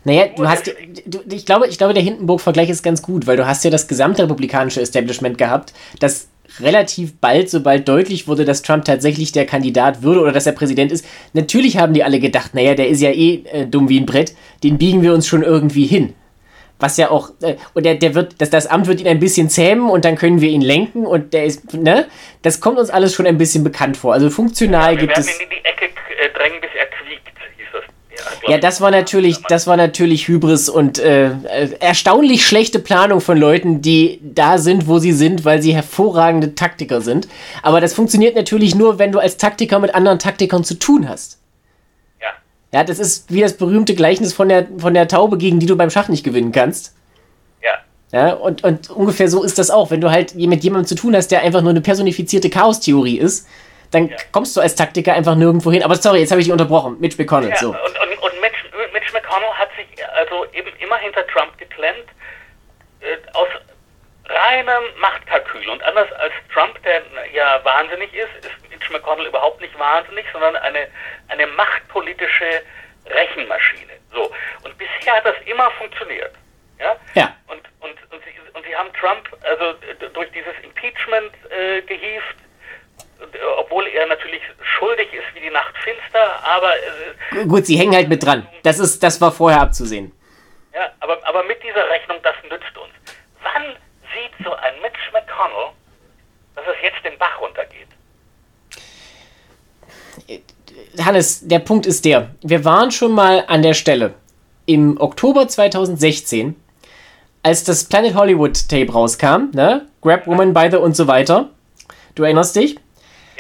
Naja, 0.05 0.27
du 0.35 0.49
hast, 0.49 0.67
du, 1.07 1.21
ich 1.31 1.47
glaube, 1.47 1.69
ich 1.69 1.79
glaube, 1.79 1.95
der 1.95 2.03
Hindenburg-Vergleich 2.03 2.71
ist 2.71 2.83
ganz 2.83 3.03
gut, 3.03 3.27
weil 3.27 3.37
du 3.37 3.47
hast 3.47 3.65
ja 3.65 3.71
das 3.71 3.87
gesamte 3.87 4.23
republikanische 4.23 4.81
Establishment 4.81 5.39
gehabt, 5.39 5.73
das 6.01 6.29
relativ 6.61 7.19
bald, 7.21 7.49
sobald 7.49 7.89
deutlich 7.89 8.29
wurde, 8.29 8.45
dass 8.45 8.63
Trump 8.63 8.85
tatsächlich 8.85 9.33
der 9.33 9.47
Kandidat 9.47 10.03
würde 10.03 10.21
oder 10.21 10.33
dass 10.33 10.47
er 10.47 10.53
Präsident 10.53 10.93
ist, 10.93 11.07
natürlich 11.33 11.79
haben 11.79 11.95
die 11.95 12.05
alle 12.05 12.21
gedacht, 12.21 12.55
naja, 12.55 12.75
der 12.75 12.89
ist 12.89 13.01
ja 13.01 13.11
eh 13.11 13.43
äh, 13.53 13.67
dumm 13.67 13.89
wie 13.89 14.01
ein 14.01 14.07
Brett, 14.07 14.35
den 14.63 14.79
biegen 14.79 15.03
wir 15.03 15.15
uns 15.15 15.27
schon 15.27 15.43
irgendwie 15.43 15.87
hin. 15.87 16.15
Was 16.79 16.97
ja 16.97 17.11
auch, 17.11 17.31
äh, 17.43 17.55
und 17.75 17.87
der, 17.87 17.95
der 17.95 18.15
wird, 18.15 18.35
das, 18.39 18.51
das 18.51 18.67
Amt 18.67 18.89
wird 18.89 19.01
ihn 19.01 19.07
ein 19.07 19.21
bisschen 19.21 19.49
zähmen 19.49 19.89
und 19.89 20.05
dann 20.05 20.17
können 20.17 20.41
wir 20.41 20.51
ihn 20.51 20.63
lenken 20.63 21.07
und 21.07 21.33
der 21.33 21.45
ist, 21.45 21.73
ne? 21.75 22.09
Das 22.43 22.61
kommt 22.61 22.79
uns 22.79 22.91
alles 22.91 23.15
schon 23.15 23.27
ein 23.27 23.39
bisschen 23.39 23.63
bekannt 23.63 23.97
vor. 23.97 24.13
Also 24.13 24.31
funktional 24.31 24.95
ja, 24.95 25.01
gibt 25.01 25.17
es. 25.17 25.29
Ihn 25.29 25.45
in 25.45 25.51
die 25.51 25.65
Ecke 25.65 25.85
äh, 25.85 26.37
drängen, 26.37 26.61
bis 26.61 26.71
er 26.77 26.87
quiekt, 26.87 27.29
hieß 27.57 27.67
das. 27.73 28.42
Ja, 28.53 28.57
ja 28.57 28.61
das 28.61 28.81
war 28.81 28.91
natürlich, 28.91 29.39
das 29.49 29.67
war 29.67 29.77
natürlich 29.77 30.29
Hybris 30.29 30.69
und 30.69 30.99
äh, 30.99 31.27
äh, 31.27 31.71
erstaunlich 31.81 32.47
schlechte 32.47 32.79
Planung 32.79 33.21
von 33.21 33.39
Leuten, 33.39 33.83
die 33.83 34.21
da 34.23 34.59
sind, 34.59 34.87
wo 34.87 34.99
sie 34.99 35.13
sind, 35.13 35.45
weil 35.45 35.63
sie 35.63 35.75
hervorragende 35.75 36.55
Taktiker 36.55 37.01
sind. 37.01 37.29
Aber 37.63 37.81
das 37.81 37.95
funktioniert 37.95 38.37
natürlich 38.37 38.75
nur, 38.75 38.99
wenn 38.99 39.13
du 39.13 39.19
als 39.19 39.37
Taktiker 39.37 39.79
mit 39.79 39.95
anderen 39.95 40.19
Taktikern 40.19 40.65
zu 40.65 40.79
tun 40.79 41.09
hast. 41.09 41.39
Ja, 42.73 42.85
das 42.85 42.99
ist 42.99 43.33
wie 43.33 43.43
das 43.43 43.53
berühmte 43.53 43.95
Gleichnis 43.95 44.33
von 44.33 44.49
der, 44.49 44.67
von 44.79 44.95
der 44.95 45.07
Taube, 45.07 45.37
gegen 45.37 45.61
die 45.61 45.67
du 45.67 45.77
beim 45.77 45.91
Schach 45.91 46.09
nicht 46.09 46.25
gewinnen 46.25 46.53
kannst. 46.53 46.95
Ja. 47.63 48.19
Ja, 48.19 48.33
und, 48.35 48.65
und 48.65 48.91
ungefähr 48.91 49.29
so 49.29 49.43
ist 49.43 49.59
das 49.59 49.71
auch. 49.71 49.91
Wenn 49.91 50.01
du 50.01 50.11
halt 50.11 50.35
mit 50.35 50.65
jemandem 50.65 50.87
zu 50.87 50.95
tun 50.95 51.15
hast, 51.15 51.29
der 51.29 51.43
einfach 51.43 51.61
nur 51.61 51.71
eine 51.71 51.83
personifizierte 51.83 52.49
Chaostheorie 52.49 53.19
ist, 53.19 53.47
dann 53.91 54.09
ja. 54.09 54.17
kommst 54.33 54.57
du 54.57 54.61
als 54.63 54.75
Taktiker 54.75 55.13
einfach 55.13 55.35
nirgendwo 55.37 55.71
hin. 55.71 55.83
Aber 55.83 55.97
sorry, 55.97 56.21
jetzt 56.21 56.31
habe 56.31 56.41
ich 56.41 56.47
dich 56.47 56.53
unterbrochen. 56.53 56.97
Mitch 56.99 57.17
McConnell, 57.19 57.51
ja, 57.51 57.57
so. 57.59 57.69
Und, 57.69 57.77
McConnell 59.33 59.55
hat 59.55 59.71
sich 59.77 60.09
also 60.09 60.47
eben 60.53 60.75
immer 60.77 60.99
hinter 60.99 61.27
Trump 61.29 61.57
geklemmt, 61.59 62.09
äh, 63.01 63.17
aus 63.33 63.49
reinem 64.27 64.83
Machtkalkül. 64.99 65.69
Und 65.69 65.83
anders 65.83 66.13
als 66.13 66.33
Trump, 66.53 66.81
der 66.83 67.03
ja 67.33 67.65
wahnsinnig 67.65 68.13
ist, 68.15 68.31
ist 68.45 68.71
Mitch 68.71 68.93
McConnell 68.93 69.27
überhaupt 69.27 69.61
nicht 69.61 69.77
wahnsinnig, 69.79 70.27
sondern 70.33 70.57
eine, 70.57 70.89
eine 71.29 71.47
machtpolitische 71.47 72.63
Rechenmaschine. 73.07 73.93
So. 74.13 74.33
Und 74.65 74.77
bisher 74.79 75.17
hat 75.17 75.25
das 75.25 75.37
immer 75.47 75.71
funktioniert. 75.73 76.35
Ja? 76.79 76.97
ja. 77.15 77.35
Und, 77.47 77.63
und, 77.81 78.13
und, 78.13 78.23
sie, 78.25 78.51
und 78.53 78.65
sie 78.65 78.77
haben 78.77 78.93
Trump 78.95 79.29
also 79.43 79.75
durch 80.13 80.31
dieses 80.33 80.55
Impeachment 80.63 81.33
äh, 81.51 81.81
gehievt, 81.83 82.37
obwohl 83.59 83.87
er 83.89 84.07
natürlich 84.07 84.43
schuldig 84.79 85.09
ist 85.13 85.35
wie 85.35 85.41
die 85.41 85.51
Nacht 85.51 85.75
finster, 85.79 86.45
aber 86.45 86.73
äh, 86.77 87.47
gut, 87.47 87.67
sie 87.67 87.77
hängen 87.77 87.95
halt 87.95 88.09
mit 88.09 88.25
dran. 88.25 88.47
Das 88.63 88.79
ist, 88.79 89.03
das 89.03 89.21
war 89.21 89.33
vorher 89.33 89.61
abzusehen. 89.61 90.13
Ja, 90.75 90.91
aber, 91.01 91.19
aber 91.27 91.45
mit 91.45 91.63
dieser 91.63 91.89
Rechnung, 91.89 92.19
das 92.23 92.35
nützt 92.45 92.77
uns. 92.77 92.93
Wann 93.43 93.77
sieht 94.13 94.45
so 94.45 94.53
ein 94.53 94.75
Mitch 94.81 95.11
McConnell, 95.13 95.73
dass 96.55 96.65
es 96.67 96.83
jetzt 96.83 97.05
den 97.05 97.19
Bach 97.19 97.41
runtergeht? 97.41 97.89
Hannes, 101.05 101.47
der 101.47 101.59
Punkt 101.59 101.87
ist 101.87 102.05
der, 102.05 102.35
wir 102.43 102.65
waren 102.65 102.91
schon 102.91 103.13
mal 103.13 103.45
an 103.47 103.63
der 103.63 103.75
Stelle 103.75 104.15
im 104.67 105.01
Oktober 105.01 105.49
2016, 105.49 106.57
als 107.43 107.65
das 107.65 107.85
Planet 107.85 108.15
Hollywood 108.15 108.69
Tape 108.69 108.93
rauskam, 108.93 109.51
ne? 109.53 109.89
Grab 110.01 110.27
Woman 110.27 110.53
by 110.53 110.69
the 110.71 110.77
und 110.77 110.97
so 110.97 111.07
weiter. 111.07 111.51
Du 112.15 112.23
erinnerst 112.23 112.57
dich? 112.57 112.77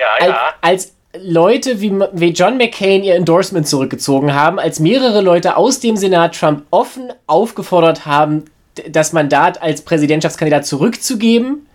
Ja, 0.02 0.26
ja. 0.26 0.54
Als, 0.60 0.94
als 0.94 0.96
Leute 1.22 1.80
wie, 1.80 1.92
wie 2.12 2.30
John 2.30 2.56
McCain 2.56 3.04
ihr 3.04 3.14
Endorsement 3.14 3.68
zurückgezogen 3.68 4.34
haben, 4.34 4.58
als 4.58 4.80
mehrere 4.80 5.20
Leute 5.20 5.56
aus 5.56 5.80
dem 5.80 5.96
Senat 5.96 6.38
Trump 6.38 6.64
offen 6.70 7.12
aufgefordert 7.26 8.06
haben, 8.06 8.46
das 8.88 9.12
Mandat 9.12 9.62
als 9.62 9.82
Präsidentschaftskandidat 9.82 10.66
zurückzugeben, 10.66 11.68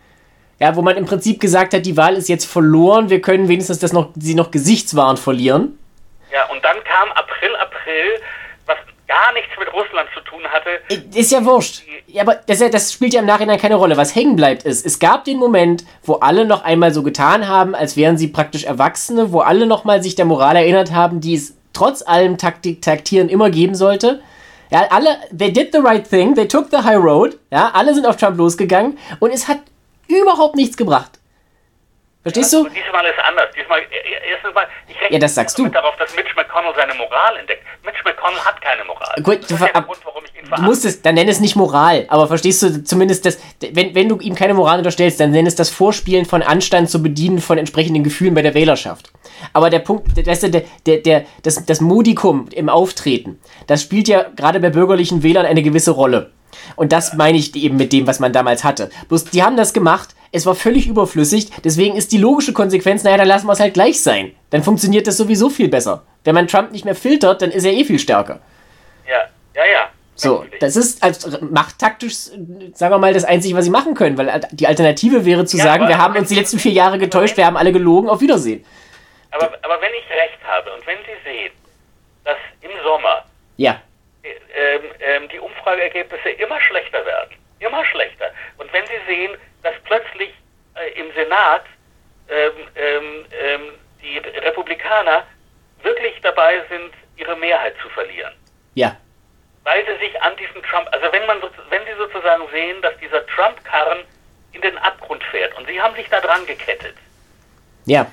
ja, 0.59 0.75
wo 0.75 0.81
man 0.81 0.97
im 0.97 1.05
Prinzip 1.05 1.39
gesagt 1.39 1.75
hat, 1.75 1.85
die 1.85 1.95
Wahl 1.95 2.15
ist 2.15 2.29
jetzt 2.29 2.45
verloren, 2.45 3.11
wir 3.11 3.21
können 3.21 3.47
wenigstens 3.47 3.77
das 3.77 3.93
noch, 3.93 4.09
sie 4.15 4.33
noch 4.33 4.49
Gesichtswahn 4.49 5.17
verlieren. 5.17 5.77
Ja, 6.33 6.49
und 6.49 6.63
dann 6.65 6.77
kam 6.83 7.11
April, 7.11 7.55
April, 7.57 8.19
gar 9.07 9.33
nichts 9.33 9.51
mit 9.57 9.71
Russland 9.73 10.09
zu 10.13 10.21
tun 10.21 10.41
hatte. 10.47 10.69
Äh, 10.89 11.19
ist 11.19 11.31
ja 11.31 11.43
wurscht. 11.43 11.83
Ja, 12.07 12.23
aber 12.23 12.35
das, 12.45 12.59
das 12.59 12.93
spielt 12.93 13.13
ja 13.13 13.21
im 13.21 13.25
Nachhinein 13.25 13.59
keine 13.59 13.75
Rolle. 13.75 13.97
Was 13.97 14.15
hängen 14.15 14.35
bleibt 14.35 14.63
ist, 14.63 14.85
es 14.85 14.99
gab 14.99 15.25
den 15.25 15.37
Moment, 15.37 15.85
wo 16.03 16.15
alle 16.15 16.45
noch 16.45 16.63
einmal 16.63 16.93
so 16.93 17.03
getan 17.03 17.47
haben, 17.47 17.75
als 17.75 17.97
wären 17.97 18.17
sie 18.17 18.27
praktisch 18.27 18.65
Erwachsene, 18.65 19.31
wo 19.31 19.39
alle 19.39 19.65
noch 19.65 19.83
mal 19.83 20.03
sich 20.03 20.15
der 20.15 20.25
Moral 20.25 20.55
erinnert 20.55 20.91
haben, 20.91 21.21
die 21.21 21.35
es 21.35 21.55
trotz 21.73 22.01
allem 22.01 22.37
Taktik, 22.37 22.81
Taktieren 22.81 23.29
immer 23.29 23.49
geben 23.49 23.75
sollte. 23.75 24.21
Ja, 24.69 24.87
alle, 24.89 25.17
they 25.37 25.51
did 25.51 25.71
the 25.71 25.79
right 25.79 26.07
thing, 26.07 26.35
they 26.35 26.47
took 26.47 26.69
the 26.71 26.77
high 26.77 26.97
road, 26.97 27.37
ja, 27.51 27.71
alle 27.73 27.93
sind 27.93 28.05
auf 28.05 28.17
Trump 28.17 28.37
losgegangen 28.37 28.97
und 29.19 29.31
es 29.31 29.47
hat 29.47 29.59
überhaupt 30.07 30.55
nichts 30.55 30.75
gebracht. 30.75 31.19
Verstehst 32.27 32.51
du? 32.51 32.67
Diesmal 32.67 33.05
ist 33.05 33.19
anders. 33.25 33.47
Diesmal, 33.55 33.79
erstens 34.29 34.53
mal, 34.53 34.67
ich 34.89 34.99
rechne 34.99 35.13
ja, 35.13 35.19
das 35.19 35.33
sagst 35.33 35.57
du. 35.57 35.69
darauf, 35.69 35.95
dass 35.95 36.13
Mitch 36.13 36.33
McConnell 36.35 36.73
seine 36.75 36.93
Moral 36.95 37.37
entdeckt. 37.37 37.63
Mitch 37.85 38.01
McConnell 38.03 38.41
hat 38.41 38.61
keine 38.61 38.83
Moral. 38.83 39.15
Gut, 39.23 39.43
das 39.43 39.51
ist 39.51 39.61
der 39.61 39.81
Grund, 39.81 39.99
warum 40.03 40.23
ich 40.25 40.43
ihn 40.43 40.49
Du 40.53 40.61
musst 40.61 40.83
es, 40.83 41.01
dann 41.01 41.15
nenn 41.15 41.29
es 41.29 41.39
nicht 41.39 41.55
Moral, 41.55 42.05
aber 42.09 42.27
verstehst 42.27 42.63
du 42.63 42.83
zumindest 42.83 43.25
das, 43.25 43.39
wenn, 43.71 43.95
wenn 43.95 44.09
du 44.09 44.19
ihm 44.19 44.35
keine 44.35 44.53
Moral 44.53 44.79
unterstellst, 44.79 45.21
dann 45.21 45.31
nenn 45.31 45.45
es 45.45 45.55
das 45.55 45.69
Vorspielen 45.69 46.25
von 46.25 46.41
Anstand 46.41 46.89
zu 46.89 47.01
bedienen 47.01 47.39
von 47.39 47.57
entsprechenden 47.57 48.03
Gefühlen 48.03 48.33
bei 48.33 48.41
der 48.41 48.53
Wählerschaft. 48.53 49.09
Aber 49.53 49.69
der 49.69 49.79
Punkt, 49.79 50.27
das, 50.27 50.41
der, 50.41 50.63
der, 50.85 50.97
der, 50.97 51.25
das, 51.43 51.65
das 51.65 51.79
Modikum 51.79 52.49
im 52.51 52.67
Auftreten, 52.67 53.39
das 53.67 53.83
spielt 53.83 54.09
ja 54.09 54.25
gerade 54.35 54.59
bei 54.59 54.69
bürgerlichen 54.69 55.23
Wählern 55.23 55.45
eine 55.45 55.63
gewisse 55.63 55.91
Rolle. 55.91 56.31
Und 56.75 56.91
das 56.91 57.13
meine 57.13 57.37
ich 57.37 57.55
eben 57.55 57.77
mit 57.77 57.93
dem, 57.93 58.05
was 58.05 58.19
man 58.19 58.33
damals 58.33 58.65
hatte. 58.65 58.89
Bloß, 59.07 59.25
die 59.25 59.43
haben 59.43 59.55
das 59.55 59.73
gemacht, 59.73 60.15
es 60.31 60.45
war 60.45 60.55
völlig 60.55 60.87
überflüssig, 60.87 61.49
deswegen 61.63 61.95
ist 61.95 62.11
die 62.11 62.17
logische 62.17 62.53
Konsequenz, 62.53 63.03
naja, 63.03 63.17
dann 63.17 63.27
lassen 63.27 63.47
wir 63.47 63.53
es 63.53 63.59
halt 63.59 63.73
gleich 63.73 64.01
sein. 64.01 64.35
Dann 64.49 64.63
funktioniert 64.63 65.07
das 65.07 65.17
sowieso 65.17 65.49
viel 65.49 65.67
besser. 65.67 66.03
Wenn 66.23 66.35
man 66.35 66.47
Trump 66.47 66.71
nicht 66.71 66.85
mehr 66.85 66.95
filtert, 66.95 67.41
dann 67.41 67.51
ist 67.51 67.65
er 67.65 67.73
eh 67.73 67.83
viel 67.83 67.99
stärker. 67.99 68.39
Ja, 69.07 69.29
ja, 69.55 69.65
ja. 69.71 69.89
So, 70.15 70.45
das 70.59 70.75
ist 70.75 71.03
als 71.03 71.39
machttaktisch, 71.41 72.15
sagen 72.73 72.93
wir 72.93 72.97
mal, 72.97 73.13
das 73.13 73.23
Einzige, 73.23 73.55
was 73.55 73.65
sie 73.65 73.71
machen 73.71 73.93
können, 73.93 74.17
weil 74.17 74.41
die 74.51 74.65
Alternative 74.65 75.25
wäre 75.25 75.45
zu 75.45 75.57
ja, 75.57 75.63
sagen, 75.63 75.87
wir 75.87 75.99
haben 75.99 76.15
uns 76.15 76.29
die 76.29 76.35
letzten 76.35 76.57
vier 76.57 76.71
Jahre 76.71 76.97
getäuscht, 76.97 77.37
wir 77.37 77.45
haben 77.45 77.55
alle 77.55 77.71
gelogen, 77.71 78.09
auf 78.09 78.19
Wiedersehen. 78.19 78.65
Aber, 79.29 79.45
aber 79.61 79.79
wenn 79.79 79.91
ich 79.93 80.09
recht 80.09 80.39
habe 80.43 80.73
und 80.73 80.87
wenn 80.87 80.97
Sie 81.05 81.29
sehen, 81.29 81.51
dass 82.23 82.37
im 82.61 82.71
Sommer 82.83 83.25
ja 83.57 83.79
ähm, 84.23 84.81
ähm, 84.99 85.29
die 85.29 85.39
Umfrageergebnisse 85.39 86.29
immer 86.29 86.59
schlechter 86.61 87.05
werden. 87.05 87.35
Immer 87.59 87.85
schlechter. 87.85 88.25
Und 88.57 88.71
wenn 88.73 88.85
Sie 88.85 89.05
sehen, 89.07 89.37
dass 89.67 89.75
plötzlich 89.83 90.33
äh, 90.75 90.99
im 90.99 91.13
Senat 91.13 91.65
ähm, 92.29 92.51
ähm, 92.75 93.25
ähm, 93.31 93.61
die 94.01 94.17
Republikaner 94.17 95.25
wirklich 95.83 96.15
dabei 96.21 96.63
sind, 96.69 96.93
ihre 97.17 97.35
Mehrheit 97.35 97.75
zu 97.81 97.89
verlieren. 97.89 98.33
Ja. 98.75 98.95
Weil 99.63 99.85
sie 99.85 100.05
sich 100.05 100.21
an 100.21 100.35
diesen 100.37 100.63
Trump, 100.63 100.87
also 100.91 101.11
wenn 101.11 101.25
man, 101.25 101.41
wenn 101.69 101.85
sie 101.85 101.97
sozusagen 101.97 102.43
sehen, 102.51 102.81
dass 102.81 102.97
dieser 102.99 103.25
Trump-Karren 103.27 104.03
in 104.53 104.61
den 104.61 104.77
Abgrund 104.77 105.23
fährt 105.25 105.55
und 105.57 105.67
sie 105.67 105.81
haben 105.81 105.95
sich 105.95 106.07
da 106.09 106.21
dran 106.21 106.45
gekettet. 106.45 106.95
Ja. 107.85 108.09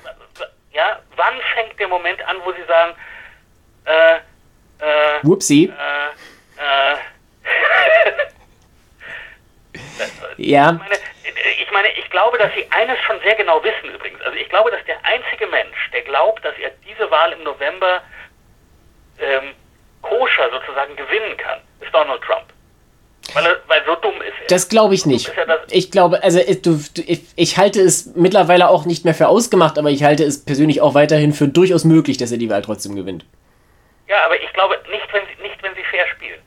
Ja, 0.73 0.99
wann 1.15 1.35
fängt 1.53 1.79
der 1.79 1.87
Moment 1.87 2.21
an, 2.27 2.35
wo 2.43 2.51
sie 2.51 2.63
sagen, 2.67 2.95
äh, 3.85 4.15
äh, 4.79 5.19
Whoopsie. 5.23 5.69
Äh, 5.69 6.09
äh, 6.61 6.97
ja. 10.37 10.73
Meine, 10.73 10.95
meine, 11.75 11.89
ich 11.99 12.09
glaube, 12.09 12.37
dass 12.37 12.53
Sie 12.53 12.65
eines 12.71 12.97
schon 13.01 13.19
sehr 13.19 13.35
genau 13.35 13.61
wissen 13.61 13.93
übrigens. 13.93 14.21
Also 14.21 14.37
ich 14.37 14.47
glaube, 14.47 14.71
dass 14.71 14.83
der 14.85 14.95
einzige 15.03 15.45
Mensch, 15.47 15.91
der 15.91 16.03
glaubt, 16.03 16.43
dass 16.45 16.57
er 16.57 16.71
diese 16.87 17.11
Wahl 17.11 17.33
im 17.33 17.43
November 17.43 18.01
ähm, 19.19 19.53
koscher 20.01 20.49
sozusagen 20.51 20.95
gewinnen 20.95 21.35
kann, 21.35 21.59
ist 21.81 21.93
Donald 21.93 22.21
Trump. 22.21 22.45
Weil, 23.33 23.45
er, 23.45 23.57
weil 23.67 23.83
so 23.85 23.95
dumm 23.95 24.15
ist 24.21 24.39
er. 24.39 24.47
Das 24.47 24.69
glaube 24.69 24.93
ich 24.93 25.05
nicht. 25.05 25.29
Ich 25.69 25.91
glaube, 25.91 26.23
also 26.23 26.39
du, 26.61 26.79
ich, 27.05 27.23
ich 27.35 27.57
halte 27.57 27.81
es 27.81 28.15
mittlerweile 28.15 28.69
auch 28.69 28.85
nicht 28.85 29.03
mehr 29.03 29.15
für 29.15 29.27
ausgemacht, 29.27 29.77
aber 29.77 29.89
ich 29.89 30.03
halte 30.03 30.23
es 30.23 30.45
persönlich 30.45 30.79
auch 30.79 30.93
weiterhin 30.93 31.33
für 31.33 31.49
durchaus 31.49 31.83
möglich, 31.83 32.17
dass 32.17 32.31
er 32.31 32.37
die 32.37 32.49
Wahl 32.49 32.61
trotzdem 32.61 32.95
gewinnt. 32.95 33.25
Ja, 34.07 34.23
aber 34.25 34.39
ich 34.41 34.53
glaube 34.53 34.79
nicht, 34.89 35.11
wenn 35.11 35.23
sie, 35.25 35.41
nicht, 35.41 35.61
wenn 35.61 35.75
sie 35.75 35.83
fair 35.83 36.07
spielen. 36.07 36.39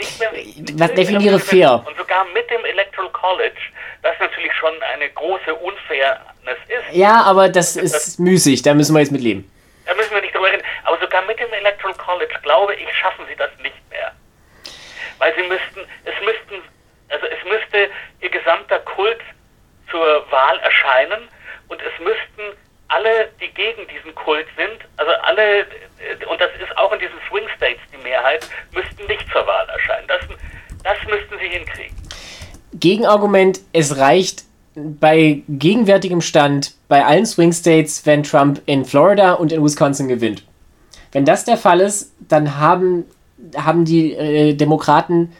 Nicht 0.00 0.18
mehr. 0.18 0.32
Was 0.74 0.92
definiere 0.94 1.38
fair? 1.38 1.84
Und 1.86 1.96
sogar 1.96 2.24
mit 2.34 2.50
dem 2.50 2.64
Electoral 2.64 3.10
College, 3.10 3.60
das 4.02 4.14
natürlich 4.18 4.52
schon 4.54 4.72
eine 4.94 5.08
große 5.10 5.54
Unfairness 5.54 6.58
ist. 6.68 6.96
Ja, 6.96 7.22
aber 7.22 7.48
das 7.48 7.76
ist 7.76 7.94
das, 7.94 8.18
müßig, 8.18 8.62
da 8.62 8.74
müssen 8.74 8.94
wir 8.94 9.00
jetzt 9.00 9.12
mit 9.12 9.20
leben. 9.20 9.50
Da 9.86 9.94
müssen 9.94 10.12
wir 10.14 10.20
nicht 10.20 10.34
drüber 10.34 10.50
reden. 10.50 10.62
Aber 10.84 10.98
sogar 10.98 11.22
mit 11.26 11.38
dem 11.38 11.52
Electoral 11.52 11.94
College, 11.96 12.34
glaube 12.42 12.74
ich, 12.74 12.88
schaffen 12.96 13.24
sie 13.28 13.36
das 13.36 13.50
nicht 13.62 13.90
mehr. 13.90 14.12
Weil 15.18 15.34
sie 15.36 15.42
müssten, 15.42 15.80
es 16.04 16.14
müssten, 16.24 16.62
also 17.08 17.26
es 17.26 17.44
müsste 17.44 17.90
ihr 18.20 18.30
gesamter 18.30 18.78
Kult 18.80 19.20
zur 19.90 20.24
Wahl 20.30 20.58
erscheinen 20.60 21.28
und 21.68 21.80
es 21.82 21.92
müssten 22.00 22.56
alle, 22.90 23.28
die 23.40 23.48
gegen 23.54 23.86
diesen 23.88 24.14
Kult 24.14 24.46
sind, 24.56 24.78
also 24.96 25.12
alle, 25.22 25.66
und 26.30 26.40
das 26.40 26.50
ist 26.62 26.76
auch 26.76 26.92
in 26.92 26.98
diesen 26.98 27.18
Swing 27.28 27.48
States 27.56 27.80
die 27.92 28.02
Mehrheit, 28.02 28.46
müssten 28.72 29.06
nicht 29.06 29.24
zur 29.32 29.46
Wahl 29.46 29.68
erscheinen. 29.68 30.06
Das, 30.08 30.20
das 30.84 30.98
müssten 31.08 31.38
sie 31.38 31.48
hinkriegen. 31.48 31.96
Gegenargument, 32.74 33.60
es 33.72 33.98
reicht 33.98 34.44
bei 34.74 35.42
gegenwärtigem 35.48 36.20
Stand 36.20 36.74
bei 36.88 37.04
allen 37.04 37.26
Swing 37.26 37.52
States, 37.52 38.06
wenn 38.06 38.22
Trump 38.22 38.62
in 38.66 38.84
Florida 38.84 39.34
und 39.34 39.52
in 39.52 39.64
Wisconsin 39.64 40.08
gewinnt. 40.08 40.44
Wenn 41.12 41.24
das 41.24 41.44
der 41.44 41.56
Fall 41.56 41.80
ist, 41.80 42.12
dann 42.28 42.58
haben, 42.58 43.04
haben 43.56 43.84
die 43.84 44.12
äh, 44.12 44.54
Demokraten 44.54 45.32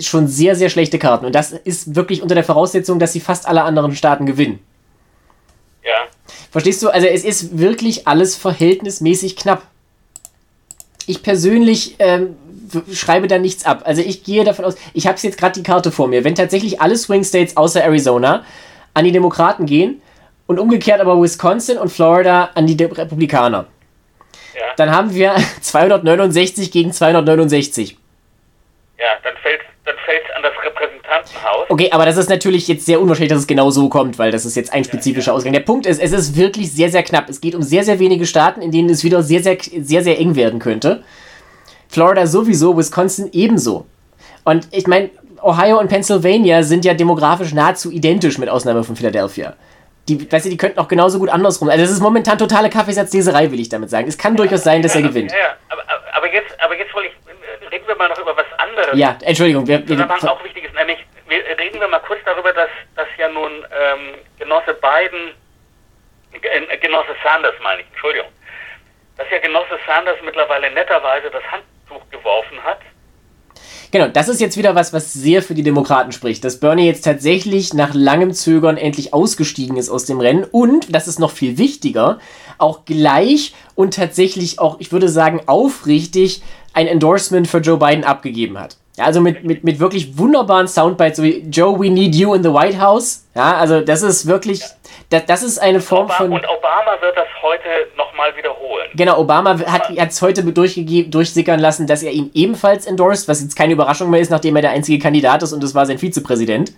schon 0.00 0.26
sehr, 0.26 0.56
sehr 0.56 0.70
schlechte 0.70 0.98
Karten. 0.98 1.26
Und 1.26 1.34
das 1.34 1.52
ist 1.52 1.94
wirklich 1.94 2.22
unter 2.22 2.34
der 2.34 2.44
Voraussetzung, 2.44 2.98
dass 2.98 3.12
sie 3.12 3.20
fast 3.20 3.46
alle 3.46 3.62
anderen 3.62 3.94
Staaten 3.94 4.26
gewinnen. 4.26 4.64
Ja. 5.82 6.06
Verstehst 6.50 6.82
du? 6.82 6.88
Also 6.88 7.06
es 7.06 7.24
ist 7.24 7.58
wirklich 7.58 8.06
alles 8.08 8.36
verhältnismäßig 8.36 9.36
knapp. 9.36 9.62
Ich 11.06 11.22
persönlich 11.22 11.96
ähm, 11.98 12.36
schreibe 12.92 13.28
da 13.28 13.38
nichts 13.38 13.64
ab. 13.64 13.82
Also 13.84 14.02
ich 14.02 14.24
gehe 14.24 14.44
davon 14.44 14.64
aus, 14.64 14.76
ich 14.94 15.06
habe 15.06 15.18
jetzt 15.20 15.38
gerade 15.38 15.54
die 15.54 15.62
Karte 15.62 15.90
vor 15.90 16.08
mir. 16.08 16.24
Wenn 16.24 16.34
tatsächlich 16.34 16.80
alle 16.80 16.96
Swing 16.96 17.24
States 17.24 17.56
außer 17.56 17.82
Arizona 17.82 18.44
an 18.94 19.04
die 19.04 19.12
Demokraten 19.12 19.66
gehen 19.66 20.02
und 20.46 20.58
umgekehrt 20.58 21.00
aber 21.00 21.20
Wisconsin 21.20 21.78
und 21.78 21.90
Florida 21.90 22.50
an 22.54 22.66
die 22.66 22.76
De 22.76 22.86
Republikaner, 22.86 23.66
ja. 24.54 24.62
dann 24.76 24.90
haben 24.90 25.14
wir 25.14 25.36
269 25.60 26.70
gegen 26.70 26.92
269. 26.92 27.96
Ja, 28.98 29.06
dann 29.22 29.36
fällt 29.42 29.60
dann 29.88 29.96
fällt 30.04 30.36
an 30.36 30.42
das 30.42 30.52
Repräsentantenhaus. 30.64 31.66
Okay, 31.70 31.90
aber 31.90 32.04
das 32.06 32.16
ist 32.16 32.28
natürlich 32.28 32.68
jetzt 32.68 32.86
sehr 32.86 33.00
unwahrscheinlich, 33.00 33.30
dass 33.30 33.40
es 33.40 33.46
genau 33.46 33.70
so 33.70 33.88
kommt, 33.88 34.18
weil 34.18 34.30
das 34.30 34.44
ist 34.44 34.56
jetzt 34.56 34.72
ein 34.72 34.84
spezifischer 34.84 35.28
ja, 35.28 35.32
ja. 35.32 35.36
Ausgang. 35.36 35.52
Der 35.52 35.60
Punkt 35.60 35.86
ist, 35.86 36.00
es 36.00 36.12
ist 36.12 36.36
wirklich 36.36 36.72
sehr, 36.72 36.90
sehr 36.90 37.02
knapp. 37.02 37.28
Es 37.28 37.40
geht 37.40 37.54
um 37.54 37.62
sehr, 37.62 37.84
sehr 37.84 37.98
wenige 37.98 38.26
Staaten, 38.26 38.62
in 38.62 38.70
denen 38.70 38.90
es 38.90 39.02
wieder 39.04 39.22
sehr, 39.22 39.42
sehr, 39.42 39.58
sehr, 39.60 40.02
sehr 40.02 40.18
eng 40.18 40.36
werden 40.36 40.60
könnte. 40.60 41.02
Florida 41.88 42.26
sowieso, 42.26 42.76
Wisconsin 42.76 43.30
ebenso. 43.32 43.86
Und 44.44 44.68
ich 44.70 44.86
meine, 44.86 45.10
Ohio 45.42 45.78
und 45.78 45.88
Pennsylvania 45.88 46.62
sind 46.62 46.84
ja 46.84 46.94
demografisch 46.94 47.52
nahezu 47.52 47.90
identisch, 47.90 48.38
mit 48.38 48.48
Ausnahme 48.48 48.84
von 48.84 48.96
Philadelphia. 48.96 49.54
Die, 50.08 50.30
weißt 50.30 50.46
du, 50.46 50.50
die 50.50 50.56
könnten 50.56 50.78
auch 50.78 50.88
genauso 50.88 51.18
gut 51.18 51.28
andersrum. 51.28 51.68
Also, 51.68 51.82
das 51.82 51.90
ist 51.90 52.00
momentan 52.00 52.38
totale 52.38 52.70
Kaffeesatzleserei, 52.70 53.50
will 53.50 53.60
ich 53.60 53.68
damit 53.68 53.90
sagen. 53.90 54.08
Es 54.08 54.16
kann 54.16 54.32
ja, 54.32 54.38
durchaus 54.38 54.64
sein, 54.64 54.82
dass 54.82 54.94
er 54.94 55.02
gewinnt. 55.02 55.30
Ja, 55.32 55.38
ja. 55.38 55.56
Aber, 55.68 55.82
aber, 56.14 56.32
jetzt, 56.32 56.54
aber 56.60 56.76
jetzt 56.78 56.94
wollte 56.94 57.08
ich, 57.08 57.70
reden 57.70 57.86
wir 57.86 57.96
mal 57.96 58.08
noch 58.08 58.18
über 58.18 58.34
was 58.36 58.46
anderes. 58.92 59.22
Ja, 59.22 59.26
Entschuldigung. 59.26 59.66
Wir, 59.66 59.86
wir, 59.88 60.08
was 60.08 60.24
auch 60.24 60.42
wichtig 60.44 60.64
ist, 60.64 60.74
nämlich, 60.74 60.98
wir, 61.26 61.38
reden 61.58 61.80
wir 61.80 61.88
mal 61.88 62.00
kurz 62.00 62.20
darüber, 62.24 62.52
dass, 62.52 62.70
dass 62.96 63.08
ja 63.18 63.28
nun 63.28 63.52
ähm, 63.52 64.14
Genosse 64.38 64.74
Biden, 64.74 65.34
äh, 66.32 66.76
Genosse 66.78 67.14
Sanders 67.22 67.54
meine 67.62 67.82
ich, 67.82 67.88
Entschuldigung, 67.88 68.28
dass 69.16 69.26
ja 69.30 69.38
Genosse 69.38 69.78
Sanders 69.86 70.18
mittlerweile 70.24 70.70
netterweise 70.70 71.30
das 71.30 71.42
Handtuch 71.50 72.08
geworfen 72.10 72.62
hat. 72.64 72.80
Genau, 73.90 74.08
das 74.08 74.28
ist 74.28 74.40
jetzt 74.40 74.58
wieder 74.58 74.74
was, 74.74 74.92
was 74.92 75.14
sehr 75.14 75.42
für 75.42 75.54
die 75.54 75.62
Demokraten 75.62 76.12
spricht, 76.12 76.44
dass 76.44 76.60
Bernie 76.60 76.86
jetzt 76.86 77.06
tatsächlich 77.06 77.72
nach 77.72 77.94
langem 77.94 78.34
Zögern 78.34 78.76
endlich 78.76 79.14
ausgestiegen 79.14 79.78
ist 79.78 79.88
aus 79.88 80.04
dem 80.04 80.20
Rennen 80.20 80.44
und, 80.44 80.94
das 80.94 81.08
ist 81.08 81.18
noch 81.18 81.30
viel 81.30 81.56
wichtiger, 81.56 82.18
auch 82.58 82.84
gleich 82.84 83.54
und 83.74 83.94
tatsächlich 83.94 84.58
auch, 84.58 84.78
ich 84.78 84.92
würde 84.92 85.08
sagen, 85.08 85.40
aufrichtig 85.46 86.42
ein 86.72 86.86
Endorsement 86.86 87.48
für 87.48 87.58
Joe 87.58 87.78
Biden 87.78 88.04
abgegeben 88.04 88.58
hat. 88.58 88.76
Ja, 88.96 89.04
also 89.04 89.20
mit, 89.20 89.44
mit, 89.44 89.62
mit 89.62 89.78
wirklich 89.78 90.18
wunderbaren 90.18 90.66
Soundbites, 90.66 91.18
so 91.18 91.22
wie 91.22 91.44
Joe, 91.50 91.78
we 91.78 91.88
need 91.88 92.16
you 92.16 92.34
in 92.34 92.42
the 92.42 92.52
White 92.52 92.80
House. 92.80 93.24
Ja, 93.36 93.56
also 93.56 93.80
das 93.80 94.02
ist 94.02 94.26
wirklich, 94.26 94.60
das, 95.10 95.24
das 95.26 95.42
ist 95.44 95.58
eine 95.60 95.80
Form 95.80 96.06
Obama, 96.06 96.16
von... 96.16 96.32
Und 96.32 96.48
Obama 96.48 97.00
wird 97.00 97.16
das 97.16 97.28
heute 97.40 97.68
nochmal 97.96 98.36
wiederholen. 98.36 98.88
Genau, 98.94 99.20
Obama 99.20 99.56
hat 99.56 99.90
es 99.96 100.20
heute 100.20 100.42
durchsickern 100.42 101.60
lassen, 101.60 101.86
dass 101.86 102.02
er 102.02 102.10
ihn 102.10 102.32
ebenfalls 102.34 102.86
endorsed, 102.86 103.28
was 103.28 103.40
jetzt 103.40 103.54
keine 103.54 103.74
Überraschung 103.74 104.10
mehr 104.10 104.18
ist, 104.18 104.30
nachdem 104.30 104.56
er 104.56 104.62
der 104.62 104.72
einzige 104.72 104.98
Kandidat 105.00 105.44
ist 105.44 105.52
und 105.52 105.62
es 105.62 105.76
war 105.76 105.86
sein 105.86 105.98
Vizepräsident. 105.98 106.72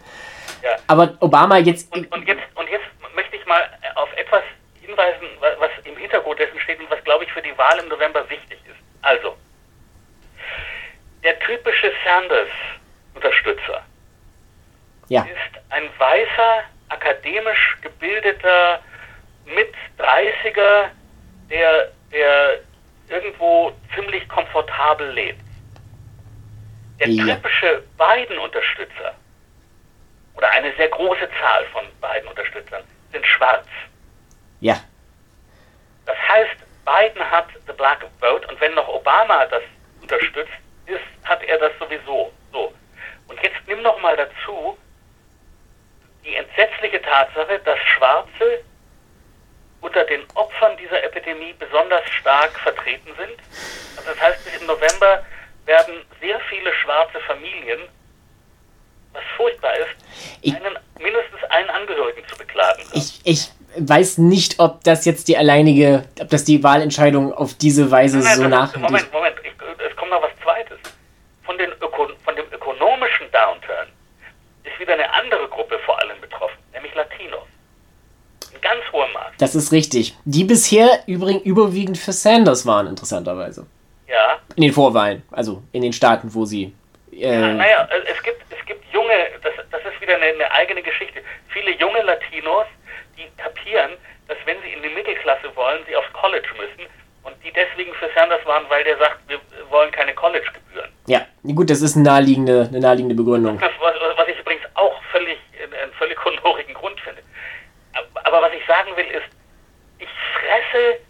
Ja. 0.63 0.71
Aber 0.89 1.15
Obama 1.21 1.57
jetzt... 1.57 1.91
Und, 1.95 2.13
und, 2.13 2.29
jetzt... 2.29 2.43
und 2.55 2.69
jetzt 2.69 2.85
möchte 3.17 3.37
ich 3.37 3.47
mal 3.47 3.63
auf 3.95 4.11
etwas 4.19 4.43
hinweisen, 4.83 5.27
was 5.41 5.71
im 5.85 5.97
Hintergrund 5.97 6.39
dessen 6.39 6.61
steht 6.61 6.79
und 6.81 6.91
was, 6.91 7.03
glaube 7.05 7.25
ich, 7.25 7.33
für 7.33 7.41
die 7.41 7.57
Wahl 7.57 7.79
im 7.83 7.89
November 7.89 8.29
wichtig 8.29 8.59
ist. 8.69 8.77
Also, 9.01 9.37
der 11.23 11.39
typische 11.41 11.93
Sanders-Unterstützer 12.05 13.83
ja. 15.09 15.23
ist 15.23 15.63
ein 15.71 15.89
weißer, 15.99 16.63
akademisch 16.89 17.77
gebildeter 17.83 18.81
mit 19.45 19.75
30er, 19.99 20.89
der, 21.51 21.93
der 22.13 22.61
irgendwo 23.09 23.73
ziemlich 23.95 24.29
komfortabel 24.29 25.11
lebt. 25.11 25.41
Der 26.99 27.09
ja. 27.09 27.35
typische 27.35 27.83
Biden-Unterstützer 27.99 29.15
oder 30.35 30.51
eine 30.51 30.75
sehr 30.77 30.89
große 30.89 31.29
Zahl 31.41 31.65
von 31.73 31.85
Biden-Unterstützern 32.01 32.83
sind 33.13 33.27
schwarz. 33.27 33.67
Ja. 34.61 34.81
Das 36.07 36.17
heißt, 36.29 36.57
Biden 36.85 37.31
hat 37.31 37.49
the 37.67 37.73
black 37.73 38.05
vote 38.21 38.47
und 38.49 38.61
wenn 38.61 38.75
noch 38.75 38.89
Obama 38.89 39.47
das 39.47 39.63
unterstützt, 40.01 40.53
ist, 40.91 41.29
hat 41.29 41.43
er 41.45 41.59
das 41.59 41.73
sowieso. 41.79 42.33
So. 42.53 42.73
Und 43.29 43.43
jetzt 43.43 43.57
nimm 43.67 43.83
noch 43.83 44.01
mal 44.01 44.17
dazu 44.17 44.77
die 46.25 46.35
entsetzliche 46.35 47.01
Tatsache, 47.01 47.61
dass 47.65 47.79
Schwarze 47.79 48.63
unter 49.81 50.05
den 50.05 50.23
Opfern 50.35 50.77
dieser 50.77 51.03
Epidemie 51.03 51.55
besonders 51.59 52.07
stark 52.11 52.53
vertreten 52.61 53.11
sind. 53.17 53.39
Also 53.97 54.11
das 54.11 54.21
heißt, 54.21 54.45
bis 54.45 54.61
im 54.61 54.67
November 54.67 55.25
werden 55.65 55.95
sehr 56.21 56.39
viele 56.49 56.73
schwarze 56.75 57.21
Familien, 57.21 57.81
was 59.13 59.23
furchtbar 59.37 59.73
ist, 59.77 60.55
einen, 60.55 60.79
mindestens 60.99 61.43
einen 61.49 61.71
Angehörigen 61.71 62.27
zu 62.29 62.37
beklagen. 62.37 62.83
Ich, 62.93 63.21
ich 63.25 63.51
weiß 63.77 64.19
nicht, 64.19 64.59
ob 64.59 64.85
das 64.85 65.05
jetzt 65.05 65.29
die 65.29 65.37
alleinige, 65.37 66.05
ob 66.21 66.29
das 66.29 66.45
die 66.45 66.63
Wahlentscheidung 66.63 67.33
auf 67.33 67.55
diese 67.55 67.91
Weise 67.91 68.19
nein, 68.19 68.27
nein, 68.27 68.37
so 68.37 68.49
nachhaltig... 68.49 68.83
Moment, 68.83 69.13
Moment, 69.13 69.37
ich, 69.43 69.53
es 69.87 69.97
kommt 69.97 70.11
noch 70.11 70.23
was 70.23 70.30
Zweites. 70.61 70.79
Von, 71.45 71.57
den 71.59 71.71
Öko, 71.81 72.09
von 72.25 72.37
dem 72.37 72.45
ökonomischen 72.53 73.31
Downturn 73.33 73.89
ist 74.65 74.79
wieder 74.79 74.95
eine 74.95 75.13
andere 75.15 75.49
Gruppe 75.49 75.79
vor 75.85 75.99
allem 76.01 76.21
betroffen, 76.21 76.59
nämlich 76.73 76.95
Latinos. 76.95 77.47
In 78.55 78.61
ganz 78.61 78.83
hohem 78.93 79.13
Maß. 79.13 79.33
Das 79.39 79.55
ist 79.55 79.73
richtig. 79.73 80.15
Die 80.25 80.45
bisher 80.45 81.03
übrigens 81.07 81.43
überwiegend 81.45 81.99
für 81.99 82.13
Sanders 82.13 82.67
waren, 82.67 82.89
interessanterweise. 82.89 83.67
Ja. 84.07 84.39
In 84.57 84.63
den 84.63 84.73
Vorwahlen, 84.73 85.23
also 85.31 85.63
in 85.73 85.83
den 85.83 85.93
Staaten, 85.93 86.33
wo 86.35 86.45
sie. 86.45 86.75
Äh, 87.13 87.41
ja, 87.41 87.53
naja, 87.53 87.89
es 88.07 88.23
gibt, 88.23 88.43
es 88.51 88.67
gibt 88.67 88.85
junge, 88.93 89.15
das, 89.43 89.53
das 89.71 89.81
ist 89.83 90.01
wieder 90.01 90.17
eine, 90.17 90.27
eine 90.27 90.51
eigene 90.53 90.83
Geschichte. 90.83 91.23
Viele 91.49 91.73
junge 91.79 92.03
Latinos, 92.03 92.67
die 93.17 93.27
kapieren, 93.41 93.93
dass 94.29 94.37
wenn 94.45 94.61
sie 94.63 94.73
in 94.73 94.83
die 94.83 94.91
Mittelklasse 94.91 95.55
wollen, 95.55 95.81
sie 95.89 95.97
aufs 95.97 96.13
College 96.13 96.49
müssen 96.59 96.89
und 97.23 97.35
die 97.45 97.53
deswegen 97.53 97.93
für 97.95 98.09
Sanders 98.15 98.45
waren, 98.47 98.65
weil 98.69 98.85
der 98.85 98.99
sagt, 98.99 99.19
wir 99.29 99.41
wollen 99.69 99.91
keine 99.91 100.15
College-Gebühren. 100.15 100.91
Ja, 101.07 101.27
gut, 101.55 101.71
das 101.71 101.83
ist 101.83 101.97
eine 101.97 102.05
naheliegende, 102.05 102.69
eine 102.69 102.81
naheliegende 102.81 103.15
Begründung. 103.15 103.59
Das, 103.59 103.73
was, 103.81 103.95
was 104.17 104.29
ich 104.29 104.39
übrigens 104.39 104.65
auch 104.75 105.03
völlig, 105.13 105.39
einen 105.61 105.93
völlig 105.95 106.23
honorigen 106.25 106.75
Grund 106.75 106.99
finde. 107.01 107.23
Aber 108.25 108.43
was 108.43 108.53
ich 108.53 108.65
sagen 108.67 108.97
will 108.97 109.07
ist, 109.07 109.27
ich 109.99 110.09
fresse, 110.35 111.01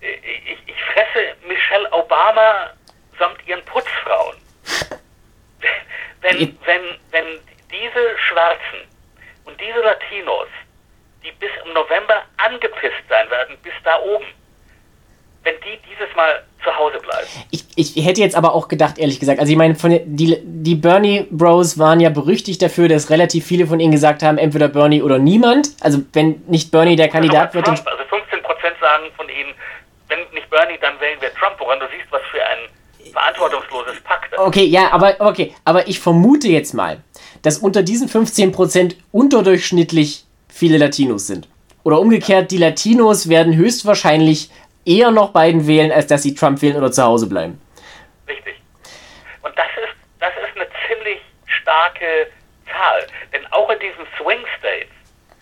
ich, 0.00 0.58
ich 0.66 0.84
fresse 0.84 1.36
Michelle 1.46 1.90
Obama 1.92 2.70
samt 3.18 3.46
ihren 3.46 3.64
Putzfrauen. 3.64 4.36
wenn, 6.20 6.58
wenn, 6.64 6.82
wenn 7.10 7.40
diese 7.70 8.18
Schwarzen 8.18 8.88
und 9.44 9.60
diese 9.60 9.80
Latinos, 9.80 10.48
die 11.24 11.32
bis 11.32 11.50
im 11.64 11.72
November 11.72 12.22
angepisst 12.36 13.02
sein 13.08 13.30
werden, 13.30 13.56
bis 13.62 13.72
da 13.84 14.00
oben, 14.00 14.26
wenn 15.48 15.60
die 15.62 15.78
dieses 15.88 16.14
Mal 16.14 16.42
zu 16.62 16.76
Hause 16.76 16.98
bleiben. 16.98 17.26
Ich, 17.50 17.96
ich 17.96 18.04
hätte 18.04 18.20
jetzt 18.20 18.36
aber 18.36 18.54
auch 18.54 18.68
gedacht, 18.68 18.98
ehrlich 18.98 19.18
gesagt, 19.20 19.40
also 19.40 19.50
ich 19.50 19.56
meine, 19.56 19.74
von, 19.74 19.98
die, 20.04 20.38
die 20.42 20.74
Bernie 20.74 21.26
Bros 21.30 21.78
waren 21.78 22.00
ja 22.00 22.10
berüchtigt 22.10 22.60
dafür, 22.60 22.88
dass 22.88 23.10
relativ 23.10 23.46
viele 23.46 23.66
von 23.66 23.80
ihnen 23.80 23.92
gesagt 23.92 24.22
haben, 24.22 24.38
entweder 24.38 24.68
Bernie 24.68 25.02
oder 25.02 25.18
niemand. 25.18 25.70
Also 25.80 26.02
wenn 26.12 26.42
nicht 26.46 26.70
Bernie 26.70 26.96
der 26.96 27.08
Kandidat 27.08 27.54
wird. 27.54 27.68
also 27.68 27.82
15 27.82 28.42
Prozent 28.42 28.76
sagen 28.80 29.04
von 29.16 29.28
ihnen, 29.28 29.54
wenn 30.08 30.18
nicht 30.34 30.50
Bernie, 30.50 30.78
dann 30.80 31.00
wählen 31.00 31.20
wir 31.20 31.32
Trump, 31.34 31.54
woran 31.58 31.78
du 31.80 31.86
siehst, 31.86 32.10
was 32.10 32.22
für 32.30 32.44
ein 32.44 33.12
verantwortungsloses 33.12 34.00
Pakt. 34.02 34.36
Okay, 34.36 34.64
ja, 34.64 34.90
aber 34.92 35.16
okay, 35.20 35.54
aber 35.64 35.88
ich 35.88 36.00
vermute 36.00 36.48
jetzt 36.48 36.74
mal, 36.74 36.98
dass 37.42 37.58
unter 37.58 37.82
diesen 37.82 38.08
15% 38.08 38.96
unterdurchschnittlich 39.12 40.24
viele 40.48 40.78
Latinos 40.78 41.26
sind. 41.26 41.48
Oder 41.84 42.00
umgekehrt, 42.00 42.50
die 42.50 42.58
Latinos 42.58 43.28
werden 43.28 43.56
höchstwahrscheinlich 43.56 44.50
eher 44.88 45.10
noch 45.10 45.32
Biden 45.32 45.66
wählen, 45.66 45.92
als 45.92 46.06
dass 46.06 46.22
sie 46.22 46.34
Trump 46.34 46.62
wählen 46.62 46.76
oder 46.76 46.90
zu 46.90 47.02
Hause 47.02 47.28
bleiben. 47.28 47.60
Richtig. 48.26 48.54
Und 49.42 49.56
das 49.56 49.66
ist, 49.76 49.94
das 50.20 50.32
ist 50.32 50.56
eine 50.56 50.66
ziemlich 50.88 51.20
starke 51.46 52.28
Zahl. 52.66 53.06
Denn 53.32 53.46
auch 53.52 53.68
in 53.70 53.78
diesen 53.78 54.06
Swing 54.18 54.44
States, 54.58 54.90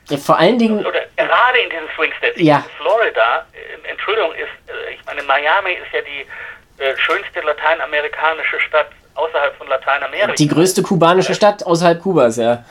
ja, 0.09 0.17
vor 0.19 0.39
allen 0.39 0.59
Dingen. 0.59 0.85
Oder 0.87 1.01
gerade 1.17 1.59
in 1.59 1.71
diesen 1.71 1.89
Swing 1.97 2.13
States. 2.19 2.41
Ja. 2.41 2.65
Florida, 2.79 3.45
äh, 3.53 3.91
Entschuldigung, 3.91 4.33
ist, 4.35 4.71
äh, 4.71 4.95
ich 4.95 5.05
meine, 5.05 5.23
Miami 5.23 5.73
ist 5.73 5.93
ja 5.93 6.01
die 6.01 6.83
äh, 6.83 6.97
schönste 6.97 7.41
lateinamerikanische 7.41 8.61
Stadt 8.61 8.89
außerhalb 9.15 9.57
von 9.57 9.67
Lateinamerika. 9.67 10.35
Die 10.35 10.47
größte 10.47 10.83
kubanische 10.83 11.35
Stadt 11.35 11.65
außerhalb 11.65 12.01
Kubas, 12.01 12.37
ja. 12.37 12.65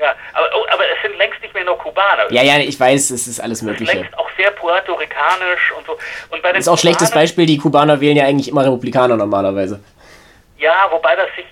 Ja, 0.00 0.14
aber, 0.32 0.46
oh, 0.56 0.64
aber 0.72 0.84
es 0.84 1.02
sind 1.02 1.18
längst 1.18 1.40
nicht 1.42 1.52
mehr 1.52 1.64
nur 1.64 1.76
Kubaner. 1.76 2.32
Ja, 2.32 2.42
ja, 2.42 2.58
ich 2.58 2.80
weiß, 2.80 3.10
es 3.10 3.26
ist 3.26 3.40
alles 3.40 3.60
Mögliche. 3.60 3.92
Längst 3.92 4.16
auch 4.18 4.28
sehr 4.36 4.50
puerto-ricanisch 4.52 5.72
und 5.76 5.86
so. 5.86 5.92
Und 6.30 6.42
bei 6.42 6.48
den 6.48 6.54
das 6.54 6.64
ist 6.64 6.68
auch 6.68 6.74
ein 6.74 6.78
schlechtes 6.78 7.10
Beispiel, 7.10 7.44
die 7.44 7.58
Kubaner 7.58 8.00
wählen 8.00 8.16
ja 8.16 8.24
eigentlich 8.24 8.48
immer 8.48 8.64
Republikaner 8.64 9.16
normalerweise. 9.16 9.80
Ja, 10.56 10.88
wobei 10.90 11.16
das 11.16 11.26
sich 11.36 11.44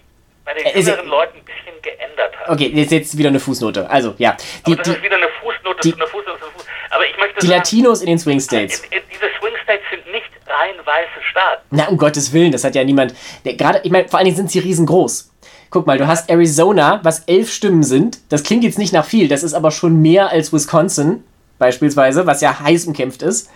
bei 0.46 0.54
den 0.54 0.64
äh, 0.64 0.78
jüngeren 0.78 1.08
Leuten 1.08 1.38
ein 1.38 1.44
bisschen 1.44 1.82
geändert 1.82 2.34
hat. 2.40 2.48
Okay, 2.48 2.70
jetzt, 2.74 2.90
jetzt 2.90 3.18
wieder 3.18 3.28
eine 3.28 3.40
Fußnote. 3.40 3.88
Also, 3.90 4.14
ja. 4.16 4.34
Die, 4.66 4.72
aber 4.72 4.76
das 4.76 4.88
die, 4.88 4.94
ist 4.94 5.02
wieder 5.02 5.16
eine 5.16 5.28
Fußnote, 5.42 5.80
die, 5.82 5.94
eine 5.94 6.06
Fußnote, 6.06 6.30
eine 6.30 6.52
Fußnote. 6.52 6.68
Aber 6.90 7.06
ich 7.06 7.18
möchte 7.18 7.40
Die 7.40 7.46
sagen, 7.46 7.58
Latinos 7.58 8.00
in 8.00 8.06
den 8.06 8.18
Swing 8.18 8.40
States. 8.40 8.80
In, 8.80 8.92
in, 8.92 9.02
diese 9.12 9.26
Swing 9.38 9.54
States 9.62 9.84
sind 9.90 10.10
nicht 10.10 10.30
rein 10.46 10.74
weiße 10.82 11.22
Staaten. 11.30 11.62
Na, 11.70 11.88
um 11.88 11.98
Gottes 11.98 12.32
Willen, 12.32 12.50
das 12.50 12.64
hat 12.64 12.74
ja 12.74 12.82
niemand. 12.82 13.14
Gerade, 13.44 13.80
ich 13.84 13.90
meine, 13.90 14.08
vor 14.08 14.18
allen 14.18 14.24
Dingen 14.24 14.36
sind 14.36 14.50
sie 14.50 14.60
riesengroß. 14.60 15.30
Guck 15.70 15.86
mal, 15.86 15.98
du 15.98 16.06
hast 16.06 16.30
Arizona, 16.30 17.00
was 17.02 17.20
elf 17.26 17.52
Stimmen 17.52 17.82
sind. 17.82 18.20
Das 18.30 18.42
klingt 18.42 18.64
jetzt 18.64 18.78
nicht 18.78 18.92
nach 18.92 19.04
viel, 19.04 19.28
das 19.28 19.42
ist 19.42 19.54
aber 19.54 19.70
schon 19.70 20.00
mehr 20.00 20.30
als 20.30 20.52
Wisconsin, 20.52 21.24
beispielsweise, 21.58 22.26
was 22.26 22.40
ja 22.40 22.60
heiß 22.60 22.86
umkämpft 22.86 23.22
ist. 23.22 23.50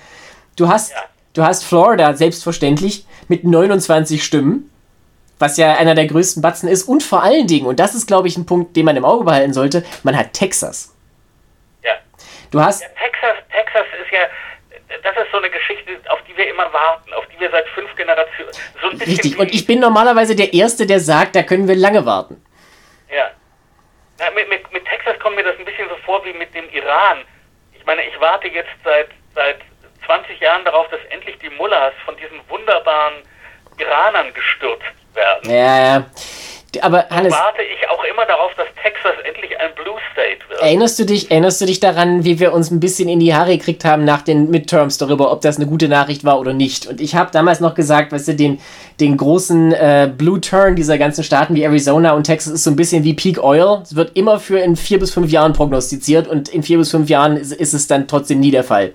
Du 0.57 0.69
hast, 0.69 0.93
ja. 0.93 0.99
du 1.33 1.43
hast 1.43 1.65
Florida, 1.65 2.15
selbstverständlich, 2.15 3.07
mit 3.29 3.45
29 3.45 4.23
Stimmen, 4.23 4.71
was 5.39 5.57
ja 5.57 5.75
einer 5.75 5.95
der 5.95 6.07
größten 6.07 6.43
Batzen 6.43 6.69
ist. 6.69 6.85
Und 6.85 7.03
vor 7.03 7.23
allen 7.23 7.47
Dingen, 7.47 7.67
und 7.67 7.81
das 7.81 7.95
ist, 7.95 8.07
glaube 8.07 8.29
ich, 8.29 8.37
ein 8.37 8.47
Punkt, 8.47 8.77
den 8.77 8.85
man 8.85 8.97
im 8.97 9.05
Auge 9.05 9.25
behalten 9.25 9.55
sollte, 9.55 9.85
man 10.03 10.17
hat 10.17 10.35
Texas. 10.35 10.95
Ja. 11.83 11.93
Du 12.51 12.61
hast. 12.61 12.83
Ja, 12.83 12.89
Texas, 12.89 13.43
Texas 13.51 13.87
ist 14.05 14.13
ja 14.13 14.27
das 15.03 15.17
ist 15.17 15.31
so 15.31 15.39
eine 15.39 15.51
Geschichte, 15.51 15.99
auf 16.09 16.21
die 16.29 16.37
wir 16.37 16.49
immer 16.49 16.73
warten, 16.73 17.13
auf 17.15 17.25
die 17.27 17.41
wir 17.41 17.51
seit 17.51 17.67
fünf 17.69 17.95
Generationen. 17.97 18.53
So 18.81 18.91
ein 18.91 18.99
Richtig, 18.99 19.39
und 19.39 19.53
ich 19.53 19.67
bin 19.67 19.81
normalerweise 19.81 20.37
der 20.37 20.53
Erste, 20.53 20.87
der 20.87 21.01
sagt, 21.01 21.37
da 21.37 21.43
können 21.43 21.69
wir 21.69 21.77
lange 21.77 22.05
warten. 22.05 22.45
Ja. 23.11 23.31
Na, 24.19 24.31
mit, 24.31 24.49
mit, 24.49 24.73
mit, 24.73 24.85
Texas 24.85 25.19
kommt 25.21 25.37
mir 25.37 25.45
das 25.45 25.59
ein 25.59 25.65
bisschen 25.65 25.89
so 25.89 25.97
vor 26.05 26.25
wie 26.25 26.33
mit 26.33 26.55
dem 26.55 26.69
Iran. 26.71 27.25
Ich 27.73 27.85
meine, 27.87 28.07
ich 28.07 28.19
warte 28.21 28.49
jetzt 28.49 28.71
seit, 28.85 29.09
seit 29.35 29.59
20 30.07 30.41
Jahren 30.41 30.65
darauf, 30.65 30.89
dass 30.89 31.01
endlich 31.11 31.39
die 31.39 31.51
Mullahs 31.51 31.95
von 32.05 32.17
diesen 32.17 32.41
wunderbaren 32.49 33.23
Iranern 33.79 34.33
gestürzt 34.35 34.85
werden. 35.15 35.51
Ja, 35.51 35.79
ja. 35.79 36.07
Aber 36.81 37.07
Hannes, 37.11 37.33
warte 37.33 37.63
ich 37.63 37.89
auch 37.91 38.03
immer 38.05 38.25
darauf, 38.25 38.53
dass 38.55 38.67
Texas 38.83 39.13
endlich 39.25 39.59
ein 39.61 39.75
Blue 39.75 39.97
State 40.13 40.39
wird. 40.49 40.61
Erinnerst 40.61 40.99
du 40.99 41.05
dich, 41.05 41.31
erinnerst 41.31 41.61
du 41.61 41.67
dich 41.67 41.81
daran, 41.81 42.25
wie 42.25 42.41
wir 42.41 42.53
uns 42.53 42.71
ein 42.71 42.81
bisschen 42.81 43.09
in 43.09 43.21
die 43.21 43.35
Haare 43.35 43.57
gekriegt 43.59 43.85
haben 43.85 44.05
nach 44.05 44.23
den 44.23 44.51
Midterms 44.51 44.97
darüber, 44.97 45.31
ob 45.33 45.43
das 45.43 45.57
eine 45.57 45.67
gute 45.67 45.89
Nachricht 45.89 46.25
war 46.25 46.41
oder 46.41 46.55
nicht? 46.55 46.87
Und 46.87 47.01
ich 47.01 47.15
habe 47.15 47.31
damals 47.31 47.61
noch 47.61 47.75
gesagt, 47.75 48.13
weißt 48.13 48.29
du, 48.29 48.35
den, 48.35 48.61
den 49.01 49.17
großen 49.17 49.73
äh, 49.73 50.11
Blue 50.17 50.41
Turn 50.41 50.77
dieser 50.77 50.97
ganzen 50.97 51.25
Staaten 51.25 51.55
wie 51.55 51.63
Arizona 51.63 52.13
und 52.13 52.25
Texas 52.25 52.55
ist 52.55 52.65
so 52.65 52.71
ein 52.71 52.77
bisschen 52.77 53.05
wie 53.05 53.15
Peak 53.15 53.43
Oil. 53.43 53.83
Es 53.83 53.95
wird 53.95 54.17
immer 54.17 54.41
für 54.41 54.59
in 54.59 54.77
vier 54.77 54.99
bis 54.99 55.13
fünf 55.13 55.31
Jahren 55.31 55.53
prognostiziert 55.53 56.27
und 56.27 56.49
in 56.49 56.63
vier 56.63 56.79
bis 56.79 56.91
fünf 56.91 57.11
Jahren 57.11 57.37
ist, 57.37 57.53
ist 57.53 57.75
es 57.75 57.87
dann 57.87 58.09
trotzdem 58.09 58.41
nie 58.41 58.51
der 58.51 58.65
Fall. 58.65 58.95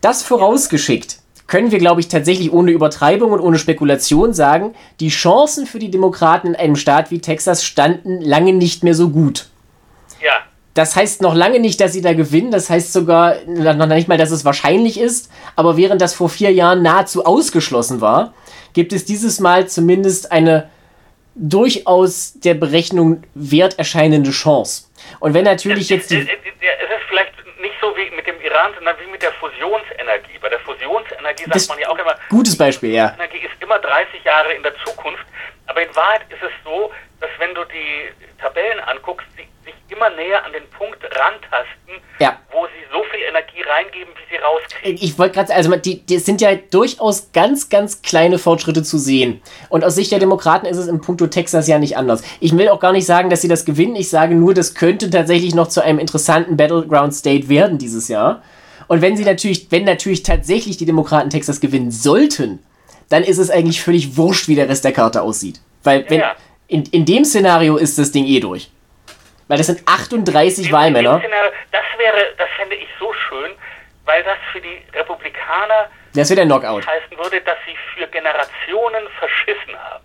Das 0.00 0.22
vorausgeschickt 0.22 1.18
können 1.50 1.72
wir, 1.72 1.80
glaube 1.80 2.00
ich, 2.00 2.06
tatsächlich 2.06 2.52
ohne 2.52 2.70
Übertreibung 2.70 3.32
und 3.32 3.40
ohne 3.40 3.58
Spekulation 3.58 4.32
sagen, 4.32 4.72
die 5.00 5.08
Chancen 5.08 5.66
für 5.66 5.80
die 5.80 5.90
Demokraten 5.90 6.46
in 6.46 6.56
einem 6.56 6.76
Staat 6.76 7.10
wie 7.10 7.20
Texas 7.20 7.64
standen 7.64 8.20
lange 8.20 8.52
nicht 8.52 8.84
mehr 8.84 8.94
so 8.94 9.10
gut. 9.10 9.48
Ja. 10.22 10.32
Das 10.74 10.94
heißt 10.94 11.22
noch 11.22 11.34
lange 11.34 11.58
nicht, 11.58 11.80
dass 11.80 11.92
sie 11.92 12.02
da 12.02 12.12
gewinnen. 12.12 12.52
Das 12.52 12.70
heißt 12.70 12.92
sogar 12.92 13.34
noch 13.46 13.86
nicht 13.86 14.06
mal, 14.06 14.16
dass 14.16 14.30
es 14.30 14.44
wahrscheinlich 14.44 15.00
ist. 15.00 15.28
Aber 15.56 15.76
während 15.76 16.00
das 16.00 16.14
vor 16.14 16.28
vier 16.28 16.52
Jahren 16.52 16.82
nahezu 16.82 17.26
ausgeschlossen 17.26 18.00
war, 18.00 18.32
gibt 18.72 18.92
es 18.92 19.04
dieses 19.04 19.40
Mal 19.40 19.66
zumindest 19.66 20.30
eine 20.30 20.70
durchaus 21.34 22.34
der 22.34 22.54
Berechnung 22.54 23.24
wert 23.34 23.76
erscheinende 23.76 24.30
Chance. 24.30 24.84
Und 25.18 25.34
wenn 25.34 25.44
natürlich 25.44 25.88
jetzt 25.88 26.12
die. 26.12 26.18
Es 26.18 26.22
ist 26.22 27.08
vielleicht 27.08 27.32
nicht 27.60 27.74
so 27.80 27.88
wie 27.96 28.14
mit 28.14 28.24
dem 28.28 28.40
Iran, 28.40 28.70
sondern 28.76 28.94
wie 29.04 29.10
mit 29.10 29.20
der 29.20 29.32
Fusionsenergie. 29.32 30.39
Fusionsenergie 30.70 31.44
sagt 31.44 31.54
das 31.54 31.68
man 31.68 31.78
ja 31.78 31.88
auch 31.88 31.98
immer, 31.98 32.14
gutes 32.28 32.56
Beispiel, 32.56 32.92
ja. 32.92 33.14
Energie 33.14 33.38
ist 33.38 33.62
immer 33.62 33.78
30 33.78 34.22
Jahre 34.24 34.52
in 34.52 34.62
der 34.62 34.74
Zukunft. 34.84 35.24
Aber 35.66 35.82
in 35.82 35.94
Wahrheit 35.94 36.22
ist 36.28 36.42
es 36.42 36.52
so, 36.64 36.90
dass 37.20 37.30
wenn 37.38 37.54
du 37.54 37.64
die 37.64 38.10
Tabellen 38.40 38.80
anguckst, 38.80 39.26
sie 39.36 39.46
sich 39.64 39.74
immer 39.88 40.10
näher 40.10 40.44
an 40.44 40.52
den 40.52 40.68
Punkt 40.70 40.98
rantasten, 41.04 42.02
ja. 42.18 42.38
wo 42.50 42.66
sie 42.66 42.92
so 42.92 43.04
viel 43.04 43.20
Energie 43.28 43.62
reingeben, 43.62 44.12
wie 44.14 44.34
sie 44.34 44.42
rauskriegen. 44.42 44.98
Ich 45.02 45.18
wollte 45.18 45.34
gerade 45.34 45.48
sagen, 45.48 45.58
also 45.58 45.76
die, 45.76 46.04
die 46.04 46.18
sind 46.18 46.40
ja 46.40 46.54
durchaus 46.54 47.32
ganz, 47.32 47.68
ganz 47.68 48.02
kleine 48.02 48.38
Fortschritte 48.38 48.82
zu 48.82 48.98
sehen. 48.98 49.42
Und 49.68 49.84
aus 49.84 49.94
Sicht 49.94 50.10
der 50.10 50.18
Demokraten 50.18 50.66
ist 50.66 50.78
es 50.78 50.88
im 50.88 51.00
Punkto 51.00 51.26
Texas 51.26 51.68
ja 51.68 51.78
nicht 51.78 51.96
anders. 51.96 52.22
Ich 52.40 52.56
will 52.56 52.68
auch 52.68 52.80
gar 52.80 52.92
nicht 52.92 53.06
sagen, 53.06 53.30
dass 53.30 53.42
sie 53.42 53.48
das 53.48 53.64
gewinnen. 53.64 53.96
Ich 53.96 54.10
sage 54.10 54.34
nur, 54.34 54.54
das 54.54 54.74
könnte 54.74 55.10
tatsächlich 55.10 55.54
noch 55.54 55.68
zu 55.68 55.82
einem 55.82 55.98
interessanten 55.98 56.56
Battleground 56.56 57.14
State 57.14 57.48
werden 57.48 57.78
dieses 57.78 58.08
Jahr. 58.08 58.42
Und 58.90 59.02
wenn 59.02 59.16
sie 59.16 59.24
natürlich, 59.24 59.70
wenn 59.70 59.84
natürlich 59.84 60.24
tatsächlich 60.24 60.76
die 60.76 60.84
Demokraten 60.84 61.30
Texas 61.30 61.60
gewinnen 61.60 61.92
sollten, 61.92 62.58
dann 63.08 63.22
ist 63.22 63.38
es 63.38 63.48
eigentlich 63.48 63.80
völlig 63.80 64.16
wurscht, 64.16 64.48
wie 64.48 64.56
der 64.56 64.68
Rest 64.68 64.84
der 64.84 64.90
Karte 64.90 65.22
aussieht. 65.22 65.60
Weil 65.84 66.10
wenn, 66.10 66.18
ja. 66.18 66.34
in, 66.66 66.82
in 66.90 67.04
dem 67.04 67.24
Szenario 67.24 67.76
ist 67.76 68.00
das 68.00 68.10
Ding 68.10 68.26
eh 68.26 68.40
durch. 68.40 68.68
Weil 69.46 69.58
das 69.58 69.68
sind 69.68 69.86
38 69.86 70.66
in, 70.66 70.72
Wahlmänner. 70.72 71.14
In 71.14 71.20
Szenario, 71.20 71.50
das 71.70 71.84
wäre, 71.98 72.34
das 72.36 72.48
fände 72.56 72.74
ich 72.74 72.88
so 72.98 73.12
schön, 73.12 73.52
weil 74.06 74.24
das 74.24 74.38
für 74.50 74.60
die 74.60 74.82
Republikaner 74.92 75.86
das 76.12 76.28
wird 76.28 76.40
ein 76.40 76.48
Knockout. 76.48 76.84
heißen 76.84 77.16
würde, 77.16 77.40
dass 77.42 77.58
sie 77.66 77.76
für 77.94 78.08
Generationen 78.08 79.06
verschissen 79.20 79.78
haben. 79.78 80.04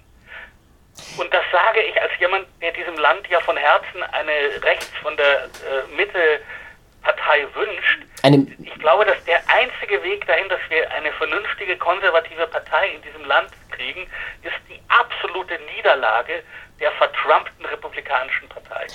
Und 1.17 1.33
das 1.33 1.43
sage 1.51 1.81
ich 1.81 1.99
als 1.99 2.11
jemand, 2.19 2.45
der 2.61 2.71
diesem 2.73 2.97
Land 2.99 3.27
ja 3.31 3.39
von 3.39 3.57
Herzen 3.57 4.03
eine 4.11 4.63
rechts 4.63 4.91
von 5.01 5.17
der 5.17 5.45
äh, 5.45 5.95
Mitte 5.97 6.39
Partei 7.05 7.45
wünscht. 7.53 8.01
Eine 8.23 8.47
ich 8.61 8.79
glaube, 8.79 9.05
dass 9.05 9.23
der 9.25 9.37
einzige 9.47 10.01
Weg 10.03 10.25
dahin, 10.25 10.49
dass 10.49 10.59
wir 10.69 10.89
eine 10.91 11.11
vernünftige 11.13 11.77
konservative 11.77 12.47
Partei 12.47 12.89
in 12.95 13.01
diesem 13.03 13.23
Land 13.27 13.49
kriegen, 13.69 14.01
ist 14.41 14.57
die 14.67 14.81
absolute 14.89 15.53
Niederlage 15.77 16.41
der 16.79 16.91
vertrumpten 16.93 17.65
republikanischen 17.65 18.49
Partei. 18.49 18.87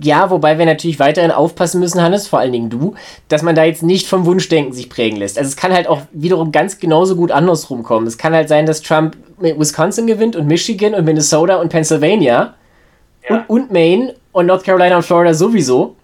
Ja, 0.00 0.28
wobei 0.28 0.58
wir 0.58 0.66
natürlich 0.66 0.98
weiterhin 0.98 1.30
aufpassen 1.30 1.78
müssen, 1.78 2.02
Hannes, 2.02 2.26
vor 2.26 2.40
allen 2.40 2.50
Dingen 2.50 2.68
du, 2.68 2.96
dass 3.28 3.42
man 3.42 3.54
da 3.54 3.62
jetzt 3.62 3.84
nicht 3.84 4.08
vom 4.08 4.26
Wunschdenken 4.26 4.72
sich 4.72 4.90
prägen 4.90 5.16
lässt. 5.18 5.38
Also 5.38 5.48
es 5.48 5.56
kann 5.56 5.72
halt 5.72 5.86
auch 5.86 6.02
wiederum 6.10 6.50
ganz 6.50 6.80
genauso 6.80 7.14
gut 7.14 7.30
andersrum 7.30 7.84
kommen. 7.84 8.08
Es 8.08 8.18
kann 8.18 8.34
halt 8.34 8.48
sein, 8.48 8.66
dass 8.66 8.82
Trump 8.82 9.16
mit 9.38 9.58
Wisconsin 9.58 10.08
gewinnt 10.08 10.34
und 10.34 10.48
Michigan 10.48 10.94
und 10.94 11.04
Minnesota 11.04 11.56
und 11.56 11.68
Pennsylvania 11.68 12.54
ja. 13.28 13.36
und, 13.36 13.48
und 13.48 13.72
Maine 13.72 14.16
und 14.32 14.46
North 14.46 14.64
Carolina 14.64 14.96
und 14.96 15.04
Florida 15.04 15.32
sowieso. 15.32 15.94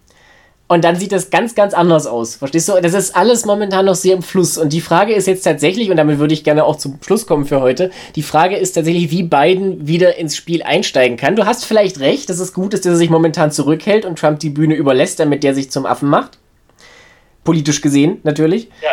Und 0.71 0.85
dann 0.85 0.95
sieht 0.95 1.11
das 1.11 1.31
ganz, 1.31 1.57
ganz 1.57 1.75
anders 1.75 2.07
aus. 2.07 2.37
Verstehst 2.37 2.69
du? 2.69 2.81
Das 2.81 2.95
ist 2.95 3.17
alles 3.17 3.45
momentan 3.45 3.87
noch 3.87 3.97
sehr 3.97 4.15
im 4.15 4.23
Fluss. 4.23 4.57
Und 4.57 4.73
die 4.73 4.81
Frage 4.81 5.13
ist 5.13 5.27
jetzt 5.27 5.43
tatsächlich, 5.43 5.91
und 5.91 5.97
damit 5.97 6.21
würde 6.21 6.33
ich 6.33 6.45
gerne 6.45 6.65
auch 6.65 6.77
zum 6.77 7.01
Schluss 7.05 7.27
kommen 7.27 7.45
für 7.45 7.61
heute, 7.61 7.91
die 8.15 8.23
Frage 8.23 8.57
ist 8.57 8.75
tatsächlich, 8.75 9.11
wie 9.11 9.25
Biden 9.25 9.89
wieder 9.89 10.17
ins 10.17 10.37
Spiel 10.37 10.63
einsteigen 10.63 11.17
kann. 11.17 11.35
Du 11.35 11.45
hast 11.45 11.65
vielleicht 11.65 11.99
recht, 11.99 12.31
dass 12.31 12.39
es 12.39 12.53
gut 12.53 12.73
ist, 12.73 12.85
dass 12.85 12.93
er 12.93 12.99
sich 12.99 13.11
momentan 13.11 13.51
zurückhält 13.51 14.05
und 14.05 14.21
Trump 14.21 14.39
die 14.39 14.51
Bühne 14.51 14.77
überlässt, 14.77 15.19
damit 15.19 15.43
der 15.43 15.57
sich 15.57 15.73
zum 15.73 15.87
Affen 15.87 16.09
macht. 16.09 16.39
Politisch 17.43 17.81
gesehen, 17.81 18.21
natürlich. 18.23 18.69
Ja. 18.81 18.91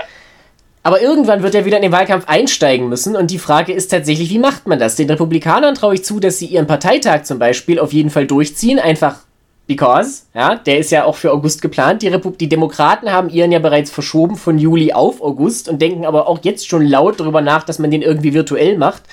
Aber 0.81 0.99
irgendwann 0.99 1.43
wird 1.43 1.53
er 1.53 1.65
wieder 1.65 1.77
in 1.77 1.83
den 1.83 1.91
Wahlkampf 1.91 2.27
einsteigen 2.27 2.89
müssen 2.89 3.15
und 3.15 3.29
die 3.29 3.37
Frage 3.37 3.73
ist 3.73 3.89
tatsächlich, 3.89 4.31
wie 4.31 4.39
macht 4.39 4.67
man 4.67 4.79
das? 4.79 4.95
Den 4.95 5.11
Republikanern 5.11 5.75
traue 5.75 5.93
ich 5.93 6.03
zu, 6.03 6.19
dass 6.19 6.39
sie 6.39 6.47
ihren 6.47 6.65
Parteitag 6.65 7.21
zum 7.21 7.37
Beispiel 7.37 7.77
auf 7.77 7.93
jeden 7.93 8.09
Fall 8.09 8.25
durchziehen, 8.25 8.79
einfach 8.79 9.26
Because, 9.67 10.23
ja, 10.33 10.55
der 10.55 10.79
ist 10.79 10.91
ja 10.91 11.03
auch 11.03 11.15
für 11.15 11.31
August 11.33 11.61
geplant. 11.61 12.01
Die, 12.01 12.07
Repub 12.07 12.37
die 12.37 12.47
Demokraten 12.47 13.11
haben 13.11 13.29
ihren 13.29 13.51
ja 13.51 13.59
bereits 13.59 13.91
verschoben 13.91 14.37
von 14.37 14.57
Juli 14.57 14.93
auf 14.93 15.21
August 15.21 15.67
und 15.67 15.81
denken 15.81 16.05
aber 16.05 16.27
auch 16.27 16.39
jetzt 16.43 16.69
schon 16.69 16.85
laut 16.85 17.19
darüber 17.19 17.41
nach, 17.41 17.63
dass 17.63 17.77
man 17.77 17.91
den 17.91 18.01
irgendwie 18.01 18.33
virtuell 18.33 18.77
macht, 18.77 19.03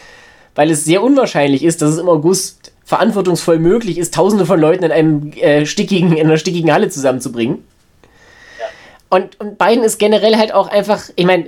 weil 0.54 0.70
es 0.70 0.84
sehr 0.84 1.02
unwahrscheinlich 1.02 1.64
ist, 1.64 1.82
dass 1.82 1.90
es 1.90 1.98
im 1.98 2.08
August 2.08 2.72
verantwortungsvoll 2.84 3.58
möglich 3.58 3.98
ist, 3.98 4.14
tausende 4.14 4.46
von 4.46 4.60
Leuten 4.60 4.84
in 4.84 4.92
einem 4.92 5.32
äh, 5.32 5.66
stickigen, 5.66 6.16
in 6.16 6.28
einer 6.28 6.38
stickigen 6.38 6.72
Halle 6.72 6.88
zusammenzubringen. 6.88 7.64
Und, 9.10 9.38
und 9.40 9.58
Biden 9.58 9.82
ist 9.82 9.98
generell 9.98 10.36
halt 10.36 10.52
auch 10.54 10.68
einfach, 10.68 11.02
ich 11.16 11.26
meine, 11.26 11.46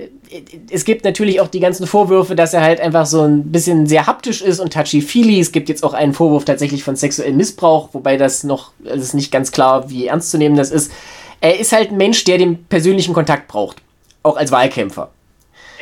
es 0.71 0.85
gibt 0.85 1.05
natürlich 1.05 1.39
auch 1.41 1.47
die 1.47 1.59
ganzen 1.59 1.87
Vorwürfe, 1.87 2.35
dass 2.35 2.53
er 2.53 2.61
halt 2.61 2.79
einfach 2.79 3.05
so 3.05 3.23
ein 3.23 3.51
bisschen 3.51 3.87
sehr 3.87 4.07
haptisch 4.07 4.41
ist 4.41 4.59
und 4.59 4.73
touchy-feely. 4.73 5.39
Es 5.39 5.51
gibt 5.51 5.69
jetzt 5.69 5.83
auch 5.83 5.93
einen 5.93 6.13
Vorwurf 6.13 6.45
tatsächlich 6.45 6.83
von 6.83 6.95
sexuellem 6.95 7.37
Missbrauch, 7.37 7.89
wobei 7.93 8.17
das 8.17 8.43
noch, 8.43 8.71
es 8.83 9.01
ist 9.01 9.13
nicht 9.13 9.31
ganz 9.31 9.51
klar, 9.51 9.89
wie 9.89 10.07
ernst 10.07 10.31
zu 10.31 10.37
nehmen 10.37 10.55
das 10.55 10.71
ist. 10.71 10.91
Er 11.39 11.59
ist 11.59 11.71
halt 11.71 11.91
ein 11.91 11.97
Mensch, 11.97 12.23
der 12.23 12.37
den 12.37 12.65
persönlichen 12.65 13.13
Kontakt 13.13 13.47
braucht. 13.47 13.77
Auch 14.23 14.37
als 14.37 14.51
Wahlkämpfer. 14.51 15.11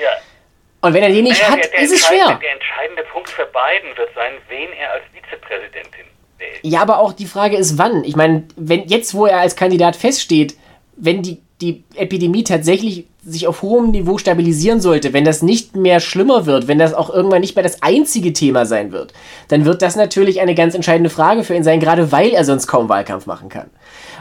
Ja. 0.01 0.09
Und 0.81 0.93
wenn 0.93 1.03
er 1.03 1.09
den 1.09 1.23
nicht 1.23 1.41
Naja, 1.41 1.53
hat, 1.53 1.63
der, 1.63 1.71
der 1.71 1.81
ist 1.81 1.93
es 1.93 2.05
schwer. 2.05 2.39
Der 2.41 2.51
entscheidende 2.51 3.03
Punkt 3.11 3.29
für 3.29 3.45
Biden 3.45 3.97
wird 3.97 4.09
sein, 4.13 4.33
wen 4.49 4.71
er 4.73 4.91
als 4.91 5.03
Vizepräsidentin 5.13 6.05
wählt. 6.37 6.59
Ja, 6.61 6.81
aber 6.81 6.99
auch 6.99 7.13
die 7.13 7.25
Frage 7.25 7.57
ist, 7.57 7.77
wann. 7.77 8.03
Ich 8.03 8.15
meine, 8.15 8.43
wenn 8.55 8.87
jetzt, 8.87 9.13
wo 9.15 9.25
er 9.25 9.39
als 9.39 9.55
Kandidat 9.55 9.95
feststeht, 9.95 10.55
wenn 10.97 11.23
die, 11.23 11.41
die 11.61 11.83
Epidemie 11.95 12.43
tatsächlich 12.43 13.05
sich 13.25 13.47
auf 13.47 13.63
hohem 13.63 13.91
Niveau 13.91 14.17
stabilisieren 14.17 14.79
sollte, 14.79 15.11
wenn 15.11 15.25
das 15.25 15.41
nicht 15.41 15.75
mehr 15.75 15.99
schlimmer 15.99 16.45
wird, 16.45 16.67
wenn 16.67 16.77
das 16.77 16.93
auch 16.93 17.09
irgendwann 17.09 17.41
nicht 17.41 17.55
mehr 17.55 17.63
das 17.63 17.81
einzige 17.81 18.33
Thema 18.33 18.65
sein 18.65 18.91
wird, 18.91 19.13
dann 19.47 19.65
wird 19.65 19.81
das 19.81 19.95
natürlich 19.95 20.41
eine 20.41 20.53
ganz 20.53 20.75
entscheidende 20.75 21.09
Frage 21.09 21.43
für 21.43 21.55
ihn 21.55 21.63
sein, 21.63 21.79
gerade 21.79 22.11
weil 22.11 22.29
er 22.29 22.45
sonst 22.45 22.67
kaum 22.67 22.87
Wahlkampf 22.87 23.25
machen 23.25 23.49
kann. 23.49 23.69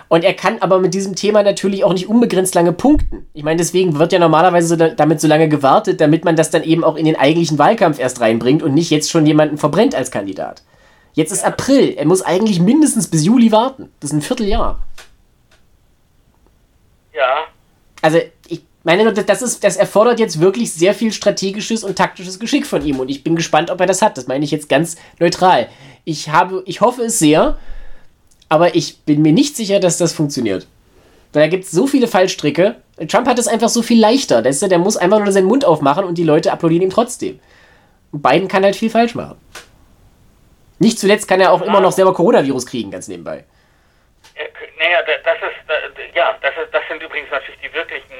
Und 0.09 0.25
er 0.25 0.35
kann 0.35 0.59
aber 0.61 0.79
mit 0.81 0.95
diesem 0.95 1.15
Thema 1.15 1.43
natürlich 1.43 1.85
auch 1.85 1.93
nicht 1.93 2.09
unbegrenzt 2.09 2.55
lange 2.55 2.73
punkten. 2.73 3.27
Ich 3.35 3.43
meine, 3.43 3.59
deswegen 3.59 3.99
wird 3.99 4.13
ja 4.13 4.19
normalerweise 4.19 4.69
so 4.69 4.77
da, 4.77 4.89
damit 4.89 5.21
so 5.21 5.29
lange 5.29 5.49
gewartet, 5.49 6.01
damit 6.01 6.25
man 6.25 6.37
das 6.37 6.51
dann 6.51 6.63
eben 6.63 6.85
auch 6.85 6.97
in 6.97 7.05
den 7.05 7.17
eigentlichen 7.17 7.59
Wahlkampf 7.59 7.99
erst 7.99 8.21
reinbringt 8.21 8.63
und 8.63 8.75
nicht 8.75 8.91
jetzt 8.91 9.11
schon 9.11 9.27
jemanden 9.27 9.59
verbrennt 9.59 9.95
als 9.95 10.11
Kandidat. 10.11 10.63
Jetzt 11.15 11.33
ist 11.33 11.45
April. 11.45 11.95
Er 11.97 12.07
muss 12.07 12.23
eigentlich 12.23 12.61
mindestens 12.61 13.09
bis 13.09 13.25
Juli 13.25 13.53
warten. 13.53 13.91
Das 14.01 14.11
ist 14.11 14.17
ein 14.17 14.23
Vierteljahr. 14.23 14.79
Ja, 17.15 17.45
Also, 18.03 18.19
meine, 18.85 19.12
das, 19.12 19.43
ist, 19.43 19.64
das 19.64 19.76
erfordert 19.76 20.20
jetzt 20.20 20.41
wirklich 20.41 20.72
sehr 20.72 20.95
viel 20.95 21.12
strategisches 21.12 21.85
und 21.85 21.97
taktisches 21.97 22.39
Geschick 22.39 22.66
von 22.66 22.85
ihm. 22.85 23.01
Und 23.01 23.09
ich 23.09 23.24
bin 23.24 23.35
gespannt, 23.37 23.70
ob 23.70 23.80
er 23.80 23.87
das 23.87 24.03
hat. 24.03 24.16
Das 24.18 24.26
meine 24.26 24.45
ich 24.45 24.51
jetzt 24.51 24.68
ganz 24.68 24.97
neutral. 25.18 25.68
Ich, 26.05 26.28
habe, 26.30 26.62
ich 26.66 26.80
hoffe 26.80 27.03
es 27.03 27.18
sehr, 27.18 27.59
aber 28.49 28.74
ich 28.74 28.99
bin 29.01 29.22
mir 29.22 29.32
nicht 29.32 29.57
sicher, 29.57 29.80
dass 29.80 29.97
das 29.97 30.12
funktioniert. 30.12 30.66
Weil 31.32 31.43
da 31.45 31.49
gibt 31.49 31.64
es 31.64 31.70
so 31.70 31.87
viele 31.87 32.07
Fallstricke. 32.07 32.76
Trump 33.09 33.26
hat 33.26 33.39
es 33.39 33.49
einfach 33.49 33.68
so 33.68 33.82
viel 33.82 33.99
leichter. 33.99 34.43
Der, 34.43 34.53
der 34.53 34.78
muss 34.78 34.97
einfach 34.97 35.18
nur 35.18 35.32
seinen 35.32 35.47
Mund 35.49 35.64
aufmachen 35.64 36.05
und 36.05 36.16
die 36.18 36.22
Leute 36.24 36.53
applaudieren 36.53 36.82
ihm 36.82 36.91
trotzdem. 36.91 37.41
Und 38.12 38.22
Biden 38.22 38.47
kann 38.49 38.62
halt 38.62 38.76
viel 38.76 38.91
falsch 38.91 39.14
machen. 39.16 39.37
Nicht 40.78 40.99
zuletzt 40.99 41.26
kann 41.26 41.41
er 41.41 41.53
auch 41.53 41.62
immer 41.62 41.80
noch 41.80 41.93
selber 41.93 42.12
Coronavirus 42.14 42.66
kriegen, 42.66 42.91
ganz 42.91 43.09
nebenbei. 43.09 43.45
äh, 44.35 44.45
naja, 44.78 44.99
da- 45.07 45.32
das 45.32 45.39
ist, 45.51 46.14
ja, 46.14 46.37
das, 46.43 46.51
ist, 46.62 46.72
das 46.74 46.82
sind 46.89 47.03
übrigens 47.03 47.30
natürlich 47.30 47.61
die 47.61 47.72
wirklichen 47.72 48.14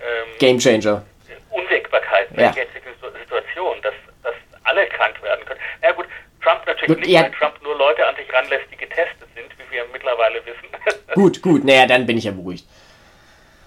ähm, 0.00 0.38
Game 0.38 0.58
Changer. 0.58 1.04
Unwägbarkeiten 1.50 2.38
Ja. 2.38 2.50
der 2.50 2.64
jetzigen 2.64 2.86
Situ- 3.00 3.18
Situation, 3.18 3.76
dass, 3.82 3.94
dass 4.22 4.34
alle 4.64 4.86
krank 4.88 5.22
werden 5.22 5.44
können. 5.46 5.60
Na 5.82 5.92
gut, 5.92 6.06
Trump 6.42 6.66
natürlich 6.66 6.88
Gut, 6.88 7.00
nicht, 7.00 7.08
ja. 7.10 7.22
weil 7.22 7.32
Trump 7.32 7.62
nur 7.62 7.76
Leute 7.76 8.06
an 8.06 8.14
sich 8.16 8.30
ranlässt, 8.32 8.64
die 8.72 8.76
getestet 8.76 9.28
sind, 9.34 9.46
wie 9.58 9.74
wir 9.74 9.84
mittlerweile 9.92 10.40
wissen. 10.44 10.68
Gut, 11.14 11.40
gut. 11.42 11.64
Naja, 11.64 11.86
dann 11.86 12.06
bin 12.06 12.18
ich 12.18 12.24
ja 12.24 12.32
beruhigt. 12.32 12.66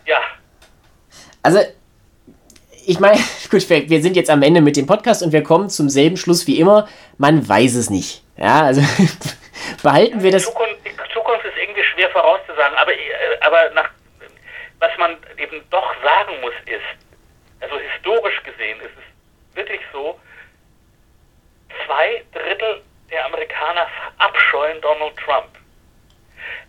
ja, 0.05 0.19
Also, 1.41 1.59
ich 2.86 2.99
meine, 2.99 3.17
gut, 3.49 3.67
wir, 3.69 3.89
wir 3.89 4.01
sind 4.01 4.15
jetzt 4.15 4.30
am 4.30 4.43
Ende 4.43 4.61
mit 4.61 4.75
dem 4.78 4.86
Podcast 4.86 5.23
und 5.23 5.32
wir 5.32 5.43
kommen 5.43 5.69
zum 5.69 5.89
selben 5.89 6.17
Schluss 6.17 6.45
wie 6.47 6.59
immer. 6.59 6.88
Man 7.17 7.47
weiß 7.47 7.75
es 7.75 7.89
nicht. 7.89 8.21
Ja, 8.38 8.61
also 8.63 8.82
behalten 9.84 10.21
wir 10.21 10.32
die 10.32 10.38
das. 10.38 10.43
Zukunft, 10.43 10.75
die 10.86 10.91
Zukunft 11.13 11.45
ist 11.45 11.57
irgendwie 11.57 11.84
schwer 11.84 12.09
vorauszusagen, 12.09 12.78
aber, 12.78 12.93
äh, 12.93 12.97
aber 13.41 13.69
nach, 13.73 13.89
was 14.80 14.91
man 14.97 15.17
eben 15.38 15.61
doch 15.69 15.93
sagen 16.03 16.39
muss 16.41 16.53
ist, 16.65 17.61
also 17.61 17.80
historisch 17.80 18.41
gesehen 18.43 18.80
ist 18.82 18.91
es 18.97 19.55
wirklich 19.55 19.82
so, 19.91 20.19
zwei 21.86 22.23
Drittel 22.34 22.82
der 23.09 23.25
Amerikaner 23.25 23.88
verabscheuen 23.88 24.80
Donald 24.82 25.17
Trump. 25.17 25.49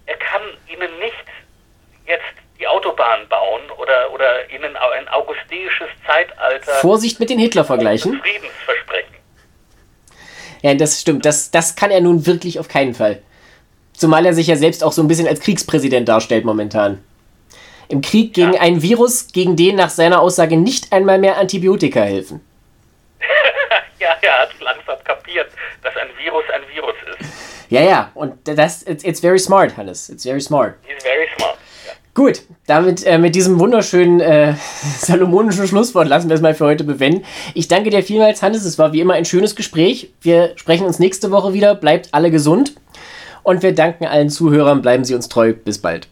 Er 0.06 0.16
kann 0.16 0.42
ihnen 0.68 0.98
nicht 0.98 1.24
jetzt 2.06 2.24
die 2.59 2.66
Autobahn 2.66 3.28
bauen 3.28 3.70
oder, 3.76 4.11
oder 4.12 4.50
ihnen 4.50 4.76
ein 4.76 5.09
augustisches 5.09 5.88
Zeitalter 6.06 6.72
Vorsicht 6.74 7.20
mit 7.20 7.30
den 7.30 7.38
Hitler-Vergleichen. 7.38 8.12
des 8.12 8.20
Friedens 8.20 8.52
versprechen. 8.64 9.14
Ja, 10.62 10.74
das 10.74 11.00
stimmt. 11.00 11.24
Das, 11.24 11.50
das 11.50 11.76
kann 11.76 11.90
er 11.90 12.00
nun 12.00 12.26
wirklich 12.26 12.59
auf 12.59 12.68
keinen 12.68 12.94
Fall. 12.94 13.22
Zumal 13.92 14.26
er 14.26 14.34
sich 14.34 14.46
ja 14.46 14.56
selbst 14.56 14.82
auch 14.82 14.92
so 14.92 15.02
ein 15.02 15.09
bisschen 15.09 15.28
als 15.28 15.40
Kriegspräsident 15.40 16.09
darstellt 16.09 16.44
momentan. 16.44 17.04
Im 17.89 18.01
Krieg 18.03 18.34
gegen 18.34 18.53
Ja. 18.55 18.61
ein 18.61 18.82
Virus, 18.82 19.28
gegen 19.32 19.57
den 19.57 19.76
nach 19.76 19.91
seiner 19.91 20.20
Aussage 20.20 20.57
nicht 20.57 20.93
einmal 20.93 21.18
mehr 21.18 21.39
Antibiotika 21.39 22.01
helfen. 22.01 22.41
Ja, 24.01 24.11
er 24.22 24.43
hat 24.43 24.51
langsam 24.61 24.97
kapiert, 25.03 25.49
dass 25.82 25.93
ein 25.97 26.07
Virus 26.22 26.45
ein 26.55 26.61
Virus 26.72 26.95
ist. 27.20 27.28
Ja, 27.68 27.80
ja. 27.82 28.11
Und 28.14 28.34
das, 28.45 28.84
it's, 28.84 29.03
it's 29.03 29.18
very 29.18 29.41
smart, 29.41 29.76
Hannes. 29.76 30.09
It's 30.09 30.22
very 30.22 30.41
smart. 30.41 30.74
He's 30.82 31.03
very 31.03 31.26
smart. 31.36 31.57
Ja. 31.84 31.93
Gut, 32.14 32.43
damit 32.66 33.05
äh, 33.05 33.18
mit 33.18 33.34
diesem 33.34 33.59
wunderschönen 33.59 34.20
äh, 34.20 34.55
salomonischen 34.99 35.66
Schlusswort 35.66 36.07
lassen 36.07 36.28
wir 36.28 36.36
es 36.36 36.41
mal 36.41 36.55
für 36.55 36.66
heute 36.66 36.84
bewenden. 36.84 37.24
Ich 37.55 37.66
danke 37.66 37.91
dir 37.91 38.05
vielmals, 38.05 38.41
Hannes. 38.41 38.64
Es 38.64 38.78
war 38.78 38.93
wie 38.93 39.01
immer 39.01 39.14
ein 39.14 39.24
schönes 39.24 39.57
Gespräch. 39.57 40.12
Wir 40.20 40.53
sprechen 40.55 40.86
uns 40.86 41.01
nächste 41.01 41.32
Woche 41.32 41.53
wieder. 41.53 41.74
Bleibt 41.74 42.11
alle 42.12 42.30
gesund. 42.30 42.74
Und 43.43 43.64
wir 43.64 43.74
danken 43.74 44.07
allen 44.07 44.30
Zuhörern. 44.30 44.80
Bleiben 44.80 45.03
Sie 45.05 45.16
uns 45.16 45.28
treu. 45.28 45.55
Bis 45.55 45.78
bald. 45.78 46.07